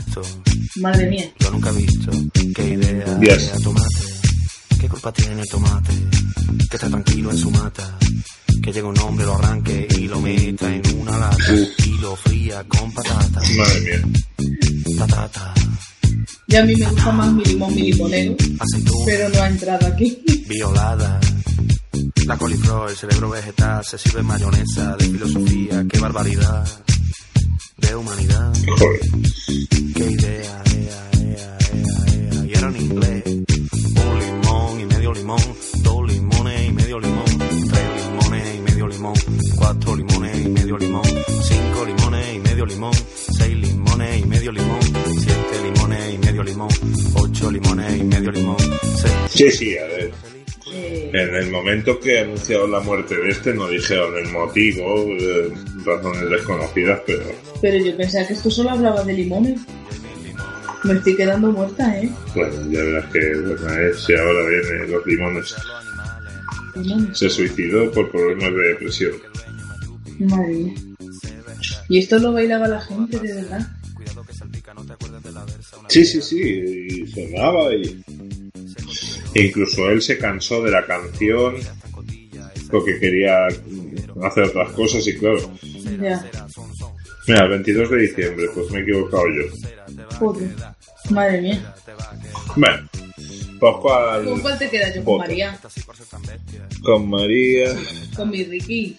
Madre 0.81 1.07
mía. 1.09 1.31
Yo 1.39 1.51
nunca 1.53 1.71
he 1.71 1.75
visto 1.77 2.11
qué 2.55 2.65
idea 2.65 3.21
Yes. 3.21 3.53
tomate. 3.63 3.95
¿Qué 4.81 4.89
culpa 4.89 5.13
tiene 5.13 5.41
el 5.43 5.49
tomate? 5.49 5.93
Que 6.69 6.77
está 6.77 6.89
tranquilo 6.89 7.31
en 7.31 7.37
su 7.39 7.51
mata. 7.51 7.97
Que 8.63 8.73
llega 8.73 8.89
un 8.89 8.99
hombre, 8.99 9.27
lo 9.27 9.35
arranque 9.35 9.87
y 9.99 10.09
lo 10.09 10.21
meta 10.21 10.75
en 10.75 10.83
una 10.99 11.19
lata. 11.19 11.55
Y 11.85 11.99
lo 12.01 12.17
fría 12.17 12.65
con 12.69 12.93
patata. 12.93 13.41
Madre 13.57 13.81
mía. 13.81 14.03
Patata, 14.99 15.55
Ya 16.49 16.61
a 16.61 16.65
mí 16.65 16.75
me 16.77 16.87
gusta 16.87 17.13
más 17.13 17.33
mi 17.33 17.45
limón, 17.45 17.75
mi 17.75 17.91
limonero, 17.93 18.37
aceituna, 18.61 19.05
pero 19.07 19.29
no 19.31 19.43
ha 19.43 19.49
entrado 19.49 19.87
aquí. 19.87 20.23
violada. 20.49 21.21
La 22.27 22.39
coliflor, 22.39 22.91
el 22.91 22.97
cerebro 22.97 23.31
vegetal, 23.31 23.85
se 23.85 23.99
sirve 23.99 24.23
mayonesa 24.23 24.97
de 24.97 25.05
filosofía. 25.05 25.85
Qué 25.91 25.99
barbaridad 25.99 26.67
de 27.79 27.95
humanidad. 27.97 28.53
Joder. 28.79 29.01
Qué 29.95 30.11
idea, 30.11 30.64
medio 40.75 40.79
limón. 40.79 41.03
Cinco 41.43 41.85
limones 41.87 42.35
y 42.35 42.39
medio 42.41 42.67
limón. 42.67 42.93
Seis 43.39 43.57
limones 43.57 44.19
y 44.21 44.25
medio 44.27 44.53
limón. 44.53 44.81
Siete 44.83 45.63
limones 45.63 46.15
y 46.15 46.19
medio 46.19 46.43
limón. 46.43 46.69
Ocho 47.15 47.51
limones 47.51 47.97
y 47.97 48.05
medio 48.05 48.31
limón. 48.33 48.57
Seis 48.97 49.15
Sí, 49.29 49.51
sí, 49.51 49.79
a 49.79 49.85
ver. 49.87 50.11
Eh, 50.73 51.11
En 51.13 51.35
el 51.37 51.51
momento 51.51 52.01
que 52.01 52.19
anunciaron 52.21 52.73
la 52.73 52.81
muerte 52.81 53.17
de 53.17 53.29
este, 53.29 53.55
no 53.55 53.69
dijeron 53.69 54.17
el 54.17 54.33
motivo, 54.33 55.07
eh, 55.11 55.53
razones 55.85 56.31
desconocidas, 56.31 57.01
pero 57.07 57.25
pero 57.61 57.85
yo 57.85 57.97
pensaba 57.97 58.27
que 58.27 58.33
esto 58.33 58.51
solo 58.51 58.71
hablaba 58.71 59.05
de 59.05 59.13
limones. 59.13 59.61
Me 60.83 60.95
estoy 60.95 61.17
quedando 61.17 61.51
muerta, 61.53 61.97
¿eh? 61.99 62.11
bueno, 62.35 62.55
ya 62.71 62.83
verás 62.83 63.11
que 63.13 63.35
bueno, 63.37 63.73
es, 63.81 64.09
y 64.09 64.15
ahora 64.15 64.49
vienen 64.49 64.91
los 64.93 65.07
limones. 65.07 65.55
Limones. 66.75 67.19
Se 67.19 67.31
suicidó 67.31 67.91
por 67.93 68.11
problemas 68.11 68.53
de 68.55 68.63
depresión. 68.69 69.13
Madre 70.19 70.55
mía. 70.55 70.75
Y 71.89 71.99
esto 71.99 72.19
lo 72.19 72.33
bailaba 72.33 72.69
la 72.69 72.81
gente, 72.81 73.19
de 73.19 73.35
verdad. 73.35 73.67
Sí, 75.89 76.05
sí, 76.05 76.23
sí, 76.23 76.39
y 76.41 77.07
sonaba 77.07 77.75
y... 77.75 78.03
Incluso 79.35 79.91
él 79.91 80.01
se 80.01 80.17
cansó 80.17 80.63
de 80.63 80.71
la 80.71 80.87
canción 80.87 81.57
porque 82.71 82.99
quería 82.99 83.47
hacer 84.23 84.45
otras 84.45 84.71
cosas 84.73 85.07
y 85.07 85.17
claro. 85.17 85.51
Ya. 86.01 86.25
Mira, 87.27 87.45
el 87.45 87.51
22 87.51 87.91
de 87.91 87.97
diciembre, 87.99 88.47
pues 88.55 88.71
me 88.71 88.79
he 88.79 88.83
equivocado 88.83 89.25
yo. 89.29 90.17
Joder. 90.19 90.51
Madre 91.11 91.41
mía. 91.41 91.75
Bueno, 92.57 92.89
pues 93.61 93.75
cuál... 93.81 94.25
¿Con 94.25 94.41
cuál 94.41 94.59
te 94.59 94.71
quedas 94.71 94.95
yo? 94.95 95.05
Con. 95.05 95.19
María. 95.19 95.59
Con 96.83 97.11
María... 97.11 97.77
Con 98.17 98.31
mi 98.31 98.45
Ricky. 98.45 98.99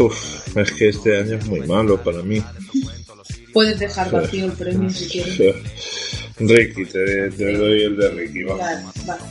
Uf, 0.00 0.56
es 0.56 0.72
que 0.72 0.88
este 0.88 1.18
año 1.18 1.36
es 1.36 1.46
muy 1.46 1.60
malo 1.60 2.02
para 2.02 2.22
mí. 2.22 2.42
Puedes 3.52 3.78
dejar 3.78 4.10
vacío 4.10 4.46
el 4.46 4.52
premio 4.52 4.90
si 4.90 5.06
quieres. 5.06 5.56
Ricky, 6.38 6.84
te, 6.86 7.30
te 7.30 7.56
doy 7.56 7.82
el 7.82 7.96
de 7.96 8.08
Ricky, 8.10 8.42
va. 8.44 8.56
Vale, 8.56 8.82
vale. 9.06 9.22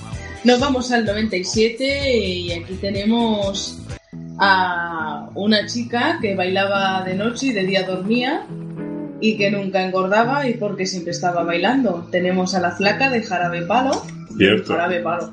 Nos 0.43 0.59
vamos 0.59 0.91
al 0.91 1.05
97 1.05 2.18
y 2.18 2.51
aquí 2.51 2.73
tenemos 2.76 3.80
a 4.39 5.30
una 5.35 5.68
chica 5.68 6.18
que 6.22 6.35
bailaba 6.35 7.03
de 7.03 7.13
noche 7.13 7.47
y 7.47 7.53
de 7.53 7.63
día 7.63 7.84
dormía 7.84 8.47
y 9.19 9.38
que 9.38 9.51
nunca 9.51 9.85
engordaba 9.85 10.47
y 10.47 10.55
porque 10.55 10.88
siempre 10.88 11.11
estaba 11.11 11.43
bailando. 11.43 12.07
Tenemos 12.11 12.55
a 12.55 12.59
la 12.59 12.72
flaca 12.72 13.09
de 13.09 13.22
Jarabe 13.22 13.61
Palo. 13.63 14.03
Cierto. 14.35 14.73
Jarabe 14.73 15.01
Palo. 15.01 15.31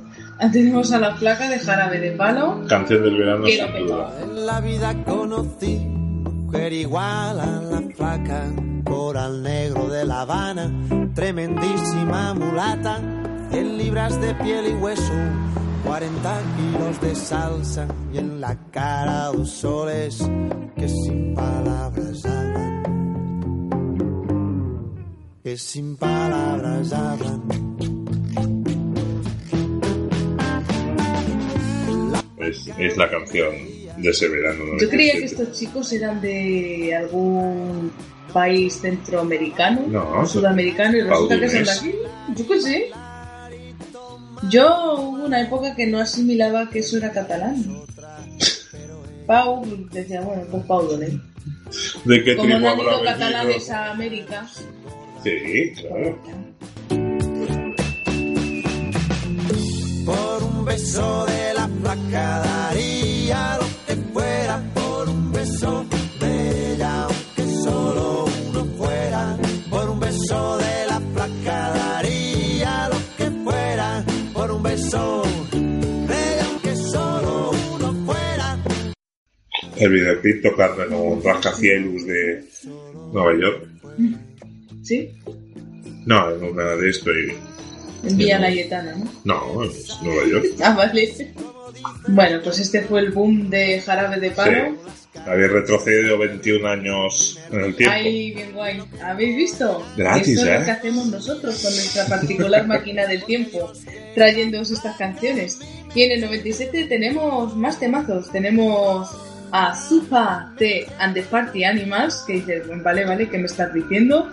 Tenemos 0.52 0.92
a 0.92 0.98
la 0.98 1.16
flaca 1.16 1.48
de 1.48 1.58
Jarabe 1.58 2.00
de 2.00 2.12
Palo. 2.12 2.64
Canción 2.68 3.02
del 3.02 3.18
verano 3.18 3.44
Que 3.44 3.52
sin 3.52 3.86
duda. 3.86 4.14
En 4.22 4.46
la 4.46 4.60
vida 4.60 5.04
conocí 5.04 5.98
mujer 6.48 6.72
igual 6.72 7.40
a 7.40 7.60
la 7.60 7.82
flaca, 7.94 8.50
coral 8.84 9.42
negro 9.42 9.86
de 9.88 10.06
La 10.06 10.22
Habana, 10.22 10.72
tremendísima 11.14 12.32
mulata, 12.32 13.00
100 13.50 13.76
libras 13.76 14.18
de 14.18 14.34
piel 14.36 14.68
y 14.68 14.72
hueso, 14.72 15.12
40 15.84 16.40
kilos 16.56 17.00
de 17.02 17.14
salsa 17.14 17.86
y 18.14 18.18
en 18.18 18.40
la 18.40 18.56
cara 18.70 19.26
dos 19.26 19.50
soles 19.50 20.26
que 20.74 20.88
sin 20.88 21.34
palabras 21.34 22.24
hablan, 22.24 22.82
que 25.44 25.56
sin 25.58 25.96
palabras 25.98 26.92
hablan. 26.94 27.77
Es, 32.40 32.68
es 32.78 32.96
la 32.96 33.10
canción 33.10 33.54
de 33.96 34.10
ese 34.10 34.28
verano. 34.28 34.64
Yo 34.80 34.88
creía 34.88 35.14
que 35.14 35.20
97. 35.20 35.24
estos 35.24 35.58
chicos 35.58 35.92
eran 35.92 36.20
de 36.20 36.94
algún 36.94 37.90
país 38.32 38.80
centroamericano 38.80 39.86
No, 39.88 40.20
o 40.20 40.26
sudamericano 40.26 40.96
y 40.98 41.00
resulta 41.00 41.40
que 41.40 41.48
son 41.48 41.64
de 41.64 41.70
aquí. 41.70 41.94
Yo 42.36 42.48
qué 42.48 42.60
sé. 42.60 42.90
Yo 44.50 44.94
hubo 44.98 45.24
una 45.24 45.40
época 45.40 45.74
que 45.74 45.86
no 45.86 45.98
asimilaba 45.98 46.70
que 46.70 46.80
eso 46.80 46.96
era 46.96 47.10
catalán. 47.10 47.64
Pau 49.26 49.64
decía, 49.92 50.20
bueno, 50.20 50.44
pues 50.50 50.64
Pau 50.64 50.86
Donel. 50.86 51.20
¿De 52.04 52.24
qué 52.24 52.36
Como 52.36 52.48
tribu 52.48 52.60
no 52.60 52.68
han 52.68 52.78
habrá 52.78 52.92
ido 52.94 53.04
catalanes 53.04 53.70
a 53.70 53.90
América, 53.90 54.46
Sí, 55.22 55.72
claro. 55.74 56.18
Por 60.06 60.42
un 60.44 60.64
beso 60.64 61.26
de 61.26 61.54
daría 61.96 63.58
lo 63.58 63.66
que 63.86 63.96
fuera. 64.12 64.62
Por 64.74 65.08
un 65.08 65.32
beso 65.32 65.86
de 66.20 66.74
ella, 66.74 67.04
aunque 67.04 67.54
solo 67.62 68.24
uno 68.48 68.64
fuera. 68.76 69.36
Por 69.70 69.90
un 69.90 70.00
beso 70.00 70.58
de 70.58 70.86
la 70.86 71.00
flaca 71.14 71.70
daría 71.70 72.88
lo 72.88 73.16
que 73.16 73.30
fuera. 73.42 74.04
Por 74.34 74.50
un 74.50 74.62
beso 74.62 75.22
de 75.52 76.34
ella, 76.34 76.46
aunque 76.50 76.76
solo 76.76 77.50
uno 77.74 78.06
fuera. 78.06 78.58
El 79.76 79.92
videoclip 79.92 80.42
tocando 80.42 80.84
en 80.84 80.92
un 80.92 81.22
rascacielos 81.22 82.06
de 82.06 82.44
Nueva 83.12 83.32
York. 83.40 83.68
¿sí? 84.82 85.10
No, 86.06 86.30
en 86.30 86.44
una 86.44 86.64
de 86.76 86.90
esto 86.90 87.10
y... 87.10 87.34
En 88.04 88.16
Villa 88.16 88.38
Layetana, 88.38 88.94
¿no? 88.94 89.10
No, 89.24 89.64
es 89.64 89.98
Nueva 90.02 90.26
York. 90.26 90.46
Ah, 90.62 90.72
vale. 90.74 91.12
Bueno, 92.08 92.40
pues 92.42 92.58
este 92.58 92.82
fue 92.82 93.00
el 93.00 93.10
boom 93.10 93.50
de 93.50 93.80
Jarabe 93.80 94.20
de 94.20 94.30
Palo. 94.30 94.76
Sí. 95.12 95.20
Había 95.26 95.48
retrocedido 95.48 96.18
21 96.18 96.68
años 96.68 97.38
en 97.50 97.60
el 97.60 97.76
tiempo. 97.76 97.94
Ay, 97.94 98.32
bien 98.32 98.52
guay. 98.52 98.82
¿Habéis 99.02 99.36
visto? 99.36 99.86
Gratis, 99.96 100.38
Eso 100.38 100.46
es 100.46 100.48
¿eh? 100.48 100.58
lo 100.58 100.64
que 100.64 100.70
hacemos 100.70 101.06
nosotros 101.06 101.62
con 101.62 101.74
nuestra 101.74 102.06
particular 102.06 102.66
máquina 102.66 103.06
del 103.06 103.24
tiempo, 103.24 103.72
trayéndoos 104.14 104.70
estas 104.70 104.96
canciones. 104.96 105.58
Y 105.94 106.02
en 106.02 106.12
el 106.12 106.20
97 106.20 106.84
tenemos 106.84 107.56
más 107.56 107.78
temazos. 107.80 108.30
Tenemos 108.30 109.08
a 109.50 109.74
Supa 109.74 110.52
T 110.58 110.86
and 110.98 111.14
the 111.14 111.22
Party 111.22 111.64
Animals, 111.64 112.24
que 112.26 112.34
dices, 112.34 112.64
vale, 112.82 113.04
vale, 113.04 113.28
¿qué 113.28 113.38
me 113.38 113.46
estás 113.46 113.72
diciendo? 113.72 114.30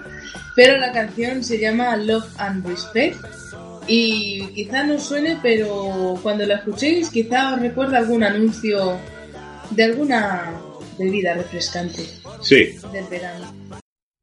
Pero 0.56 0.78
la 0.78 0.92
canción 0.92 1.44
se 1.44 1.60
llama 1.60 1.96
Love 1.98 2.28
and 2.38 2.66
Respect. 2.66 3.18
Y 3.88 4.48
quizá 4.56 4.84
no 4.84 5.00
suene, 5.00 5.38
pero 5.42 6.18
cuando 6.24 6.46
la 6.46 6.56
escuchéis, 6.56 7.10
quizá 7.10 7.54
os 7.54 7.62
recuerda 7.62 8.00
algún 8.00 8.24
anuncio 8.24 8.98
de 9.70 9.84
alguna 9.84 10.54
bebida 10.98 11.34
refrescante 11.34 12.06
Sí, 12.42 12.78
del 12.92 13.06
verano. 13.06 13.52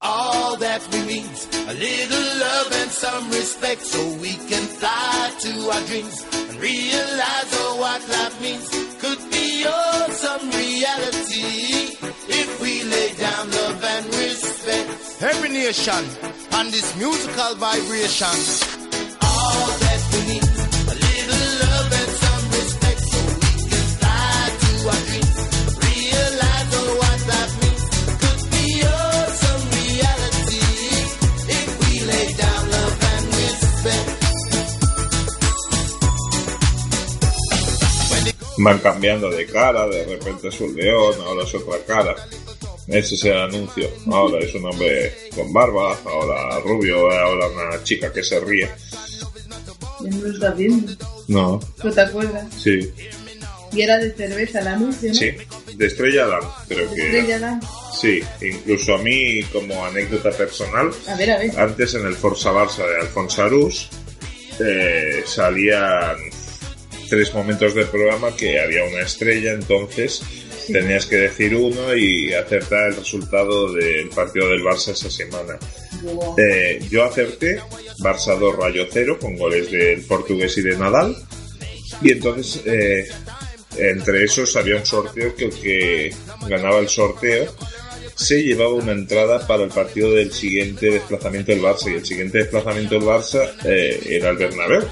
All 0.05 0.57
that 0.57 0.83
we 0.91 0.99
need's 1.07 1.47
a 1.69 1.75
little 1.75 2.39
love 2.41 2.73
and 2.83 2.91
some 2.91 3.31
respect 3.31 3.83
so 3.83 4.03
we 4.21 4.35
can 4.51 4.67
fly 4.67 5.31
to 5.39 5.71
our 5.71 5.81
dreams 5.87 6.27
and 6.51 6.59
realize 6.61 7.51
oh, 7.53 7.77
what 7.79 8.03
life 8.09 8.41
means. 8.43 8.69
Could 8.99 9.31
be 9.31 9.65
awesome 9.65 10.51
reality 10.51 11.95
if 12.29 12.61
we 12.61 12.83
lay 12.83 13.13
down 13.15 13.51
love 13.53 13.85
and 13.85 14.07
respect. 14.07 15.23
Every 15.23 15.51
nation 15.51 16.05
on 16.55 16.67
this 16.73 16.97
musical 16.99 17.55
vibration. 17.55 18.72
Van 38.62 38.78
cambiando 38.78 39.31
de 39.31 39.47
cara, 39.47 39.89
de 39.89 40.05
repente 40.05 40.48
es 40.48 40.60
un 40.60 40.74
león, 40.74 41.14
ahora 41.24 41.44
es 41.44 41.55
otra 41.55 41.78
cara. 41.86 42.14
Ese 42.86 43.14
es 43.14 43.24
el 43.24 43.39
anuncio. 43.39 43.89
Ahora 44.10 44.39
es 44.39 44.55
un 44.55 44.66
hombre 44.66 45.14
con 45.35 45.52
barba, 45.52 45.97
ahora 46.05 46.60
rubio, 46.60 47.10
ahora 47.10 47.48
una 47.48 47.82
chica 47.82 48.12
que 48.12 48.23
se 48.23 48.40
ríe. 48.40 48.69
No 50.13 50.21
lo 50.27 50.33
estás 50.33 50.57
viendo. 50.57 50.93
No, 51.29 51.61
¿No 51.83 51.91
te 51.93 52.01
acuerdas? 52.01 52.47
sí, 52.59 52.91
Y 53.73 53.83
era 53.83 53.99
de 53.99 54.13
cerveza 54.13 54.61
el 54.61 54.69
anuncio, 54.69 55.09
¿no? 55.11 55.15
sí. 55.15 55.31
De 55.77 55.87
Estrella 55.87 56.27
Damm, 56.27 56.45
creo 56.69 56.95
que 56.95 57.07
Estrella. 57.07 57.39
Damm. 57.39 57.61
Sí, 57.99 58.21
incluso 58.43 58.95
a 58.95 58.99
mí, 58.99 59.43
como 59.53 59.85
anécdota 59.87 60.31
personal, 60.31 60.91
A 61.09 61.15
ver, 61.17 61.31
a 61.31 61.39
ver. 61.39 61.59
antes 61.59 61.95
en 61.95 62.07
el 62.07 62.15
Forza 62.15 62.51
Barça 62.53 62.87
de 62.87 63.01
Alfonso 63.01 63.43
Arús 63.43 63.89
eh, 64.61 65.23
salían 65.25 66.17
tres 67.09 67.33
momentos 67.33 67.75
del 67.75 67.87
programa 67.87 68.35
que 68.37 68.61
había 68.61 68.85
una 68.85 69.01
estrella, 69.03 69.53
entonces 69.53 70.21
tenías 70.73 71.07
que 71.07 71.17
decir 71.17 71.55
uno 71.55 71.95
y 71.97 72.33
acertar 72.33 72.89
el 72.91 72.97
resultado 72.97 73.73
del 73.73 74.09
partido 74.11 74.49
del 74.49 74.63
Barça 74.63 74.93
esa 74.93 75.11
semana. 75.11 75.59
Eh, 76.39 76.81
yo 76.91 77.05
acerté 77.05 77.61
Barça 77.99 78.37
2 78.39 78.57
Rayo 78.57 78.87
0 78.91 79.19
con 79.21 79.37
goles 79.37 79.71
del 79.71 80.03
portugués 80.03 80.57
y 80.59 80.63
de 80.63 80.77
Nadal. 80.77 81.17
Y 82.03 82.13
entonces 82.13 82.63
eh, 82.67 83.09
entre 83.77 84.25
esos 84.25 84.55
había 84.57 84.77
un 84.77 84.85
sorteo 84.87 85.35
que 85.37 85.45
el 85.47 85.51
que 85.55 86.15
ganaba 86.49 86.79
el 86.81 86.89
sorteo 86.89 87.55
se 88.15 88.43
llevaba 88.43 88.75
una 88.75 88.93
entrada 88.93 89.47
para 89.47 89.65
el 89.65 89.71
partido 89.71 90.13
del 90.13 90.33
siguiente 90.33 90.91
desplazamiento 90.91 91.53
del 91.53 91.63
Barça. 91.63 91.91
Y 91.91 91.95
el 91.95 92.05
siguiente 92.07 92.39
desplazamiento 92.39 92.95
del 92.97 93.05
Barça 93.05 93.53
eh, 93.65 94.01
era 94.11 94.31
el 94.31 94.37
Bernabéu. 94.37 94.83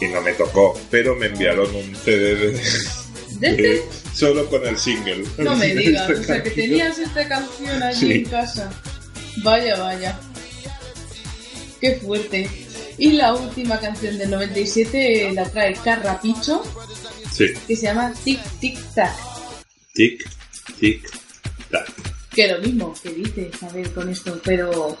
Y 0.00 0.06
no 0.08 0.20
me 0.20 0.32
tocó 0.34 0.78
pero 0.90 1.14
me 1.16 1.26
enviaron 1.26 1.74
un 1.74 1.94
CD 1.96 2.34
de- 2.34 2.60
de- 3.56 3.82
solo 4.16 4.48
con 4.48 4.66
el 4.66 4.76
single 4.78 5.24
No 5.38 5.54
me 5.56 5.74
digas, 5.74 6.08
o 6.10 6.22
sea 6.24 6.42
que 6.42 6.50
tenías 6.50 6.98
esta 6.98 7.28
canción 7.28 7.82
allí 7.82 7.98
Sí. 8.06 8.12
en 8.12 8.24
casa. 8.24 8.70
Vaya, 9.42 9.76
vaya. 9.76 10.18
Qué 11.80 11.96
fuerte. 11.96 12.48
Y 12.98 13.12
la 13.12 13.34
última 13.34 13.78
canción 13.78 14.16
del 14.16 14.30
97 14.30 15.32
la 15.34 15.44
trae 15.50 15.74
Carrapicho, 15.74 16.62
sí 17.30 17.48
que 17.66 17.76
se 17.76 17.82
llama 17.82 18.12
Tic 18.24 18.40
Tic 18.58 18.78
Tac. 18.94 19.12
tic 19.92 20.26
tic 20.80 21.02
tac 21.70 21.86
Que 22.34 22.48
lo 22.48 22.58
mismo 22.60 22.94
que 23.02 23.10
dices, 23.10 23.62
a 23.62 23.68
ver, 23.68 23.92
con 23.92 24.08
esto, 24.08 24.40
pero 24.42 24.96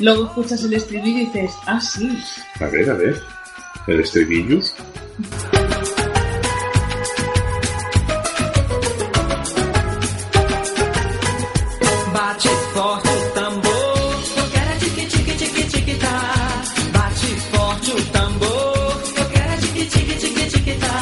luego 0.00 0.26
escuchas 0.26 0.64
el 0.64 0.74
estribillo 0.74 1.18
y 1.18 1.26
dices, 1.26 1.52
ah, 1.66 1.80
sí. 1.80 2.18
a 2.58 2.66
ver 2.66 2.90
a 2.90 2.94
ver 2.94 3.16
el 3.86 4.00
estribillo 4.00 4.58
forte 12.76 13.08
o 13.08 13.32
tambor, 13.32 14.14
eu 14.36 14.46
quero 14.52 14.70
é 14.70 14.76
tique 14.82 15.04
tique 15.12 15.34
tique 15.40 15.62
tique 15.72 15.94
tá. 16.04 16.16
Bate 16.92 17.30
forte 17.50 17.90
o 17.92 18.00
tambor, 18.16 19.02
eu 19.20 19.26
quero 19.32 19.52
é 19.52 19.56
tique 19.62 19.84
tique 19.92 20.14
tique 20.22 20.44
tique 20.52 20.74
tá. 20.84 20.96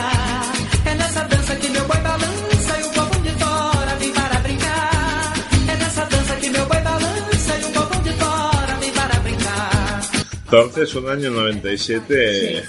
É 0.90 0.94
nessa 0.94 1.22
dança 1.24 1.56
que 1.56 1.68
meu 1.70 1.84
boi 1.90 2.00
balança 2.08 2.72
e 2.80 2.82
o 2.84 2.90
povo 2.96 3.16
de 3.26 3.32
fora 3.42 3.92
vem 4.00 4.12
para 4.12 4.38
brincar. 4.46 5.32
É 5.72 5.74
nessa 5.82 6.04
dança 6.12 6.36
que 6.36 6.48
meu 6.50 6.66
boi 6.66 6.80
balança 6.80 7.52
e 7.60 7.64
o 7.64 7.70
povo 7.76 8.02
de 8.06 8.12
fora 8.22 8.74
vem 8.80 8.92
para 8.92 9.16
brincar. 9.26 10.00
Entonces, 10.46 10.94
un 10.94 11.08
año 11.08 11.30
97, 11.32 12.62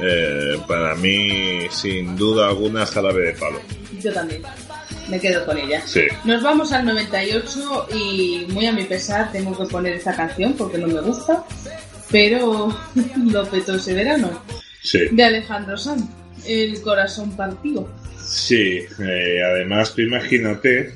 eh, 0.00 0.56
para 0.68 0.94
mí, 0.96 1.68
sin 1.70 2.16
duda 2.16 2.48
alguna, 2.48 2.84
jarabe 2.84 3.22
de 3.28 3.32
palo. 3.32 3.60
Yo 4.02 4.12
también. 4.12 4.42
Me 5.12 5.20
quedo 5.20 5.44
con 5.44 5.58
ella. 5.58 5.82
Sí. 5.84 6.00
Nos 6.24 6.42
vamos 6.42 6.72
al 6.72 6.86
98 6.86 7.88
y 7.94 8.46
muy 8.48 8.64
a 8.64 8.72
mi 8.72 8.84
pesar 8.84 9.30
tengo 9.30 9.54
que 9.58 9.66
poner 9.70 9.92
esta 9.92 10.16
canción 10.16 10.54
porque 10.54 10.78
no 10.78 10.86
me 10.86 11.02
gusta, 11.02 11.44
pero 12.10 12.74
lo 13.30 13.44
petó 13.50 13.74
ese 13.74 13.92
verano. 13.92 14.42
Sí, 14.80 15.00
De 15.10 15.22
Alejandro 15.22 15.76
Sanz, 15.76 16.04
El 16.46 16.80
corazón 16.80 17.36
partido. 17.36 17.86
sí. 18.26 18.78
eh, 19.00 19.40
además, 19.44 19.92
tú 19.94 20.00
imagínate, 20.00 20.94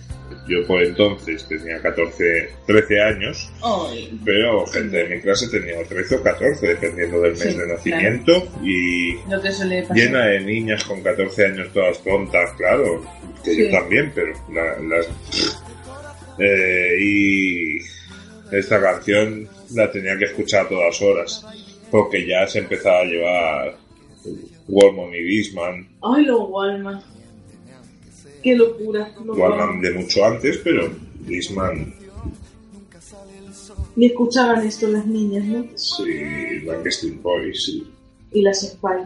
yo 0.49 0.67
por 0.67 0.83
entonces 0.83 1.47
tenía 1.49 1.81
14, 1.83 2.51
13 2.67 3.01
años, 3.03 3.51
pero 4.25 4.65
gente 4.67 4.97
de 4.97 5.17
mi 5.17 5.21
clase 5.23 5.49
tenía 5.49 5.83
13 5.85 6.17
o 6.17 6.23
14, 6.23 6.67
dependiendo 6.69 7.21
del 7.21 7.33
mes 7.33 7.41
Sí, 7.53 7.59
de 7.59 7.67
nacimiento, 7.67 8.49
y 8.63 9.15
lo 9.29 9.41
que 9.43 9.51
suele 9.53 9.83
pasar. 9.83 9.97
llena 9.97 10.27
de 10.27 10.41
niñas 10.41 10.85
con 10.85 11.03
14 11.03 11.47
años 11.47 11.73
todas 11.73 12.03
tontas, 12.03 12.53
claro, 12.57 13.05
que 13.45 13.51
Sí. 13.51 13.65
yo 13.65 13.71
también, 13.79 14.13
pero 14.15 14.33
la- 14.53 14.79
las... 14.81 15.09
Eh, 16.39 16.97
y 17.01 17.79
esta 18.53 18.81
canción 18.81 19.49
la 19.75 19.91
tenía 19.91 20.17
que 20.19 20.27
escuchar 20.27 20.67
a 20.67 20.69
todas 20.69 21.01
horas, 21.03 21.45
porque 21.91 22.27
ya 22.27 22.47
se 22.47 22.59
empezaba 22.61 23.01
a 23.01 23.05
llevar 23.05 23.77
Warman 24.69 25.15
y 25.15 25.23
Disman, 25.23 25.89
Ay, 26.03 26.25
los 26.27 26.41
Walman. 26.49 27.03
Qué 28.43 28.55
locura. 28.55 29.13
los 29.25 29.37
Warman 29.37 29.59
Walkman. 29.61 29.81
de 29.81 29.93
mucho 29.95 30.25
antes, 30.25 30.59
pero 30.63 30.89
Disman, 31.21 31.95
Ni 33.97 34.07
escuchaban 34.07 34.67
esto 34.67 34.87
las 34.89 35.07
niñas, 35.07 35.45
¿no? 35.45 35.65
sí, 35.77 36.05
Backstreet 36.67 37.23
Boys, 37.23 37.65
sí. 37.65 37.91
Y 38.33 38.43
las 38.43 38.61
Spy. 38.61 38.99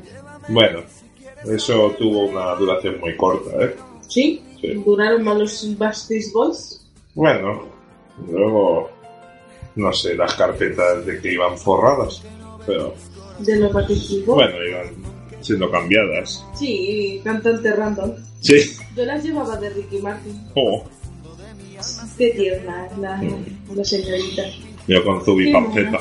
Bueno, 0.49 0.83
eso 1.45 1.95
tuvo 1.99 2.25
una 2.27 2.55
duración 2.57 2.99
muy 3.01 3.17
corta, 3.17 3.51
¿eh? 3.65 3.75
¿Sí? 4.09 4.43
Sí. 4.61 4.75
¿Duraron 4.85 5.23
más 5.23 5.39
los 5.39 5.79
Backstreet 5.79 6.33
Boys? 6.33 6.85
Bueno, 7.15 7.67
luego, 8.31 8.91
no 9.77 9.93
sé, 9.93 10.15
las 10.17 10.35
carpetas 10.35 11.07
de 11.07 11.21
que 11.21 11.33
iban 11.35 11.57
forradas, 11.57 12.23
pero 12.67 12.95
De 13.39 13.57
los 13.57 13.73
Backstreet 13.73 14.27
Boys. 14.27 14.51
bueno, 14.53 14.67
iban 14.67 14.95
siendo 15.41 15.71
cambiadas. 15.71 16.45
Sí, 16.55 17.21
cantante 17.25 17.73
random. 17.75 18.13
Sí. 18.41 18.57
Yo 18.97 19.05
las 19.05 19.23
llevaba 19.23 19.57
de 19.57 19.71
Ricky 19.71 19.99
Martin. 19.99 20.41
Oh, 20.55 20.85
Qué 22.19 22.31
tierna 22.31 22.87
es 22.87 22.99
la, 22.99 23.23
la 23.75 23.85
señorita. 23.85 24.43
yo 24.87 25.03
con 25.05 25.25
Zubi 25.25 25.51
Panceta. 25.53 25.99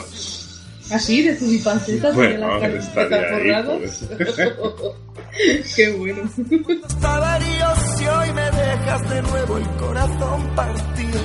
¿Así? 0.91 1.22
¿De 1.22 1.36
Zubipanceta? 1.36 2.11
Bueno, 2.11 2.57
¿Tiene 2.60 2.74
las 2.76 2.88
estaría 2.88 3.18
ahí, 3.18 3.26
forradas? 3.34 4.03
Qué 5.76 5.90
bueno. 5.91 6.30
Si 6.36 8.06
hoy 8.07 8.34
me 8.34 8.41
dejas 8.41 9.10
de 9.10 9.22
nuevo 9.22 9.57
el 9.57 9.68
corazón 9.78 10.56
partido. 10.56 11.20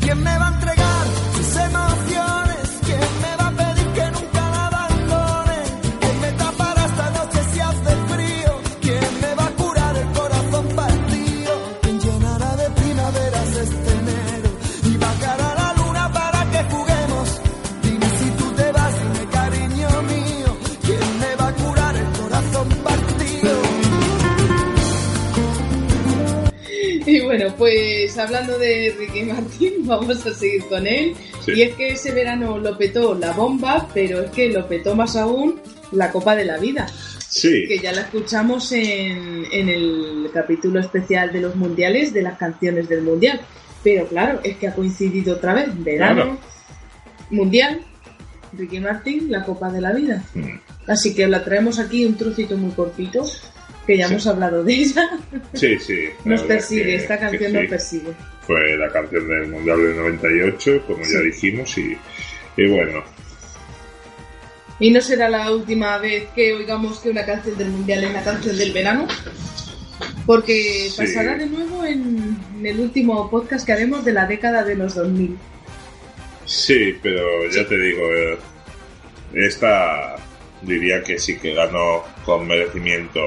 ¿Quién 0.00 0.18
me 0.22 0.38
va 0.38 0.48
a 0.48 0.54
entregar 0.54 0.93
bueno, 27.24 27.54
pues 27.56 28.16
hablando 28.18 28.58
de 28.58 28.94
Ricky 28.98 29.22
Martin, 29.24 29.72
vamos 29.86 30.24
a 30.26 30.32
seguir 30.34 30.64
con 30.66 30.86
él. 30.86 31.14
Sí. 31.44 31.52
Y 31.56 31.62
es 31.62 31.74
que 31.76 31.88
ese 31.90 32.12
verano 32.12 32.58
lo 32.58 32.76
petó 32.78 33.14
la 33.14 33.32
bomba, 33.32 33.88
pero 33.92 34.22
es 34.22 34.30
que 34.30 34.48
lo 34.50 34.66
petó 34.68 34.94
más 34.94 35.16
aún 35.16 35.60
la 35.92 36.10
Copa 36.10 36.34
de 36.36 36.44
la 36.44 36.58
Vida. 36.58 36.86
Sí. 37.28 37.66
que 37.66 37.80
ya 37.80 37.90
la 37.90 38.02
escuchamos 38.02 38.70
en, 38.70 39.44
en 39.50 39.68
el 39.68 40.30
capítulo 40.32 40.78
especial 40.78 41.32
de 41.32 41.40
los 41.40 41.56
mundiales, 41.56 42.12
de 42.14 42.22
las 42.22 42.38
canciones 42.38 42.88
del 42.88 43.02
mundial. 43.02 43.40
Pero 43.82 44.06
claro, 44.06 44.38
es 44.44 44.56
que 44.56 44.68
ha 44.68 44.74
coincidido 44.74 45.34
otra 45.34 45.52
vez, 45.52 45.66
verano, 45.82 46.22
Claro. 46.22 46.38
mundial, 47.30 47.80
Ricky 48.56 48.78
Martin, 48.78 49.32
la 49.32 49.44
Copa 49.44 49.68
de 49.72 49.80
la 49.80 49.92
Vida. 49.92 50.22
Mm. 50.34 50.60
Así 50.86 51.12
que 51.12 51.26
la 51.26 51.42
traemos 51.42 51.80
aquí 51.80 52.04
un 52.04 52.14
trocito 52.16 52.56
muy 52.56 52.70
cortito, 52.70 53.24
que 53.86 53.96
ya 53.98 54.06
Sí. 54.08 54.14
hemos 54.14 54.26
hablado 54.26 54.64
de 54.64 54.72
ella. 54.74 55.10
Sí, 55.52 55.78
sí. 55.78 56.04
la 56.24 56.30
Nos 56.32 56.42
persigue, 56.42 56.82
que- 56.84 56.94
esta 56.96 57.18
canción 57.18 57.50
sí. 57.50 57.56
nos 57.58 57.66
persigue. 57.66 58.12
Fue 58.46 58.76
la 58.76 58.88
canción 58.90 59.26
del 59.28 59.48
Mundial 59.48 59.78
del 59.82 59.96
98, 59.96 60.82
como 60.86 61.02
ya 61.02 61.20
dijimos, 61.20 61.76
y, 61.78 61.96
y 62.56 62.66
bueno, 62.68 63.02
Y 64.80 64.90
no 64.90 65.00
será 65.00 65.28
la 65.28 65.50
última 65.52 65.98
vez 65.98 66.24
que 66.34 66.52
oigamos 66.52 66.98
que 66.98 67.08
una 67.10 67.24
canción 67.24 67.56
del 67.56 67.68
mundial 67.68 68.04
es 68.04 68.10
una 68.10 68.22
canción 68.24 68.58
del 68.58 68.72
verano, 68.72 69.06
porque 70.26 70.90
pasará 70.96 71.36
de 71.36 71.46
nuevo 71.46 71.84
en, 71.84 72.36
en 72.58 72.66
el 72.66 72.80
último 72.80 73.30
podcast 73.30 73.64
que 73.64 73.72
haremos 73.72 74.04
de 74.04 74.12
la 74.12 74.26
década 74.26 74.64
de 74.64 74.74
los 74.74 74.94
2000. 74.96 75.36
sí, 76.44 76.96
pero 77.02 77.48
ya 77.50 77.66
te 77.66 77.78
digo, 77.78 78.02
eh, 78.14 78.38
esta 79.34 80.16
diría 80.62 81.02
que 81.02 81.18
sí 81.18 81.38
que 81.38 81.54
ganó 81.54 82.02
con 82.24 82.46
merecimiento 82.46 83.20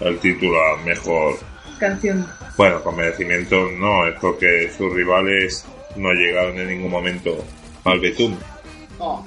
el 0.00 0.18
título 0.18 0.58
a 0.62 0.76
mejor. 0.84 1.38
Canción. 1.78 2.26
Bueno, 2.56 2.82
con 2.82 2.96
merecimiento 2.96 3.70
no, 3.78 4.06
es 4.06 4.14
porque 4.20 4.70
sus 4.76 4.92
rivales 4.92 5.64
no 5.96 6.12
llegaron 6.12 6.58
en 6.58 6.68
ningún 6.68 6.90
momento 6.90 7.44
al 7.84 8.00
betún. 8.00 8.38
Oh. 8.98 9.24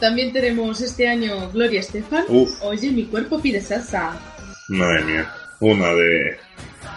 También 0.00 0.32
tenemos 0.32 0.80
este 0.80 1.08
año 1.08 1.50
Gloria 1.50 1.80
Estefan. 1.80 2.24
Uf. 2.28 2.50
Oye, 2.62 2.90
mi 2.90 3.04
cuerpo 3.06 3.40
pide 3.40 3.60
salsa. 3.60 4.12
Madre 4.68 5.04
mía, 5.04 5.32
una 5.60 5.88
de 5.94 6.38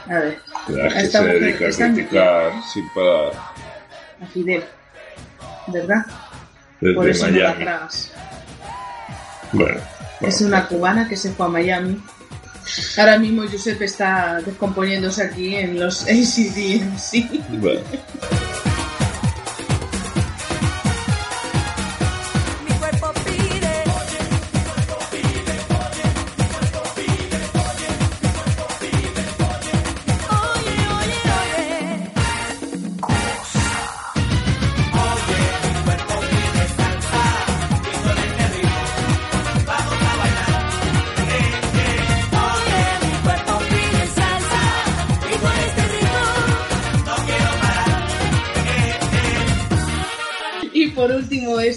A 0.07 0.13
ver, 0.19 0.39
las 0.69 0.93
que 0.93 0.99
esta 1.01 1.19
se 1.19 1.25
mujer, 1.25 1.39
dedica 1.41 1.65
a 1.67 1.93
criticar 1.93 2.51
sin 2.73 2.89
parar 2.89 3.33
a 4.21 4.25
Fidel. 4.27 4.63
¿Verdad? 5.67 6.05
desde 6.81 6.95
Por 6.95 7.09
eso 7.09 7.27
no 7.29 7.39
la 7.39 7.55
tragas. 7.55 8.11
Bueno, 9.51 9.79
Es 10.21 10.41
una 10.41 10.67
cubana 10.67 11.07
que 11.07 11.15
se 11.17 11.31
fue 11.31 11.45
a 11.45 11.49
Miami. 11.49 12.01
Ahora 12.97 13.19
mismo 13.19 13.43
Giuseppe 13.43 13.85
está 13.85 14.41
descomponiéndose 14.45 15.23
aquí 15.23 15.55
en 15.55 15.79
los 15.79 16.03
ACDMC. 16.03 17.59
bueno. 17.59 17.81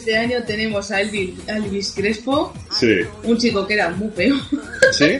Este 0.06 0.18
año 0.18 0.44
tenemos 0.44 0.92
a 0.92 1.00
Elvis, 1.00 1.48
a 1.48 1.56
Elvis 1.56 1.90
Crespo, 1.90 2.54
Sí, 2.70 3.00
un 3.24 3.36
chico 3.38 3.66
que 3.66 3.74
era 3.74 3.90
muy 3.90 4.08
feo. 4.10 4.36
sí, 4.92 5.18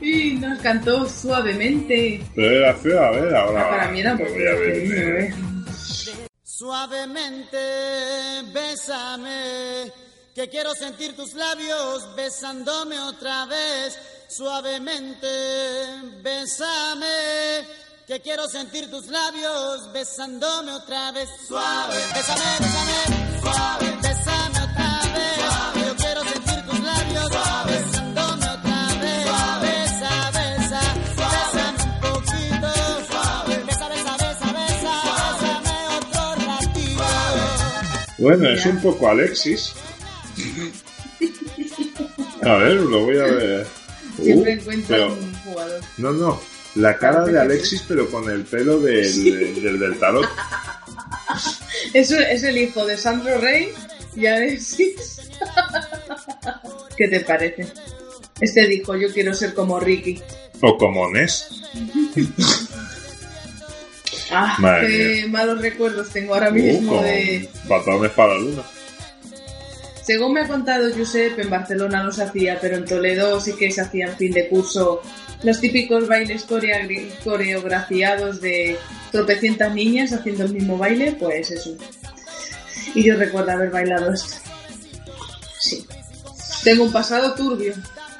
y 0.00 0.32
nos 0.32 0.58
cantó 0.58 1.08
suavemente. 1.08 2.24
pero 2.34 2.50
era 2.50 2.74
feo, 2.74 3.00
a 3.00 3.10
ver, 3.12 3.36
ahora. 3.36 3.62
Ah, 3.62 3.70
para 3.70 3.92
mí 3.92 4.00
era 4.00 4.14
muy 4.16 4.26
feo, 4.26 4.64
eh. 4.64 5.28
eh. 5.28 5.34
Suavemente, 6.42 7.58
bésame, 8.52 9.92
que 10.34 10.48
quiero 10.48 10.74
sentir 10.74 11.14
tus 11.14 11.34
labios 11.34 12.16
besándome 12.16 12.98
otra 12.98 13.46
vez. 13.46 13.96
Suavemente, 14.26 15.28
bésame, 16.24 17.06
que 18.04 18.20
quiero 18.20 18.48
sentir 18.48 18.90
tus 18.90 19.06
labios 19.06 19.92
besándome 19.92 20.72
otra 20.72 21.12
vez. 21.12 21.28
Suave, 21.46 21.94
bésame, 22.12 22.42
bésame, 22.58 23.40
suave, 23.40 23.97
Bueno, 38.18 38.48
es 38.50 38.66
un 38.66 38.80
poco 38.80 39.08
Alexis. 39.08 39.72
A 42.42 42.54
ver, 42.56 42.74
lo 42.76 43.04
voy 43.04 43.18
a 43.18 43.22
ver. 43.24 43.66
Siempre 44.20 44.56
Uh, 44.66 44.82
pero- 44.88 45.12
un 45.14 45.34
jugador. 45.44 45.80
No, 45.98 46.12
no. 46.12 46.40
La 46.74 46.96
cara 46.98 47.24
de 47.24 47.38
Alexis, 47.40 47.82
pero 47.88 48.08
con 48.10 48.28
el 48.30 48.42
pelo 48.44 48.78
del, 48.80 49.24
del, 49.62 49.78
del 49.80 49.98
tarot. 49.98 50.28
Es, 51.94 52.10
es 52.10 52.42
el 52.42 52.58
hijo 52.58 52.84
de 52.86 52.96
Sandro 52.96 53.38
Rey 53.40 53.72
y 54.14 54.26
Alexis. 54.26 55.20
¿Qué 56.96 57.08
te 57.08 57.20
parece? 57.20 57.66
Este 58.40 58.66
dijo, 58.68 58.96
yo 58.96 59.12
quiero 59.12 59.34
ser 59.34 59.54
como 59.54 59.80
Ricky. 59.80 60.20
O 60.60 60.76
como 60.76 61.08
Ness. 61.10 61.48
Ah, 64.30 64.56
qué 64.80 65.26
malos 65.28 65.60
recuerdos 65.60 66.10
tengo 66.10 66.34
ahora 66.34 66.50
mismo 66.50 67.00
Uh, 67.00 67.02
de... 67.02 67.48
para 68.14 68.34
la 68.34 68.38
luna. 68.38 68.62
Según 70.02 70.32
me 70.32 70.40
ha 70.40 70.48
contado 70.48 70.88
Josep, 70.96 71.38
en 71.38 71.50
Barcelona 71.50 72.02
no 72.02 72.12
se 72.12 72.22
hacía, 72.22 72.58
pero 72.60 72.76
en 72.76 72.84
Toledo 72.84 73.40
sí 73.40 73.52
que 73.54 73.70
se 73.70 73.82
hacían 73.82 74.16
fin 74.16 74.32
de 74.32 74.48
curso 74.48 75.02
los 75.42 75.60
típicos 75.60 76.08
bailes 76.08 76.44
coreografiados 77.24 78.40
de 78.40 78.76
tropecientas 79.12 79.72
niñas 79.74 80.12
haciendo 80.12 80.44
el 80.44 80.52
mismo 80.52 80.76
baile, 80.78 81.12
pues 81.12 81.50
eso. 81.50 81.76
Y 82.94 83.04
yo 83.04 83.16
recuerdo 83.16 83.52
haber 83.52 83.70
bailado 83.70 84.12
esto. 84.12 84.34
Sí. 85.60 85.86
Tengo 86.64 86.84
un 86.84 86.92
pasado 86.92 87.34
turbio. 87.34 87.74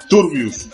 Turbius. 0.09 0.68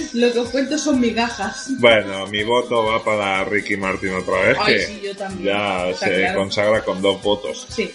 Lo 0.14 0.32
que 0.32 0.38
os 0.38 0.50
cuento 0.50 0.78
son 0.78 1.00
migajas. 1.00 1.66
Bueno, 1.78 2.26
mi 2.26 2.42
voto 2.44 2.84
va 2.84 3.02
para 3.04 3.44
Ricky 3.44 3.76
Martin 3.76 4.14
otra 4.14 4.40
vez, 4.40 4.56
Ay, 4.60 4.74
que 4.74 4.86
sí, 4.86 5.00
yo 5.04 5.16
también. 5.16 5.44
ya 5.54 5.88
Está 5.88 6.06
se 6.06 6.14
claro. 6.16 6.38
consagra 6.38 6.84
con 6.84 7.02
dos 7.02 7.22
votos. 7.22 7.66
Sí. 7.68 7.90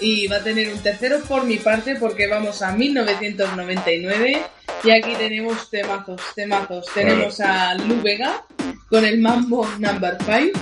Y 0.00 0.28
va 0.28 0.36
a 0.36 0.44
tener 0.44 0.72
un 0.72 0.78
tercero 0.78 1.20
por 1.26 1.44
mi 1.44 1.56
parte 1.58 1.96
porque 1.96 2.28
vamos 2.28 2.62
a 2.62 2.70
1999 2.72 4.42
y 4.84 4.90
aquí 4.90 5.12
tenemos 5.18 5.68
temazos, 5.70 6.20
temazos. 6.36 6.86
Tenemos 6.94 7.40
a 7.40 7.74
Lu 7.74 8.00
Vega 8.02 8.44
con 8.88 9.04
el 9.04 9.18
Mambo 9.18 9.66
Number 9.78 10.16
5. 10.24 10.58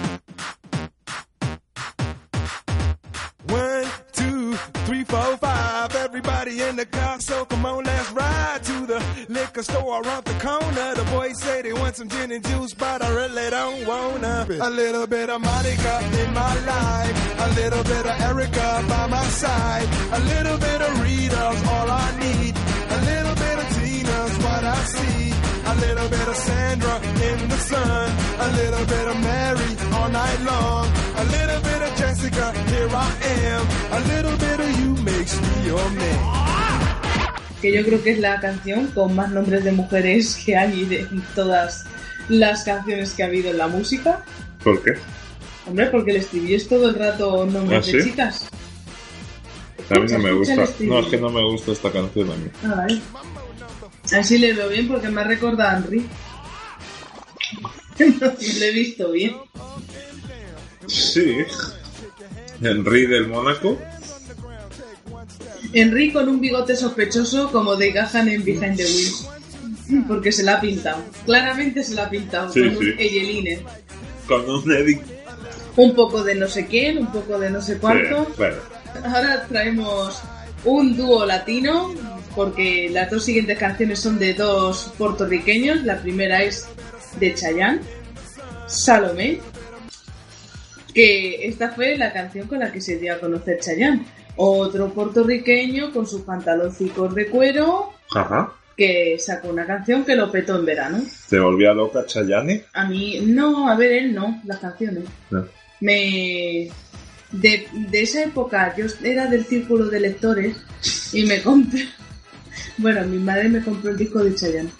Four, 5.06 5.36
five. 5.38 5.94
Everybody 5.96 6.62
in 6.62 6.76
the 6.76 6.86
car, 6.86 7.20
so 7.20 7.44
come 7.44 7.64
on, 7.66 7.84
let's 7.84 8.10
ride 8.12 8.60
to 8.64 8.86
the 8.86 9.00
liquor 9.28 9.62
store 9.62 10.02
around 10.02 10.24
the 10.24 10.38
corner. 10.46 10.94
The 10.94 11.04
boys 11.10 11.40
say 11.40 11.62
they 11.62 11.72
want 11.72 11.96
some 11.96 12.08
gin 12.08 12.30
and 12.32 12.44
juice, 12.44 12.74
but 12.74 13.02
I 13.02 13.08
really 13.14 13.50
don't 13.50 13.86
wanna. 13.86 14.46
A 14.60 14.70
little 14.70 15.06
bit 15.06 15.30
of 15.30 15.40
Monica 15.40 15.94
in 16.22 16.32
my 16.34 16.54
life, 16.72 17.16
a 17.46 17.48
little 17.60 17.84
bit 17.84 18.04
of 18.06 18.20
Erica 18.28 18.84
by 18.88 19.06
my 19.06 19.24
side, 19.42 19.88
a 20.12 20.20
little 20.32 20.58
bit 20.58 20.80
of 20.80 21.02
Rita's 21.02 21.60
all 21.74 21.90
I 21.90 22.08
need, 22.20 22.54
a 22.96 23.00
little 23.10 23.34
bit 23.34 23.58
of 23.58 23.66
little 25.76 26.08
bit 26.08 26.28
of 26.28 26.36
Sandra 26.36 26.96
in 27.28 27.48
the 27.48 27.58
sun, 27.58 28.10
a 28.38 28.48
little 28.56 28.86
bit 28.86 29.06
of 29.08 29.16
Mary 29.20 29.70
all 29.94 30.08
night 30.10 30.40
long, 30.42 30.86
a 31.16 31.24
little 31.24 31.60
bit 31.62 31.80
of 31.82 31.92
Jessica, 31.96 32.52
here 32.70 32.88
I 32.90 33.10
am, 33.50 33.64
a 33.92 34.00
little 34.12 34.36
bit 34.38 34.60
of 34.60 34.70
you 34.80 34.90
makes 35.04 35.40
me 35.40 35.66
your 35.66 35.90
man. 35.90 36.18
Que 37.60 37.72
yo 37.72 37.82
creo 37.84 38.02
que 38.02 38.10
es 38.12 38.18
la 38.18 38.38
canción 38.40 38.86
con 38.88 39.14
más 39.14 39.30
nombres 39.30 39.64
de 39.64 39.72
mujeres 39.72 40.36
que 40.44 40.56
hay 40.56 40.82
en 40.90 41.22
todas 41.34 41.84
las 42.28 42.64
canciones 42.64 43.14
que 43.14 43.22
ha 43.22 43.26
habido 43.26 43.50
en 43.50 43.58
la 43.58 43.68
música. 43.68 44.24
¿Por 44.62 44.82
qué? 44.82 44.92
Hombre, 45.66 45.86
porque 45.86 46.12
el 46.12 46.18
estribillo 46.18 46.68
todo 46.68 46.88
el 46.90 46.94
rato 46.94 47.46
nombres 47.46 47.80
¿Ah, 47.80 47.82
sí? 47.82 47.96
de 47.96 48.04
chicas. 48.04 48.48
A 49.90 50.00
mí 50.00 50.06
no 50.10 50.18
me 50.18 50.32
gusta. 50.32 50.54
No, 50.80 50.98
es 50.98 51.06
que 51.06 51.16
no 51.18 51.30
me 51.30 51.42
gusta 51.44 51.72
esta 51.72 51.90
canción 51.90 52.30
a 52.30 52.36
mí. 52.36 52.50
Ah, 54.06 54.10
vale. 54.10 54.20
Así 54.20 54.38
le 54.38 54.52
veo 54.52 54.68
bien 54.68 54.88
porque 54.88 55.08
me 55.08 55.24
recuerda 55.24 55.72
a 55.72 55.76
Henry. 55.78 56.06
No 57.98 58.30
le 58.58 58.68
he 58.68 58.72
visto 58.72 59.10
bien. 59.10 59.36
Sí. 60.86 61.38
Henry 62.60 63.06
del 63.06 63.28
Mónaco. 63.28 63.78
Henry 65.72 66.12
con 66.12 66.28
un 66.28 66.40
bigote 66.40 66.76
sospechoso 66.76 67.50
como 67.50 67.74
de 67.74 67.92
Gahan 67.92 68.28
en 68.28 68.44
Behind 68.44 68.76
the 68.76 68.84
Wheels. 68.84 69.28
Porque 70.06 70.32
se 70.32 70.42
la 70.42 70.54
ha 70.56 70.60
pintado. 70.60 71.02
Claramente 71.24 71.82
se 71.82 71.94
la 71.94 72.04
ha 72.04 72.10
pintado. 72.10 72.52
Sí, 72.52 72.60
con 72.60 72.70
sí. 72.70 72.90
un 72.90 72.98
Eyeline. 72.98 73.60
Con 74.26 74.50
un 74.50 74.72
Eddie. 74.72 75.00
Un 75.76 75.94
poco 75.94 76.22
de 76.24 76.34
no 76.34 76.48
sé 76.48 76.66
quién, 76.66 76.98
un 76.98 77.12
poco 77.12 77.38
de 77.38 77.50
no 77.50 77.60
sé 77.60 77.78
cuánto. 77.78 78.24
Sí, 78.26 78.32
bueno. 78.36 78.56
Ahora 79.04 79.46
traemos 79.46 80.20
un 80.64 80.96
dúo 80.96 81.26
latino, 81.26 81.94
porque 82.36 82.90
las 82.92 83.10
dos 83.10 83.24
siguientes 83.24 83.58
canciones 83.58 83.98
son 83.98 84.18
de 84.18 84.34
dos 84.34 84.92
puertorriqueños. 84.98 85.82
La 85.84 86.00
primera 86.00 86.42
es 86.42 86.68
de 87.18 87.34
Chayanne, 87.34 87.80
Salomé, 88.66 89.40
que 90.94 91.48
esta 91.48 91.70
fue 91.70 91.96
la 91.96 92.12
canción 92.12 92.46
con 92.46 92.60
la 92.60 92.70
que 92.70 92.80
se 92.80 92.98
dio 92.98 93.14
a 93.14 93.18
conocer 93.18 93.58
Chayanne. 93.58 94.04
Otro 94.36 94.90
puertorriqueño 94.92 95.92
con 95.92 96.06
sus 96.06 96.20
pantaloncicos 96.20 97.14
de 97.14 97.26
cuero, 97.28 97.94
Ajá. 98.14 98.52
que 98.76 99.16
sacó 99.18 99.48
una 99.48 99.66
canción 99.66 100.04
que 100.04 100.14
lo 100.14 100.30
petó 100.30 100.56
en 100.58 100.66
verano. 100.66 101.02
¿Te 101.30 101.38
volvía 101.40 101.72
loca 101.72 102.04
Chayane? 102.04 102.64
A 102.74 102.84
mí, 102.86 103.18
no, 103.24 103.66
a 103.66 103.74
ver, 103.76 103.92
él 103.92 104.14
no, 104.14 104.42
las 104.44 104.58
canciones. 104.58 105.04
No. 105.30 105.46
me 105.80 106.68
de, 107.32 107.66
de 107.72 108.02
esa 108.02 108.22
época 108.22 108.74
yo 108.76 108.86
era 109.02 109.26
del 109.26 109.44
círculo 109.44 109.86
de 109.86 110.00
lectores 110.00 110.56
y 111.12 111.24
me 111.24 111.42
compré 111.42 111.86
bueno 112.78 113.04
mi 113.06 113.18
madre 113.18 113.48
me 113.48 113.62
compró 113.62 113.90
el 113.90 113.96
disco 113.96 114.22
de 114.24 114.34
Chayanne 114.34 114.70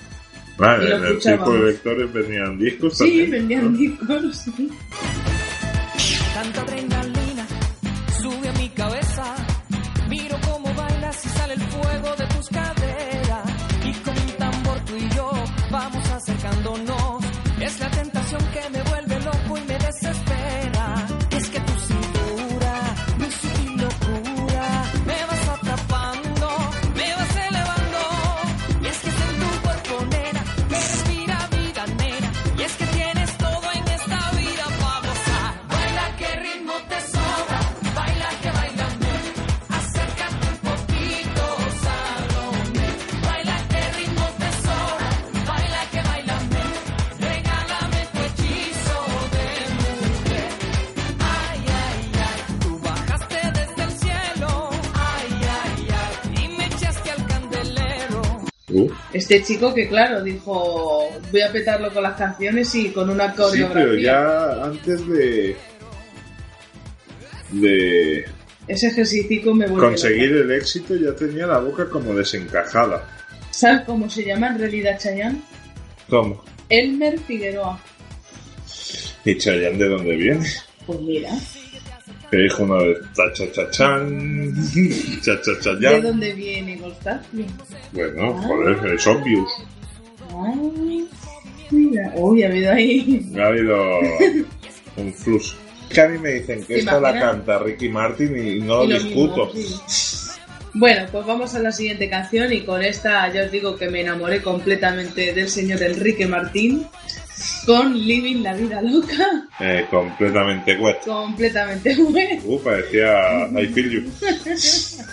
Vale, 0.58 0.86
Y 0.86 0.88
lo 0.88 0.96
en 0.96 1.04
el 1.04 1.18
tipo 1.18 1.52
de 1.52 1.72
lectores 1.72 2.12
venían 2.12 2.58
discos 2.58 2.96
sí 2.96 3.04
también. 3.04 3.30
vendían 3.30 3.76
discos 3.76 4.36
sí. 4.36 4.70
Tanta 6.34 6.60
adrenalina 6.62 7.46
sube 8.20 8.48
a 8.48 8.52
mi 8.52 8.68
cabeza. 8.70 9.34
Miro 10.08 10.36
cómo 10.48 10.72
bailas 10.74 11.26
y 11.26 11.28
sale 11.30 11.54
el 11.54 11.60
fuego 11.60 12.16
de 12.16 12.26
tus 12.26 12.48
caderas. 12.48 13.50
Y 13.84 13.92
con 14.04 14.14
un 14.18 14.32
tambor 14.38 14.78
tú 14.86 14.96
y 14.96 15.08
yo 15.14 15.30
vamos 15.70 16.10
acercándonos. 16.10 17.24
Es 17.60 17.80
la 17.80 17.90
tentación 17.90 18.40
que 18.52 18.70
me 18.70 18.82
vuelve 18.84 19.20
loco 19.24 19.58
y 19.58 19.60
me 19.68 19.74
desespera. 19.78 20.05
Este 59.12 59.42
chico 59.42 59.72
que 59.74 59.88
claro 59.88 60.22
dijo 60.22 61.08
voy 61.32 61.40
a 61.40 61.52
petarlo 61.52 61.92
con 61.92 62.02
las 62.02 62.16
canciones 62.16 62.74
y 62.74 62.90
con 62.90 63.10
una 63.10 63.30
sí, 63.30 63.36
coreografía 63.36 63.72
pero 63.74 63.94
ya 63.96 64.64
antes 64.64 65.08
de. 65.08 65.56
de 67.52 68.24
ese 68.68 68.88
ejercicio 68.88 69.54
me 69.54 69.66
vuelve 69.66 69.86
conseguir 69.88 70.32
el 70.32 70.50
éxito 70.50 70.96
ya 70.96 71.14
tenía 71.14 71.46
la 71.46 71.58
boca 71.58 71.88
como 71.88 72.14
desencajada. 72.14 73.08
¿sabes 73.50 73.82
cómo 73.86 74.10
se 74.10 74.24
llama 74.24 74.48
en 74.48 74.58
realidad 74.58 74.98
Chayanne? 74.98 75.40
¿Cómo? 76.08 76.44
Elmer 76.68 77.18
Figueroa 77.20 77.80
¿Y 79.24 79.38
Chayanne 79.38 79.78
de 79.78 79.88
dónde 79.88 80.16
viene? 80.16 80.46
pues 80.86 81.00
mira 81.00 81.30
Que 82.30 82.36
dijo 82.38 82.64
una 82.64 82.76
vez 82.82 82.98
cha 83.14 83.32
cha 83.32 83.52
cha 83.52 83.70
chan, 83.70 84.54
cha 85.22 85.40
cha 85.40 85.52
cha 85.60 85.74
¿de 85.74 86.00
dónde 86.00 86.32
viene 86.32 86.78
Constancia? 86.78 87.46
Bueno, 87.92 88.34
joder, 88.42 88.94
es 88.94 89.06
obvious. 89.06 89.50
Ay, 90.34 91.08
mira 91.70 92.12
uy 92.16 92.42
ha 92.42 92.48
habido 92.48 92.72
ahí 92.72 93.30
Ha 93.38 93.46
habido 93.46 93.76
un 94.96 95.12
flux. 95.14 95.54
Que 95.88 96.00
a 96.00 96.08
mí 96.08 96.18
me 96.18 96.32
dicen 96.32 96.60
que 96.60 96.74
¿Te 96.74 96.78
esta 96.80 97.00
la 97.00 97.18
canta 97.18 97.58
Ricky 97.60 97.88
Martin 97.88 98.36
y 98.36 98.60
no 98.60 98.84
Y 98.84 98.88
lo 98.88 98.94
lo 98.98 99.02
discuto. 99.04 99.52
mismo, 99.54 99.82
sí. 99.86 100.16
Bueno, 100.74 101.06
pues 101.10 101.24
vamos 101.24 101.54
a 101.54 101.58
la 101.60 101.72
siguiente 101.72 102.10
canción 102.10 102.52
y 102.52 102.60
con 102.62 102.82
esta 102.82 103.32
ya 103.32 103.44
os 103.44 103.50
digo 103.50 103.76
que 103.76 103.88
me 103.88 104.02
enamoré 104.02 104.42
completamente 104.42 105.32
del 105.32 105.48
señor 105.48 105.82
Enrique 105.82 106.26
Martín 106.26 106.86
con 107.66 107.92
Living 107.98 108.42
la 108.42 108.54
vida 108.54 108.80
loca, 108.80 109.48
Eh, 109.60 109.84
completamente 109.90 110.76
wet. 110.76 111.00
completamente 111.04 111.94
bueno. 111.96 112.40
Uh, 112.44 112.60
parecía 112.62 113.48
I 113.60 113.66
Feel 113.66 113.90
You. 113.90 114.10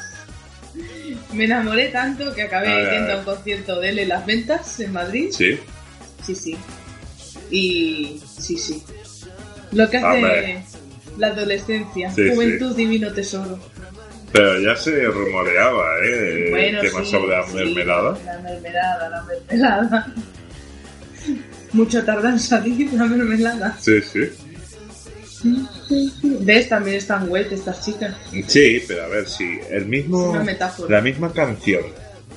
Me 1.34 1.46
enamoré 1.46 1.88
tanto 1.90 2.34
que 2.34 2.44
acabé 2.44 2.68
ay, 2.68 2.96
yendo 2.98 3.14
a 3.14 3.18
un 3.18 3.24
concierto 3.26 3.80
de 3.80 3.90
él 3.90 4.00
en 4.00 4.10
Las 4.10 4.26
Ventas, 4.26 4.80
en 4.80 4.92
Madrid. 4.94 5.30
Sí. 5.32 5.60
Sí, 6.26 6.36
sí. 6.36 6.58
Y 7.52 8.22
sí, 8.40 8.58
sí. 8.58 8.84
Lo 9.72 9.90
que 9.90 9.98
hace 9.98 10.08
Hombre. 10.08 10.64
la 11.18 11.28
adolescencia, 11.28 12.12
Sí, 12.12 12.30
juventud 12.34 12.76
divino 12.76 13.12
tesoro. 13.12 13.60
Pero 14.32 14.60
ya 14.62 14.76
se 14.76 15.06
rumoreaba, 15.06 15.86
¿eh? 16.06 16.48
Bueno, 16.50 16.82
el 16.82 16.88
tema 16.90 17.04
sí, 17.06 17.12
sobre 17.12 17.28
la 17.38 17.46
mermelada. 17.48 18.18
La 18.26 18.40
mermelada, 18.40 19.10
la 19.10 19.24
mermelada. 19.24 20.14
Mucho 21.74 22.04
tarda 22.06 22.30
en 22.30 22.40
salir 22.40 22.94
la 22.94 23.06
mermelada. 23.06 23.78
Sí, 23.80 24.00
sí. 24.02 24.30
¿Ves? 26.41 26.70
También 26.70 26.98
están 26.98 27.28
wet 27.30 27.52
estas 27.52 27.84
chicas. 27.84 28.16
Sí, 28.48 28.84
pero 28.88 29.04
a 29.04 29.08
ver, 29.08 29.28
sí. 29.28 29.60
El 29.70 29.84
Es 29.84 29.88
mismo. 29.88 30.30
una 30.32 30.44
metáfora. 30.44 30.95
La 30.98 31.02
misma 31.02 31.32
canción, 31.34 31.84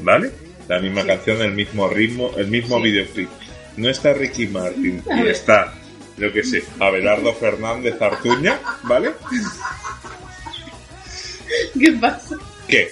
¿vale? 0.01 0.33
La 0.69 0.81
misma 0.81 1.05
canción, 1.07 1.41
el 1.43 1.53
mismo 1.53 1.89
ritmo, 1.89 2.33
el 2.37 2.49
mismo 2.49 2.81
videoclip. 2.81 3.29
No 3.77 3.89
está 3.89 4.13
Ricky 4.15 4.47
Martin 4.49 5.03
y 5.23 5.27
está, 5.29 5.75
yo 6.17 6.33
qué 6.33 6.43
sé, 6.43 6.65
Abelardo 6.81 7.33
Fernández 7.35 8.01
Artuña, 8.01 8.59
¿vale? 8.85 9.13
¿Qué 11.79 11.93
pasa? 11.93 12.37
¿Qué? 12.67 12.91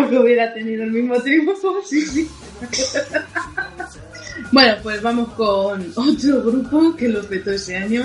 Porque 0.00 0.18
hubiera 0.18 0.52
tenido 0.54 0.84
el 0.84 0.92
mismo 0.92 1.20
triunfo, 1.20 1.80
sí, 1.84 2.00
sí. 2.06 2.28
bueno, 4.52 4.76
pues 4.82 5.02
vamos 5.02 5.32
con 5.34 5.92
otro 5.94 6.42
grupo 6.42 6.96
que 6.96 7.08
lo 7.08 7.22
petó 7.22 7.52
ese 7.52 7.76
año 7.76 8.04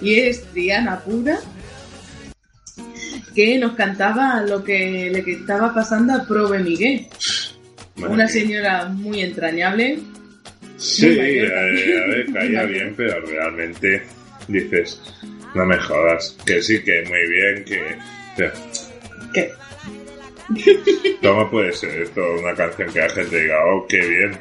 y 0.00 0.18
es 0.18 0.42
Triana 0.52 1.00
Pura. 1.00 1.38
que 3.34 3.58
nos 3.58 3.72
cantaba 3.72 4.42
lo 4.42 4.62
que 4.62 5.10
le 5.10 5.22
que 5.24 5.32
estaba 5.32 5.74
pasando 5.74 6.14
a 6.14 6.26
Prove 6.26 6.58
Miguel. 6.58 7.06
Una 7.96 8.26
señora 8.28 8.86
muy 8.86 9.20
entrañable. 9.22 9.98
Sí, 10.76 11.06
muy 11.06 11.16
mayor. 11.16 11.52
eh, 11.52 12.02
a 12.02 12.06
ver, 12.08 12.26
caía 12.32 12.62
bien, 12.64 12.94
pero 12.96 13.20
realmente 13.24 14.02
dices, 14.48 15.00
no 15.54 15.64
me 15.64 15.76
jodas, 15.78 16.36
que 16.44 16.62
sí, 16.62 16.82
que 16.82 17.04
muy 17.06 17.28
bien, 17.28 17.64
que... 17.64 17.96
¿Qué? 19.34 19.52
¿Cómo 21.22 21.50
puede 21.50 21.72
ser 21.72 22.02
esto 22.02 22.20
una 22.40 22.54
canción 22.54 22.92
que 22.92 22.98
la 23.00 23.08
gente 23.08 23.40
diga, 23.42 23.56
oh, 23.66 23.86
qué 23.88 23.98
bien? 23.98 24.38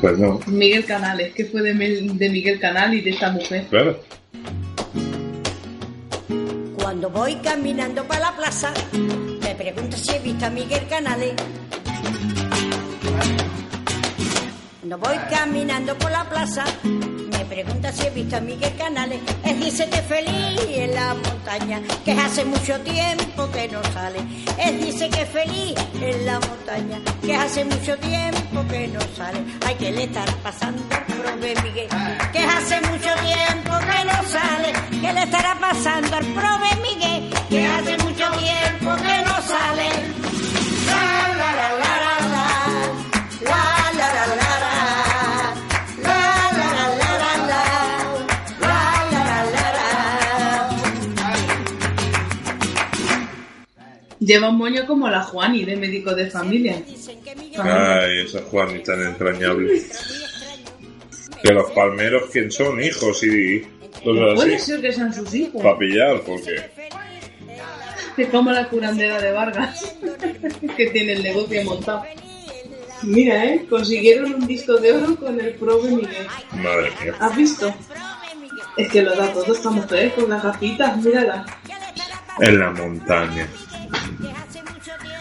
Pues 0.00 0.18
no, 0.18 0.40
Miguel 0.46 0.84
Canales, 0.84 1.32
que 1.34 1.44
fue 1.46 1.62
de, 1.62 1.74
Mel- 1.74 2.16
de 2.18 2.28
Miguel 2.30 2.58
Canal 2.60 2.92
y 2.94 3.00
de 3.00 3.10
esta 3.10 3.30
mujer. 3.30 3.66
claro. 3.70 3.98
Cuando 6.76 7.08
voy 7.10 7.36
caminando 7.36 8.04
para 8.04 8.20
la 8.30 8.36
plaza, 8.36 8.72
me 8.92 9.54
pregunto 9.54 9.96
si 9.96 10.14
he 10.14 10.18
visto 10.18 10.44
a 10.46 10.50
Miguel 10.50 10.86
Canales. 10.88 11.32
Cuando 14.80 14.98
voy 14.98 15.16
caminando 15.30 15.96
por 15.96 16.10
la 16.10 16.24
plaza, 16.28 16.64
pregunta 17.54 17.92
si 17.92 18.06
he 18.06 18.10
visto 18.10 18.36
a 18.36 18.40
Miguel 18.40 18.74
Canales. 18.76 19.20
Él 19.44 19.60
dice 19.60 19.88
que 19.90 20.00
feliz 20.02 20.58
en 20.74 20.94
la 20.94 21.14
montaña, 21.14 21.82
que 22.02 22.12
hace 22.12 22.44
mucho 22.46 22.80
tiempo 22.80 23.50
que 23.50 23.68
no 23.68 23.82
sale. 23.92 24.20
Él 24.58 24.80
dice 24.80 25.10
que 25.10 25.26
feliz 25.26 25.74
en 26.00 26.24
la 26.24 26.40
montaña, 26.40 26.98
que 27.20 27.36
hace 27.36 27.64
mucho 27.66 27.94
tiempo 27.98 28.64
que 28.70 28.88
no 28.88 29.00
sale. 29.14 29.38
Hay 29.66 29.74
que 29.74 29.92
le 29.92 30.04
estar 30.04 30.34
pasando 30.36 30.82
prove 31.06 31.54
Miguel, 31.62 31.88
que 32.32 32.38
hace 32.38 32.80
mucho 32.90 33.12
tiempo 33.30 33.72
que 33.88 34.04
no 34.10 34.18
sale. 34.36 34.72
Que 35.02 35.12
le 35.12 35.22
estará 35.22 35.54
pasando 35.60 36.16
al 36.16 36.24
prove 36.24 36.70
Miguel, 36.88 37.30
que 37.50 37.66
hace 37.66 37.98
mucho 37.98 38.30
tiempo 38.30 38.96
que 38.96 39.16
no 39.26 39.36
sale. 39.42 40.21
Lleva 54.24 54.50
un 54.50 54.58
moño 54.58 54.86
como 54.86 55.08
la 55.08 55.22
Juani 55.22 55.64
de 55.64 55.76
médico 55.76 56.14
de 56.14 56.30
familia. 56.30 56.80
Ay, 57.58 58.20
esa 58.24 58.40
Juan 58.42 58.76
y 58.76 58.82
tan 58.82 59.02
entrañable. 59.02 59.82
Que 61.42 61.52
los 61.52 61.70
palmeros, 61.72 62.30
¿quién 62.30 62.50
son? 62.52 62.80
Hijos 62.80 63.24
y 63.24 63.62
Puede 64.04 64.58
ser 64.58 64.80
que 64.80 64.92
sean 64.92 65.12
sus 65.12 65.32
hijos. 65.34 65.62
Para 65.62 65.78
pillar, 65.78 66.20
porque... 66.24 66.70
Es 68.16 68.28
como 68.28 68.50
la 68.50 68.68
curandera 68.68 69.20
de 69.20 69.32
Vargas, 69.32 69.96
que 70.76 70.86
tiene 70.88 71.12
el 71.12 71.22
negocio 71.22 71.64
montado. 71.64 72.04
Mira, 73.02 73.44
¿eh? 73.44 73.66
Consiguieron 73.68 74.34
un 74.34 74.46
disco 74.46 74.74
de 74.74 74.92
oro 74.92 75.16
con 75.16 75.40
el 75.40 75.54
Prove 75.54 75.90
Miguel. 75.90 76.26
Madre 76.52 76.90
mía. 77.02 77.14
¿Has 77.18 77.36
visto? 77.36 77.74
Es 78.76 78.88
que 78.88 79.02
lo 79.02 79.16
da 79.16 79.32
todo 79.32 79.52
esta 79.52 79.70
mujer 79.70 80.12
con 80.12 80.28
las 80.28 80.42
gafitas, 80.42 80.96
mírala. 80.98 81.46
En 82.38 82.58
la 82.58 82.70
montaña. 82.70 83.48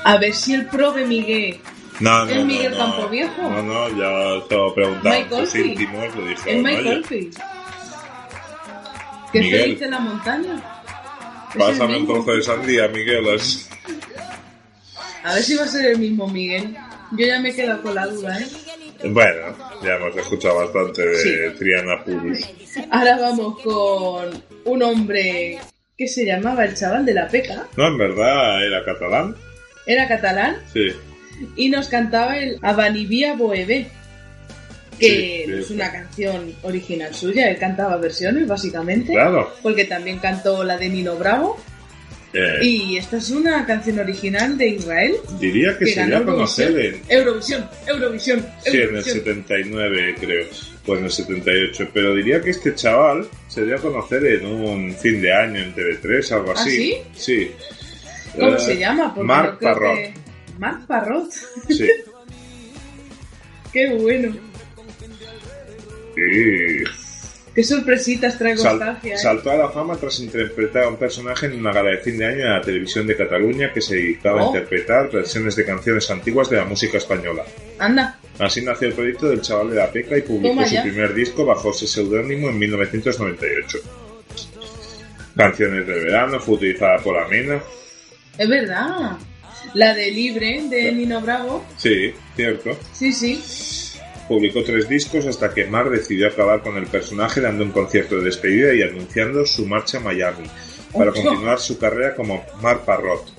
A 0.03 0.17
ver 0.17 0.33
si 0.33 0.53
el 0.53 0.65
Prove 0.67 1.05
Miguel 1.05 1.59
No, 1.99 2.25
no, 2.25 2.31
¿Es 2.31 2.37
no, 2.37 2.45
Miguel 2.45 2.71
no. 2.71 2.77
Campoviejo? 2.77 3.41
No, 3.43 3.61
no, 3.63 3.89
ya 3.89 4.47
te 4.47 4.55
lo 4.55 4.73
íntimos, 5.65 6.15
le 6.15 6.27
dije, 6.29 6.57
es 6.57 6.63
Mike 6.63 6.79
oye, 6.79 6.89
Oldfield. 6.89 7.37
¿Qué 9.31 9.39
Miguel. 9.39 9.61
feliz 9.61 9.81
en 9.83 9.91
la 9.91 9.99
montaña? 9.99 10.55
Es 11.51 11.55
pásame 11.57 11.97
un 11.97 12.07
trozo 12.07 12.31
de 12.33 12.41
sandía, 12.41 12.87
Miguel. 12.87 13.35
así. 13.35 13.65
A 15.23 15.33
ver 15.35 15.43
si 15.43 15.55
va 15.55 15.63
a 15.63 15.67
ser 15.67 15.85
el 15.91 15.99
mismo 15.99 16.27
Miguel. 16.27 16.75
Yo 17.11 17.25
ya 17.27 17.39
me 17.39 17.49
he 17.49 17.55
quedado 17.55 17.81
con 17.83 17.93
la 17.93 18.07
duda, 18.07 18.39
¿eh? 18.39 18.47
Bueno, 19.03 19.55
ya 19.83 19.95
hemos 19.95 20.15
escuchado 20.15 20.55
bastante 20.55 21.05
de 21.05 21.15
Sí. 21.15 21.57
Triana 21.59 22.03
Purus. 22.03 22.39
Ahora 22.89 23.17
vamos 23.19 23.59
con 23.61 24.43
un 24.65 24.83
hombre 24.83 25.59
que 25.97 26.07
se 26.07 26.25
llamaba 26.25 26.65
el 26.65 26.73
chaval 26.75 27.05
de 27.05 27.13
la 27.13 27.27
peca. 27.27 27.67
No, 27.77 27.87
en 27.87 27.97
verdad 27.97 28.65
era 28.65 28.83
catalán. 28.85 29.35
Era 29.85 30.07
catalán 30.07 30.57
Sí. 30.73 30.91
y 31.55 31.69
nos 31.69 31.87
cantaba 31.87 32.37
el 32.37 32.57
Abanivia 32.61 33.35
Boebé, 33.35 33.87
que 34.99 35.43
Sí, 35.47 35.51
es 35.53 35.67
sí. 35.67 35.73
una 35.73 35.91
canción 35.91 36.53
original 36.61 37.13
suya. 37.15 37.49
Él 37.49 37.57
cantaba 37.57 37.97
versiones, 37.97 38.47
básicamente. 38.47 39.13
Claro. 39.13 39.51
Porque 39.63 39.85
también 39.85 40.19
cantó 40.19 40.63
la 40.63 40.77
de 40.77 40.89
Nino 40.89 41.15
Bravo. 41.15 41.57
Eh, 42.33 42.59
Y 42.61 42.97
esta 42.97 43.17
es 43.17 43.29
una 43.29 43.65
canción 43.65 43.99
original 43.99 44.57
de 44.57 44.67
Israel. 44.69 45.15
diría 45.39 45.77
que, 45.77 45.87
se 45.87 45.95
ganó 45.95 46.07
dio 46.07 46.17
a 46.19 46.25
conocer 46.35 46.79
en, 46.79 47.01
Eurovisión, 47.09 47.67
Eurovisión, 47.87 48.39
sí, 48.63 48.69
en 48.69 48.73
el 48.75 48.81
Eurovisión. 48.83 49.17
79, 49.17 50.15
creo. 50.17 50.47
O 50.87 50.95
en 50.95 51.03
el 51.05 51.11
78. 51.11 51.89
Pero 51.93 52.15
diría 52.15 52.39
que 52.39 52.51
este 52.51 52.73
chaval 52.73 53.27
se 53.49 53.65
dio 53.65 53.75
a 53.75 53.79
conocer 53.79 54.25
en 54.25 54.45
un 54.45 54.93
fin 54.95 55.21
de 55.21 55.33
año 55.33 55.59
en 55.61 55.75
TV3, 55.75 56.31
algo 56.31 56.51
¿Ah, 56.55 56.61
así. 56.61 56.69
sí? 56.71 56.97
Sí. 57.15 57.51
¿Cómo 58.37 58.55
Eh, 58.55 58.59
se 58.59 58.77
llama? 58.77 59.13
Porque 59.13 59.27
Marc 59.27 59.57
creo 59.59 59.73
Parrot. 59.73 59.95
que- 59.95 60.13
Marc 60.57 60.85
Parrot. 60.87 61.31
Sí. 61.69 61.89
Qué 63.73 63.95
bueno. 63.95 64.35
Y 66.17 66.83
Qué 67.53 67.63
sorpresitas 67.63 68.37
traigo 68.37 68.61
sal- 68.61 68.79
nostalgia. 68.79 69.15
¿eh? 69.15 69.17
saltó 69.17 69.51
a 69.51 69.55
la 69.57 69.69
fama 69.69 69.95
tras 69.97 70.19
interpretar 70.21 70.83
a 70.83 70.87
un 70.89 70.95
personaje 70.97 71.47
en 71.47 71.59
una 71.59 71.73
gala 71.73 71.89
de 71.91 71.97
fin 71.97 72.17
de 72.17 72.25
año 72.25 72.41
en 72.45 72.49
la 72.53 72.61
televisión 72.61 73.05
de 73.07 73.17
Cataluña 73.17 73.73
que 73.73 73.81
se 73.81 73.95
dedicaba 73.95 74.41
a 74.41 74.43
Oh. 74.45 74.47
interpretar 74.47 75.09
versiones 75.11 75.55
de 75.57 75.65
canciones 75.65 76.09
antiguas 76.11 76.49
de 76.49 76.57
la 76.57 76.65
música 76.65 76.97
española. 76.97 77.43
Anda, 77.79 78.17
Así 78.39 78.61
nació 78.61 78.87
el 78.87 78.93
proyecto 78.93 79.27
del 79.29 79.41
chaval 79.41 79.69
de 79.69 79.75
la 79.75 79.91
peca 79.91 80.17
y 80.17 80.21
publicó 80.21 80.65
su 80.65 80.81
primer 80.81 81.13
disco 81.13 81.45
bajo 81.45 81.71
ese 81.71 81.85
seudónimo 81.87 82.49
en 82.49 82.57
1998. 82.57 83.77
Canciones 85.35 85.85
de 85.87 85.93
verano, 85.93 86.39
fue 86.39 86.55
utilizada 86.55 86.97
por 86.99 87.17
Amena. 87.17 87.61
Es 88.41 88.49
verdad. 88.49 89.17
La 89.73 89.93
de 89.93 90.11
Libre 90.11 90.63
de 90.69 90.91
Nino 90.91 91.21
Bravo. 91.21 91.63
Sí, 91.77 92.11
cierto. 92.35 92.71
Sí, 92.91 93.13
sí. 93.13 93.41
Publicó 94.27 94.63
tres 94.63 94.89
discos 94.89 95.25
hasta 95.27 95.53
que 95.53 95.65
Mar 95.65 95.89
decidió 95.89 96.27
acabar 96.27 96.61
con 96.61 96.77
el 96.77 96.87
personaje 96.87 97.41
dando 97.41 97.63
un 97.63 97.71
concierto 97.71 98.17
de 98.17 98.23
despedida 98.25 98.73
y 98.73 98.81
anunciando 98.81 99.45
su 99.45 99.65
marcha 99.65 99.97
a 99.97 100.01
Miami 100.01 100.47
para 100.91 101.11
Ocho. 101.11 101.21
continuar 101.21 101.59
su 101.59 101.77
carrera 101.77 102.15
como 102.15 102.43
Mar 102.61 102.83
Parrot. 102.85 103.31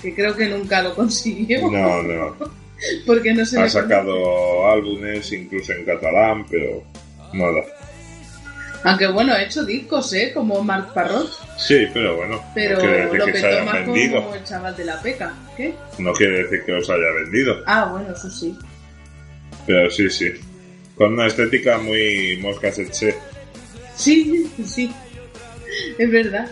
Que 0.00 0.14
creo 0.14 0.34
que 0.34 0.48
nunca 0.48 0.80
lo 0.80 0.94
consiguió. 0.94 1.70
No, 1.70 2.02
no. 2.02 2.36
Porque 3.06 3.34
no 3.34 3.44
se 3.44 3.60
Ha 3.60 3.68
sacado 3.68 4.70
álbumes 4.70 5.30
incluso 5.32 5.72
en 5.72 5.84
catalán, 5.84 6.46
pero 6.48 6.84
nada. 7.34 7.64
Aunque 8.84 9.08
bueno, 9.08 9.32
ha 9.32 9.42
hecho 9.42 9.64
discos, 9.64 10.12
¿eh? 10.14 10.30
Como 10.32 10.62
Marc 10.62 10.94
Parrot. 10.94 11.47
Sí, 11.58 11.86
pero 11.92 12.16
bueno, 12.16 12.40
Pero 12.54 12.76
no 12.76 12.80
quiere 12.80 12.96
decir 13.04 13.18
lo 13.18 13.24
que 13.26 13.32
se 13.32 13.42
petó 13.42 13.46
hayan 13.48 13.86
vendido. 13.86 14.22
como 14.22 14.34
el 14.36 14.44
chaval 14.44 14.76
de 14.76 14.84
la 14.84 15.02
peca. 15.02 15.34
¿Qué? 15.56 15.74
No 15.98 16.12
quiere 16.12 16.44
decir 16.44 16.62
que 16.64 16.72
los 16.72 16.88
haya 16.88 17.12
vendido. 17.24 17.62
Ah, 17.66 17.88
bueno, 17.90 18.12
eso 18.14 18.30
sí. 18.30 18.56
Pero 19.66 19.90
sí, 19.90 20.08
sí. 20.08 20.32
Con 20.94 21.14
una 21.14 21.26
estética 21.26 21.78
muy 21.78 22.38
mosca. 22.40 22.70
Sí, 22.72 23.12
sí. 24.64 24.92
Es 25.98 26.10
verdad. 26.10 26.48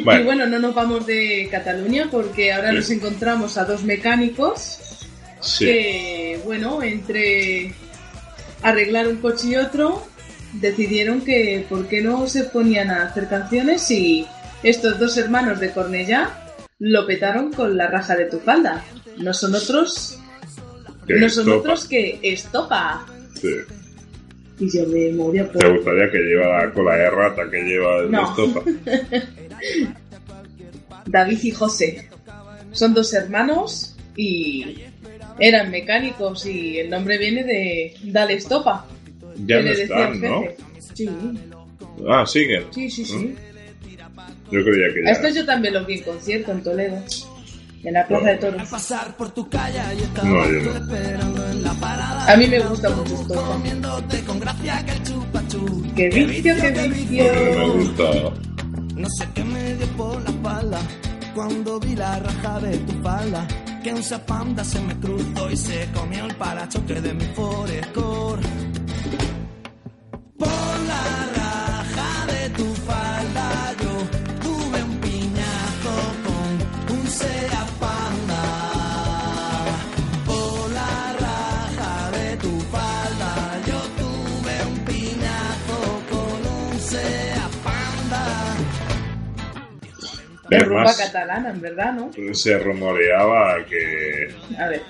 Y 0.00 0.22
bueno, 0.24 0.46
no 0.46 0.58
nos 0.58 0.74
vamos 0.74 1.06
de 1.06 1.48
Cataluña 1.50 2.08
porque 2.10 2.52
ahora 2.52 2.70
Sí. 2.70 2.76
nos 2.76 2.90
encontramos 2.90 3.58
a 3.58 3.64
dos 3.64 3.82
mecánicos 3.84 4.78
Sí. 5.40 5.64
que, 5.66 6.40
bueno, 6.44 6.82
entre 6.82 7.72
arreglar 8.62 9.08
un 9.08 9.16
coche 9.16 9.48
y 9.48 9.56
otro, 9.56 10.06
decidieron 10.54 11.20
que 11.22 11.64
por 11.68 11.86
qué 11.88 12.02
no 12.02 12.26
se 12.26 12.44
ponían 12.44 12.90
a 12.90 13.04
hacer 13.04 13.28
canciones 13.28 13.90
y 13.90 14.26
estos 14.62 14.98
dos 14.98 15.16
hermanos 15.16 15.60
de 15.60 15.70
Cornellá 15.70 16.30
lo 16.78 17.06
petaron 17.06 17.52
con 17.52 17.76
la 17.76 17.86
raja 17.86 18.16
de 18.16 18.26
tu 18.26 18.38
falda. 18.40 18.84
No 19.18 19.32
son 19.34 19.54
otros, 19.54 20.18
Que 21.06 21.14
no 21.14 21.28
son 21.28 21.44
estopa. 21.48 21.58
otros 21.60 21.84
que 21.88 22.18
Estopa. 22.22 23.06
Sí. 23.40 23.48
Y 24.58 24.68
yo 24.76 24.86
me 24.88 25.10
moría 25.12 25.50
por... 25.50 25.62
¿Te 25.62 25.68
gustaría 25.70 26.10
que 26.10 26.18
lleva 26.18 26.64
la 26.66 26.72
cola 26.72 26.96
de 26.96 27.10
rata 27.10 27.50
que 27.50 27.62
lleva 27.62 27.98
el 28.00 28.10
No. 28.10 28.28
estopa? 28.30 28.62
David 31.06 31.38
y 31.42 31.50
José. 31.50 32.08
Son 32.72 32.94
dos 32.94 33.12
hermanos 33.14 33.96
y 34.16 34.76
eran 35.38 35.70
mecánicos 35.70 36.46
y 36.46 36.78
el 36.78 36.90
nombre 36.90 37.18
viene 37.18 37.44
de 37.44 37.94
Dale 38.04 38.34
Estopa. 38.34 38.86
Ya 39.46 39.60
no 39.62 39.70
están, 39.70 40.20
¿no? 40.20 40.42
Sí, 40.94 41.08
Ah, 42.08 42.24
siguen. 42.26 42.64
sí, 42.72 42.90
sí, 42.90 43.04
sí. 43.04 43.34
Yo 44.50 44.62
creía 44.64 44.92
que 44.94 45.04
ya. 45.04 45.10
estos 45.12 45.34
yo 45.34 45.44
también 45.46 45.74
lo 45.74 45.84
vi 45.84 45.94
en 45.98 46.02
concierto 46.02 46.52
en 46.52 46.62
Toledo, 46.62 47.02
en 47.84 47.92
la 47.94 48.06
Plaza 48.06 48.28
de 48.30 48.36
Toros. 48.36 48.68
No, 50.24 50.50
yo 50.50 50.62
no. 50.62 51.70
A 52.26 52.36
mí 52.36 52.46
me 52.46 52.58
gusta 52.60 52.90
mucho 52.90 53.24
chup. 55.48 55.94
¡Qué 55.96 56.08
vicio, 56.10 56.54
qué 56.60 56.70
No 56.70 56.82
me 56.82 56.88
vicio! 56.88 57.72
gusta. 57.74 58.04
No 59.00 59.08
sé 59.08 59.26
qué 59.34 59.42
me 59.42 59.74
dio 59.76 59.86
por 59.96 60.22
la 60.22 60.28
espalda 60.28 60.78
cuando 61.34 61.80
vi 61.80 61.96
la 61.96 62.18
raja 62.18 62.60
de 62.60 62.76
tu 62.78 62.92
falda. 63.02 63.48
Que 63.82 63.94
un 63.94 64.02
zapanda 64.02 64.62
se 64.62 64.78
me 64.78 64.94
cruzó 65.00 65.50
y 65.50 65.56
se 65.56 65.88
comió 65.94 66.26
el 66.26 66.34
parachoque 66.34 67.00
de 67.00 67.14
mi 67.14 67.24
Forescore. 67.34 68.42
Por 70.36 70.79
Es 90.50 90.66
rumba 90.66 90.94
catalana, 90.96 91.50
en 91.50 91.60
verdad, 91.60 91.92
¿no? 91.92 92.10
se 92.34 92.58
rumoreaba 92.58 93.64
que 93.66 94.28
A 94.58 94.68
ver, 94.68 94.82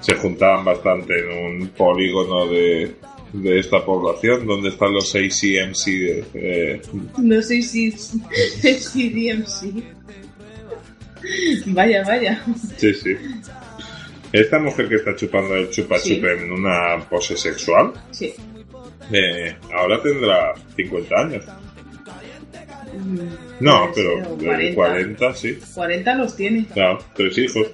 se 0.00 0.14
juntaban 0.16 0.64
bastante 0.64 1.14
en 1.18 1.60
un 1.62 1.68
polígono 1.68 2.46
de, 2.48 2.94
de 3.32 3.58
esta 3.58 3.84
población 3.84 4.46
donde 4.46 4.68
están 4.70 4.92
los 4.92 5.10
seis 5.10 5.40
CMC 5.40 5.84
de, 5.86 6.24
eh, 6.34 6.82
no 7.18 7.40
sé 7.42 7.62
si. 7.62 7.94
Vaya, 11.66 12.02
vaya. 12.04 12.42
sí 12.76 12.92
sí 12.94 13.14
esta 14.32 14.58
mujer 14.58 14.88
que 14.88 14.96
está 14.96 15.14
chupando 15.14 15.54
el 15.54 15.70
chupa 15.70 15.98
Sí. 15.98 16.16
chup 16.16 16.24
en 16.24 16.50
una 16.50 16.98
pose 17.08 17.36
sexual 17.36 17.92
Sí. 18.10 18.32
eh, 19.12 19.54
ahora 19.72 20.02
tendrá 20.02 20.52
50 20.74 21.14
años 21.20 21.44
no 23.60 23.92
puede 23.92 23.94
pero 23.94 24.10
ser, 24.16 24.26
o 24.32 24.36
de 24.36 24.74
40. 24.74 24.74
40 24.74 25.34
sí 25.34 25.58
40 25.74 26.14
los 26.14 26.36
tiene. 26.36 26.66
claro 26.72 26.98
tres 27.14 27.38
hijos 27.38 27.66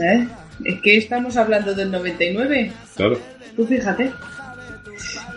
¿Eh? 0.00 0.26
Es 0.64 0.80
que 0.82 0.96
estamos 0.96 1.36
hablando 1.36 1.74
del 1.74 1.90
99. 1.90 2.72
claro 2.96 3.18
Tú 3.56 3.66
fíjate. 3.66 4.12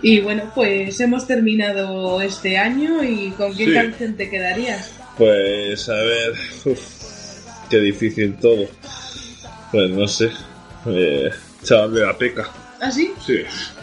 Y 0.04 0.20
bueno, 0.20 0.52
pues 0.54 1.00
hemos 1.00 1.26
terminado 1.28 2.22
este 2.22 2.58
año 2.58 3.04
y 3.04 3.32
¿con 3.32 3.56
qué 3.56 3.66
Sí. 3.66 3.74
canción 3.74 4.16
te 4.16 4.30
quedarías? 4.30 4.94
Pues 5.18 5.88
a 5.90 5.94
ver, 5.96 6.34
uf, 6.66 6.80
qué 7.70 7.78
difícil 7.80 8.36
todo. 8.36 8.68
Pues 9.72 9.90
no 9.92 10.08
sé, 10.08 10.30
eh, 10.88 11.30
chaval 11.64 11.94
de 11.94 12.02
la 12.02 12.18
peca. 12.18 12.50
¿Ah, 12.82 12.92
sí? 12.92 13.14
Sí, 13.26 13.38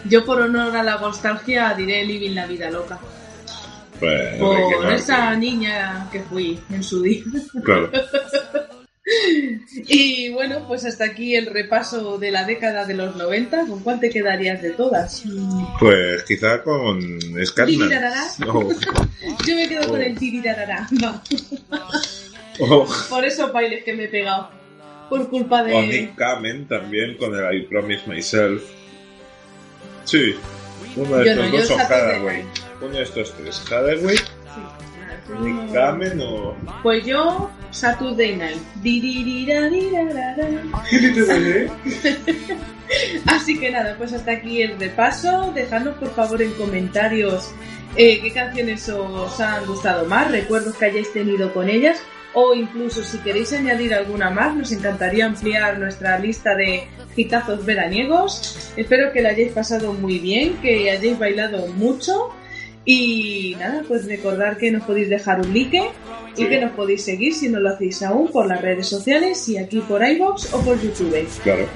Yo 0.08 0.24
por 0.24 0.40
honor 0.40 0.76
a 0.76 0.82
la 0.82 0.98
nostalgia 0.98 1.72
diré 1.74 2.04
Living 2.04 2.34
la 2.34 2.46
vida 2.46 2.70
loca. 2.70 2.98
Pues 3.98 4.38
Por 4.38 4.92
esa 4.92 5.34
niña 5.36 6.08
que 6.10 6.20
fui 6.20 6.58
en 6.70 6.82
su 6.82 7.02
día. 7.02 7.22
Claro, 7.64 7.90
Y 9.86 10.30
bueno, 10.30 10.64
pues 10.68 10.84
hasta 10.84 11.04
aquí 11.04 11.34
el 11.34 11.46
repaso 11.46 12.18
de 12.18 12.30
la 12.30 12.44
década 12.44 12.84
de 12.84 12.94
los 12.94 13.16
90. 13.16 13.66
¿Con 13.66 13.80
cuál 13.80 14.00
te 14.00 14.10
quedarías 14.10 14.60
de 14.60 14.70
todas? 14.70 15.24
pues 15.80 16.22
quizá 16.24 16.62
con 16.62 17.00
Scatman. 17.44 17.90
Oh, 18.48 18.68
Yo 19.46 19.54
me 19.56 19.68
quedo 19.68 19.88
con 19.88 20.02
el 20.02 20.18
tirirarará. 20.18 20.86
Va. 21.02 21.22
oh, 22.60 22.86
Por 23.08 23.24
esos 23.24 23.52
bailes 23.52 23.84
que 23.84 23.94
me 23.94 24.04
he 24.04 24.08
pegado. 24.08 24.50
Por 25.08 25.30
culpa 25.30 25.64
de... 25.64 25.74
o 25.74 25.82
Nick 25.82 26.14
Kamen 26.16 26.68
también 26.68 27.16
con 27.16 27.34
el 27.34 27.54
I 27.56 27.66
Promise 27.66 28.02
Myself. 28.06 28.62
Sí, 30.04 30.34
uno 30.96 31.16
de 31.16 31.24
Yo 31.24 31.30
estos 31.32 31.50
no, 31.50 31.56
dos 31.56 31.66
Saturday 31.68 32.16
Hathaway. 32.16 32.44
Uno 32.80 32.90
de 32.96 33.02
estos 33.02 33.32
tres, 33.34 33.60
Hathaway, 33.70 34.16
Nick 35.40 35.72
Kamen 35.72 36.20
o... 36.20 36.54
Pues 36.82 37.04
yo, 37.04 37.50
Saturday 37.70 38.36
Night. 38.36 38.62
Diriririrararara. 38.82 40.48
Así 43.26 43.58
que 43.58 43.70
nada, 43.70 43.96
pues 43.98 44.12
hasta 44.12 44.32
aquí 44.32 44.62
el 44.62 44.78
repaso. 44.78 45.52
Dejadnos 45.54 45.96
por 45.96 46.10
favor 46.14 46.40
en 46.40 46.52
comentarios 46.52 47.52
eh, 47.96 48.20
qué 48.20 48.32
canciones 48.32 48.88
os 48.88 49.40
han 49.40 49.66
gustado 49.66 50.06
más, 50.06 50.30
recuerdos 50.30 50.76
que 50.76 50.84
hayáis 50.86 51.12
tenido 51.12 51.52
con 51.52 51.68
ellas, 51.68 52.00
o 52.34 52.54
incluso 52.54 53.02
si 53.02 53.18
queréis 53.18 53.52
añadir 53.52 53.94
alguna 53.94 54.30
más, 54.30 54.54
nos 54.54 54.70
encantaría 54.70 55.26
ampliar 55.26 55.78
nuestra 55.78 56.18
lista 56.18 56.54
de 56.54 56.86
hitazos 57.16 57.64
veraniegos. 57.64 58.72
Espero 58.76 59.12
que 59.12 59.22
la 59.22 59.30
hayáis 59.30 59.52
pasado 59.52 59.92
muy 59.94 60.18
bien, 60.18 60.58
que 60.58 60.90
hayáis 60.90 61.18
bailado 61.18 61.66
mucho. 61.68 62.30
Y 62.90 63.54
nada, 63.60 63.82
pues 63.86 64.06
recordar 64.06 64.56
que 64.56 64.70
nos 64.70 64.82
podéis 64.84 65.10
dejar 65.10 65.42
un 65.42 65.52
like 65.52 65.90
y 66.38 66.46
que 66.46 66.58
nos 66.58 66.72
podéis 66.72 67.04
seguir 67.04 67.34
si 67.34 67.50
no 67.50 67.60
lo 67.60 67.68
hacéis 67.68 68.02
aún 68.02 68.28
por 68.28 68.46
las 68.46 68.62
redes 68.62 68.88
sociales 68.88 69.46
y 69.50 69.58
aquí 69.58 69.80
por 69.80 70.02
iVoox 70.02 70.54
o 70.54 70.60
por 70.62 70.80
YouTube. 70.80 71.28
Claro. 71.42 71.66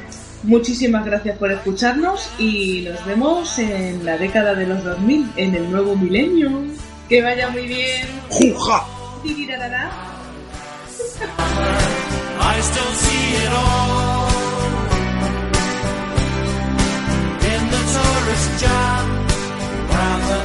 Muchísimas 0.43 1.05
gracias 1.05 1.37
por 1.37 1.53
escucharnos 1.53 2.31
y 2.39 2.87
nos 2.89 3.05
vemos 3.05 3.59
en 3.59 4.07
la 4.07 4.17
década 4.17 4.55
de 4.55 4.67
los 4.67 4.83
2000, 4.85 5.33
en 5.37 5.55
el 5.55 5.71
nuevo 5.71 5.95
milenio. 5.95 6.51
Que 7.11 7.21
vaya 7.21 7.51
muy 7.51 7.67
bien. 7.67 8.07
¡Juja! 8.31 8.83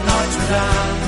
Tirirarará. 0.29 1.06